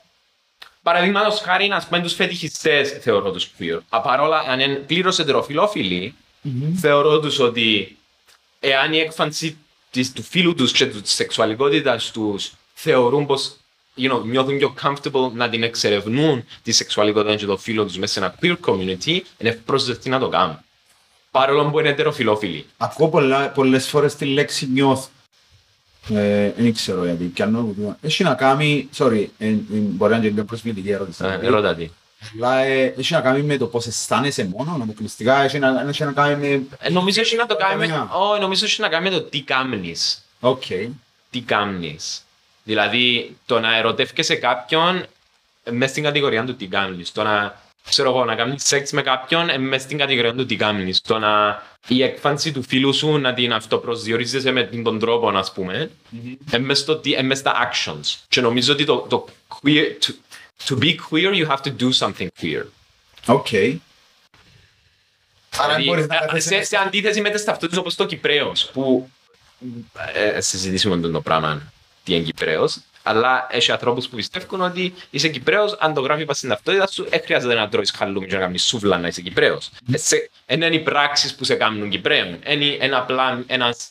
[0.85, 3.79] Παραδείγματος χάρη, ας πούμε, τους φετιχιστές θεωρώ τους queer.
[3.89, 6.15] Α, Παρόλο, αν είναι πλήρως ετεροφυλόφιλοι,
[6.79, 7.97] θεωρώ τους ότι
[8.59, 9.57] εάν η έκφανση
[9.91, 13.55] της, του φύλου τους και της σεξουαλικότητας τους θεωρούν πως
[13.97, 18.13] you know, νιώθουν πιο comfortable να την εξερευνούν τη σεξουαλικότητα και το φύλο τους μέσα
[18.13, 20.59] σε ένα queer community, είναι ευπρόσδεκτοι να το κάνουν.
[21.31, 22.65] Παρόλο που είναι ετεροφυλόφιλοι.
[22.77, 25.07] ακούω πολλά, πολλές φορές τη λέξη νιώθω.
[26.09, 30.29] Ε, δεν ξέρω γιατί, πιάνω το Έχει να κάνει, sorry, ε, ε, μπορεί να είναι
[30.29, 31.23] μια προσβλητική ερώτηση.
[31.41, 31.89] Ε, Ρώτα τι.
[32.35, 36.11] Αλλά ε, έχει να κάνει με το πώς αισθάνεσαι μόνο, αποκλειστικά, έχει να, έχει να
[36.11, 36.77] κάνει με...
[36.79, 37.87] Ε, Νομίζω έχει να το κάνει με...
[37.87, 38.09] Καμιά.
[38.11, 40.23] Όχι, νομίζω έχει να κάνει με το τι κάμνεις.
[40.39, 40.63] Οκ.
[41.29, 42.23] Τι κάμνεις.
[42.63, 45.05] Δηλαδή, το να ερωτεύκεσαι κάποιον
[45.63, 47.11] ε, μες στην κατηγορία του τι κάμνεις.
[47.11, 50.55] Το να, ξέρω εγώ, να κάνεις σεξ με κάποιον ε, μες στην κατηγορία του τι
[50.55, 51.01] κάμνεις.
[51.01, 55.51] Το να η έκφανση του φύλου σου να την αυτοπροσδιορίζεσαι με την- τον τρόπο, ας
[55.53, 55.91] πούμε,
[56.51, 58.15] ε, μες στο τι- ε, μες στα actions.
[58.27, 60.13] Και νομίζω ότι το, το queer, to,
[60.67, 62.63] to be queer, you have to do something queer.
[63.25, 63.47] Οκ.
[65.57, 66.47] Άρα Δηλαδή, μπορείς να ε, κάθεσαι...
[66.47, 69.09] σε, σε αντίθεση με τις ταυτότητες όπως το Κυπραίος, που
[70.13, 71.61] ε, συζητήσουμε τον το πράγμα
[72.03, 72.77] τι είναι Κυπραίος,
[73.07, 77.07] αλλά έχει ανθρώπους που πιστεύουν ότι είσαι Κυπρέος, αν το γράφεις πας στην ταυτότητα σου,
[77.09, 79.69] δεν χρειάζεται να τρώεις χαλούμι και να κάνεις σούβλα να είσαι Κυπρέος.
[79.93, 82.39] Ε, σε- Δεν είναι οι πράξεις που σε κάνουν Κυπρέων.
[82.47, 83.89] Είναι είναι απλά ένας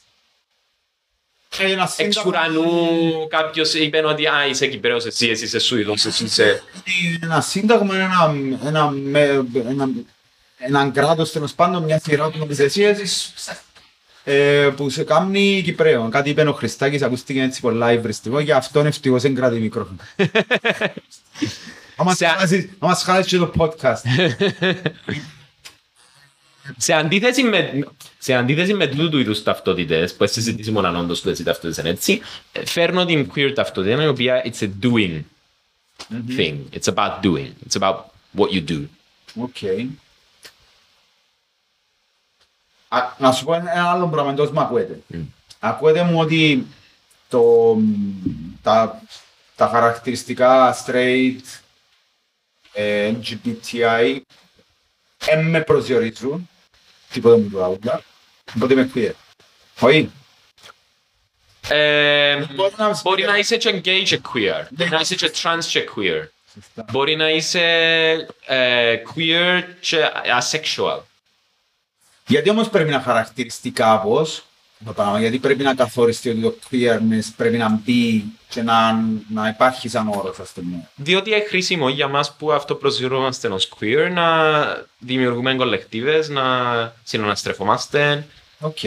[1.58, 6.04] Ε, ένα εξ σύνταγμα- ουρανού κάποιος είπε ότι «Α, είσαι Κυπρέος εσύ, εσύ είσαι Σουηδός,
[6.04, 6.62] εσύ είσαι...»
[7.22, 8.34] ένα σύνταγμα, ένα,
[8.64, 9.88] ένα, με- ένα,
[10.58, 13.32] έναν κράτος τέλος πάντων, μια σειρά από νομοθεσίες
[14.24, 16.08] ε, που σε κάνει Κυπρέο.
[16.08, 19.96] Κάτι είπε ο Χριστάκης, ακούστηκε έτσι πολλά υβριστικό, γι' αυτόν ευτυχώς δεν κρατεί μικρόφωνο.
[21.96, 24.02] Άμα Σε- σχάσεις- Άμα σχάσεις και το podcast.
[26.76, 27.86] Σε αντίθεση με,
[28.18, 32.20] σε αντίθεση με τούτου είδους ταυτότητες, που συζητήσουμε αν όντως τούτες οι ταυτότητες είναι έτσι,
[32.52, 35.20] ε, φέρνω την queer ταυτότητα, η οποία it's a doing
[36.38, 36.54] thing.
[36.72, 37.50] It's about doing.
[37.68, 37.96] It's about
[38.38, 38.80] what you do.
[39.40, 39.56] Οκ.
[42.96, 44.98] Α, Να σου πω ένα άλλο πράγμα εντός μου ακούεται.
[45.58, 46.66] Ακούεται μου ότι
[47.28, 47.76] το,
[48.62, 49.02] τα,
[49.56, 51.40] τα χαρακτηριστικά straight,
[52.72, 54.20] ε, LGBTI
[55.18, 56.48] δεν με προσδιορίζουν
[57.12, 58.02] τίποτα που τα άλλα.
[58.56, 59.12] Οπότε είμαι queer.
[59.80, 60.10] Όχι.
[61.68, 64.66] Ε, Μπορεί να- μπορεί να είσαι και gay και queer.
[64.70, 66.22] Μπορεί να είσαι και trans και queer.
[66.90, 67.60] Μπορεί να είσαι
[68.46, 69.98] ε, queer και
[70.40, 71.00] asexual.
[72.26, 74.44] Γιατί όμως πρέπει να χαρακτηριστεί κάπως
[74.84, 78.92] το πράγμα, γιατί πρέπει να καθοριστεί ότι το queerness πρέπει να μπει και να,
[79.32, 80.88] να υπάρχει σαν όρος, ας το πούμε.
[80.96, 84.52] Διότι είναι χρήσιμο για μας που αυτοπροσδιορούμαστε ως queer να
[84.98, 86.44] δημιουργούμε κολεκτίβες, να
[87.04, 88.26] συναναστρεφόμαστε.
[88.60, 88.78] Οκ.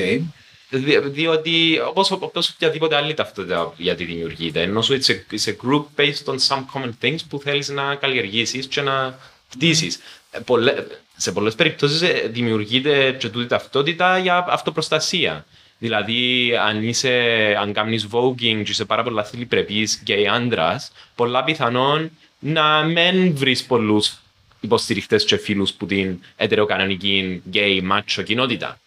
[0.69, 5.55] Δι- διότι όπως, όπως οποιαδήποτε άλλη ταυτότητα γιατί δημιουργείται, εννοώ σου it's a, it's a
[5.67, 9.17] group based on some common things που θέλεις να καλλιεργήσεις και να
[9.51, 9.99] χτίσεις.
[10.31, 10.83] Ε, πολλέ-
[11.17, 15.45] σε πολλές περιπτώσεις ε, δημιουργείται και τούτη ταυτότητα για αυτοπροστασία.
[15.79, 17.11] Δηλαδή, αν, είσαι,
[17.59, 23.63] αν κάνεις voguing και είσαι πάρα πολλά θηλυπρεπής γκέι άντρας, πολλά πιθανόν να μην βρεις
[23.63, 24.17] πολλούς
[24.59, 28.79] υποστηριχτές και φίλους που την ετεροκανονική γκέι μάτσο κοινότητα.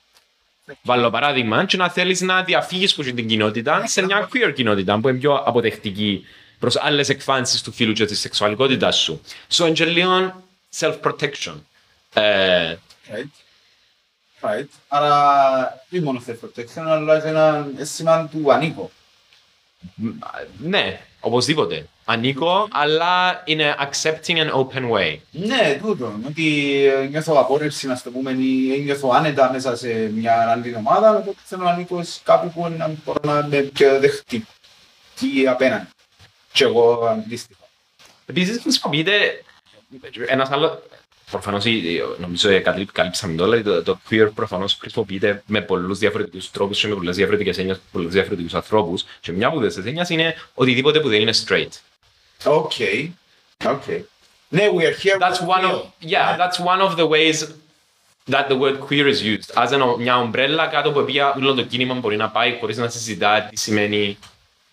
[0.83, 5.09] Βάλλω παράδειγμα, και να θέλεις να διαφύγεις από την κοινότητα σε μια queer κοινότητα που
[5.09, 6.25] είναι πιο αποδεκτική
[6.59, 9.21] προς άλλες εκφάνσεις του φίλου και της σεξουαλικότητα σου.
[9.51, 10.45] So, είναι και λίγο
[10.79, 11.55] self-protection.
[12.15, 12.77] Ε,
[13.13, 13.31] Right.
[14.41, 14.67] Right.
[14.89, 18.91] Άρα, όχι μόνο self-protection, αλλά και ένα αίσθημα του ανήκω.
[20.59, 21.87] ναι, οπωσδήποτε.
[22.05, 25.17] Ανήκω, αλλά είναι accepting an open way.
[25.31, 26.21] Ναι, τούτο.
[26.27, 31.17] Ότι ε, νιώθω απόρριψη, να το πούμε, ή νιώθω άνετα μέσα σε μια άλλη ομάδα,
[31.17, 35.87] οπότε θέλω να ανήκω σε κάπου που να μπορώ να είμαι πιο δεκτική απέναντι.
[36.53, 37.61] Και εγώ αντίστοιχα.
[38.27, 39.45] Επίσης, χρησιμοποιείται
[40.27, 40.83] ένας άλλο.
[41.31, 41.71] Προφανώς ε,
[42.19, 46.81] νομίζω ε, καλύ- καλύψαμε το, αλλά το, το queer προφανώς χρησιμοποιείται με πολλούς διαφορετικούς τρόπους
[46.81, 50.35] και με πολλές διαφορετικές έννοιες, με πολλούς διαφορετικούς ανθρώπους και μια από τις έννοιες είναι
[50.55, 51.69] οτιδήποτε που δεν είναι straight.
[52.45, 53.09] Okay.
[53.65, 54.01] Okay.
[54.49, 55.19] Ναι, we are here.
[55.19, 57.45] That's one of, yeah, that's one of the ways
[58.31, 59.65] that the word queer is used.
[59.65, 62.89] As an, μια ομπρέλα κάτω από οποία όλο το κίνημα μπορεί να πάει χωρίς να
[62.89, 64.19] συζητά τι σημαίνει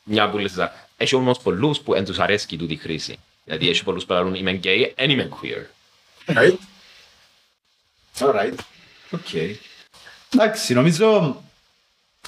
[0.04, 0.88] μια πουλεσσα.
[0.98, 3.18] Έχει όμως πολλούς που εν τους αρέσκει τούτη χρήση.
[3.44, 5.77] Δηλαδή έχει πολλούς που λένε είμαι gay and είμαι queer.
[6.28, 6.58] Right;
[8.20, 8.56] Alright.
[9.12, 9.56] Okay.
[10.34, 11.42] Εντάξει, νομίζω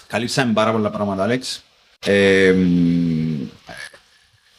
[0.08, 1.64] καλύψαμε πάρα πολλά πράγματα, Άλεξ.
[2.00, 3.48] Ε, μ,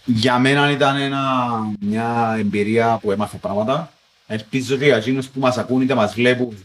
[0.05, 1.49] για μένα ήταν ένα,
[1.81, 3.93] μια εμπειρία που έμαθα πράγματα.
[4.27, 6.65] Ελπίζω ότι για εκείνους που μας ακούν είτε μας βλέπουν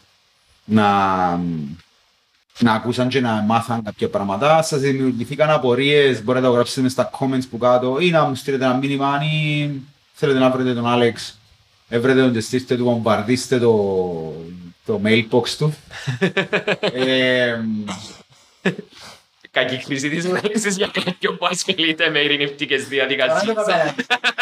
[0.65, 0.89] να,
[2.59, 4.61] να ακούσαν και να μάθαν κάποια πράγματα.
[4.61, 8.35] Σας δημιουργηθήκαν απορίες, μπορείτε να το γράψετε μες στα comments που κάτω ή να μου
[8.35, 9.69] στείλετε ένα μήνυμα ή
[10.13, 11.39] θέλετε να βρείτε τον Άλεξ
[11.89, 14.33] Έβρετε τον και στήστε του, βομβαρδίστε το,
[14.85, 15.73] το mailbox του.
[16.93, 17.59] ε,
[19.55, 23.43] Κακή χρήση της λέξης για κάποιον που ασχολείται με ειρηνευτικές Άρα διαδικασίες.
[23.43, 23.93] το καταλαβαίνω.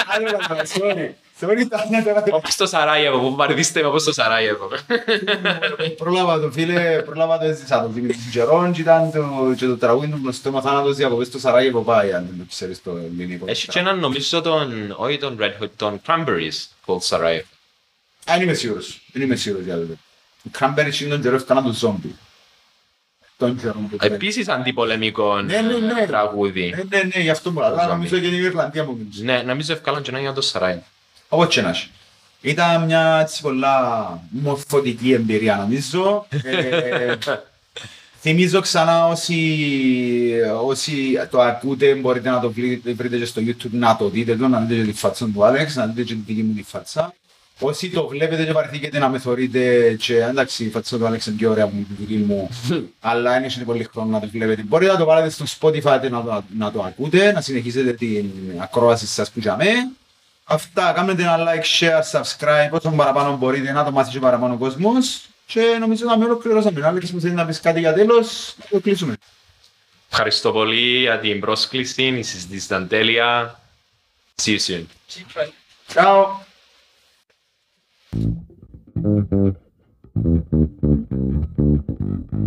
[0.08, 0.70] Άρα το καταλαβαίνω.
[0.76, 1.10] Sorry.
[1.40, 2.24] Sorry, ήταν τώρα.
[2.32, 4.70] Όπως στο Σαράγεβο, βομβαρδίστε με όπως στο Σαράγεβο.
[5.98, 9.78] Πρόλαβα το φίλε, πρόλαβα το έζησα το φίλε της Τζερόν και ήταν το, και το
[9.78, 13.46] τραγούδι του γνωστό μα θάνατος διακοπές στο Σαράγεβο πάει, αν δεν το ξέρεις το ελληνικό.
[13.48, 17.42] Έχει και έναν νομίζω τον, όχι τον Red Hot, τον Cranberries, called Sarajevo.
[18.26, 19.86] Αν είμαι σίγουρος, δεν είμαι σίγουρος για το.
[20.48, 22.16] Ο Cranberries είναι τον καιρό έφτανα τους ζόμπι.
[23.48, 26.06] Τον καιρό που το Επίσης αντιπολεμικό Ναι, ναι, ναι.
[26.08, 26.74] τραγούδι.
[26.76, 27.66] Ναι, ναι, ναι, γι' αυτό μπορώ.
[27.66, 27.92] Αλλά Ζόμπι.
[27.92, 29.24] νομίζω και την Ιρλανδία μου μιλούσε.
[29.24, 30.84] Ναι, νομίζω ευκάλαν και ένα για το Σαράγεβο.
[31.30, 31.90] Όπως και να έχει.
[32.42, 36.26] Ήταν μια έτσι πολλά μορφωτική εμπειρία νομίζω.
[36.44, 37.16] Ε,
[38.20, 39.66] θυμίζω ξανά όσοι,
[40.66, 40.94] όσοι
[41.32, 44.60] το ακούτε μπορείτε να το βρείτε, βρείτε και στο YouTube να το δείτε το, να
[44.60, 47.14] δείτε και τη φάτσα του Άλεξ, να δείτε και τη δική μου τη φάτσα.
[47.66, 51.36] Όσοι το βλέπετε και βαρεθήκετε να με θωρείτε και εντάξει η φάτσα του Άλεξ είναι
[51.38, 52.50] πιο ωραία από τη δική μου
[53.00, 54.62] αλλά είναι και πολύ χρόνο να το βλέπετε.
[54.62, 59.08] Μπορείτε να το βάλετε στο Spotify να το, να το ακούτε, να συνεχίσετε την ακρόαση
[59.08, 59.66] σας που είχαμε.
[60.44, 64.58] Αυτά, κάνετε ένα like, share, subscribe, όσο παραπάνω μπορείτε να το μάθει και παραπάνω ο
[64.58, 65.28] κόσμος.
[65.46, 66.86] Και νομίζω να με ολοκληρώσαμε.
[66.88, 69.16] Άλεξ μου θέλει να πεις κάτι για τέλος, να το κλείσουμε.
[70.10, 73.60] Ευχαριστώ πολύ για την πρόσκληση, η συζήτηση ήταν τέλεια.
[74.42, 74.88] See you soon.
[75.12, 75.54] Cheap, right?
[75.94, 76.53] Ciao!
[78.16, 78.38] どこ
[78.96, 79.58] どこ
[80.16, 81.98] どこどこど
[82.30, 82.44] こ?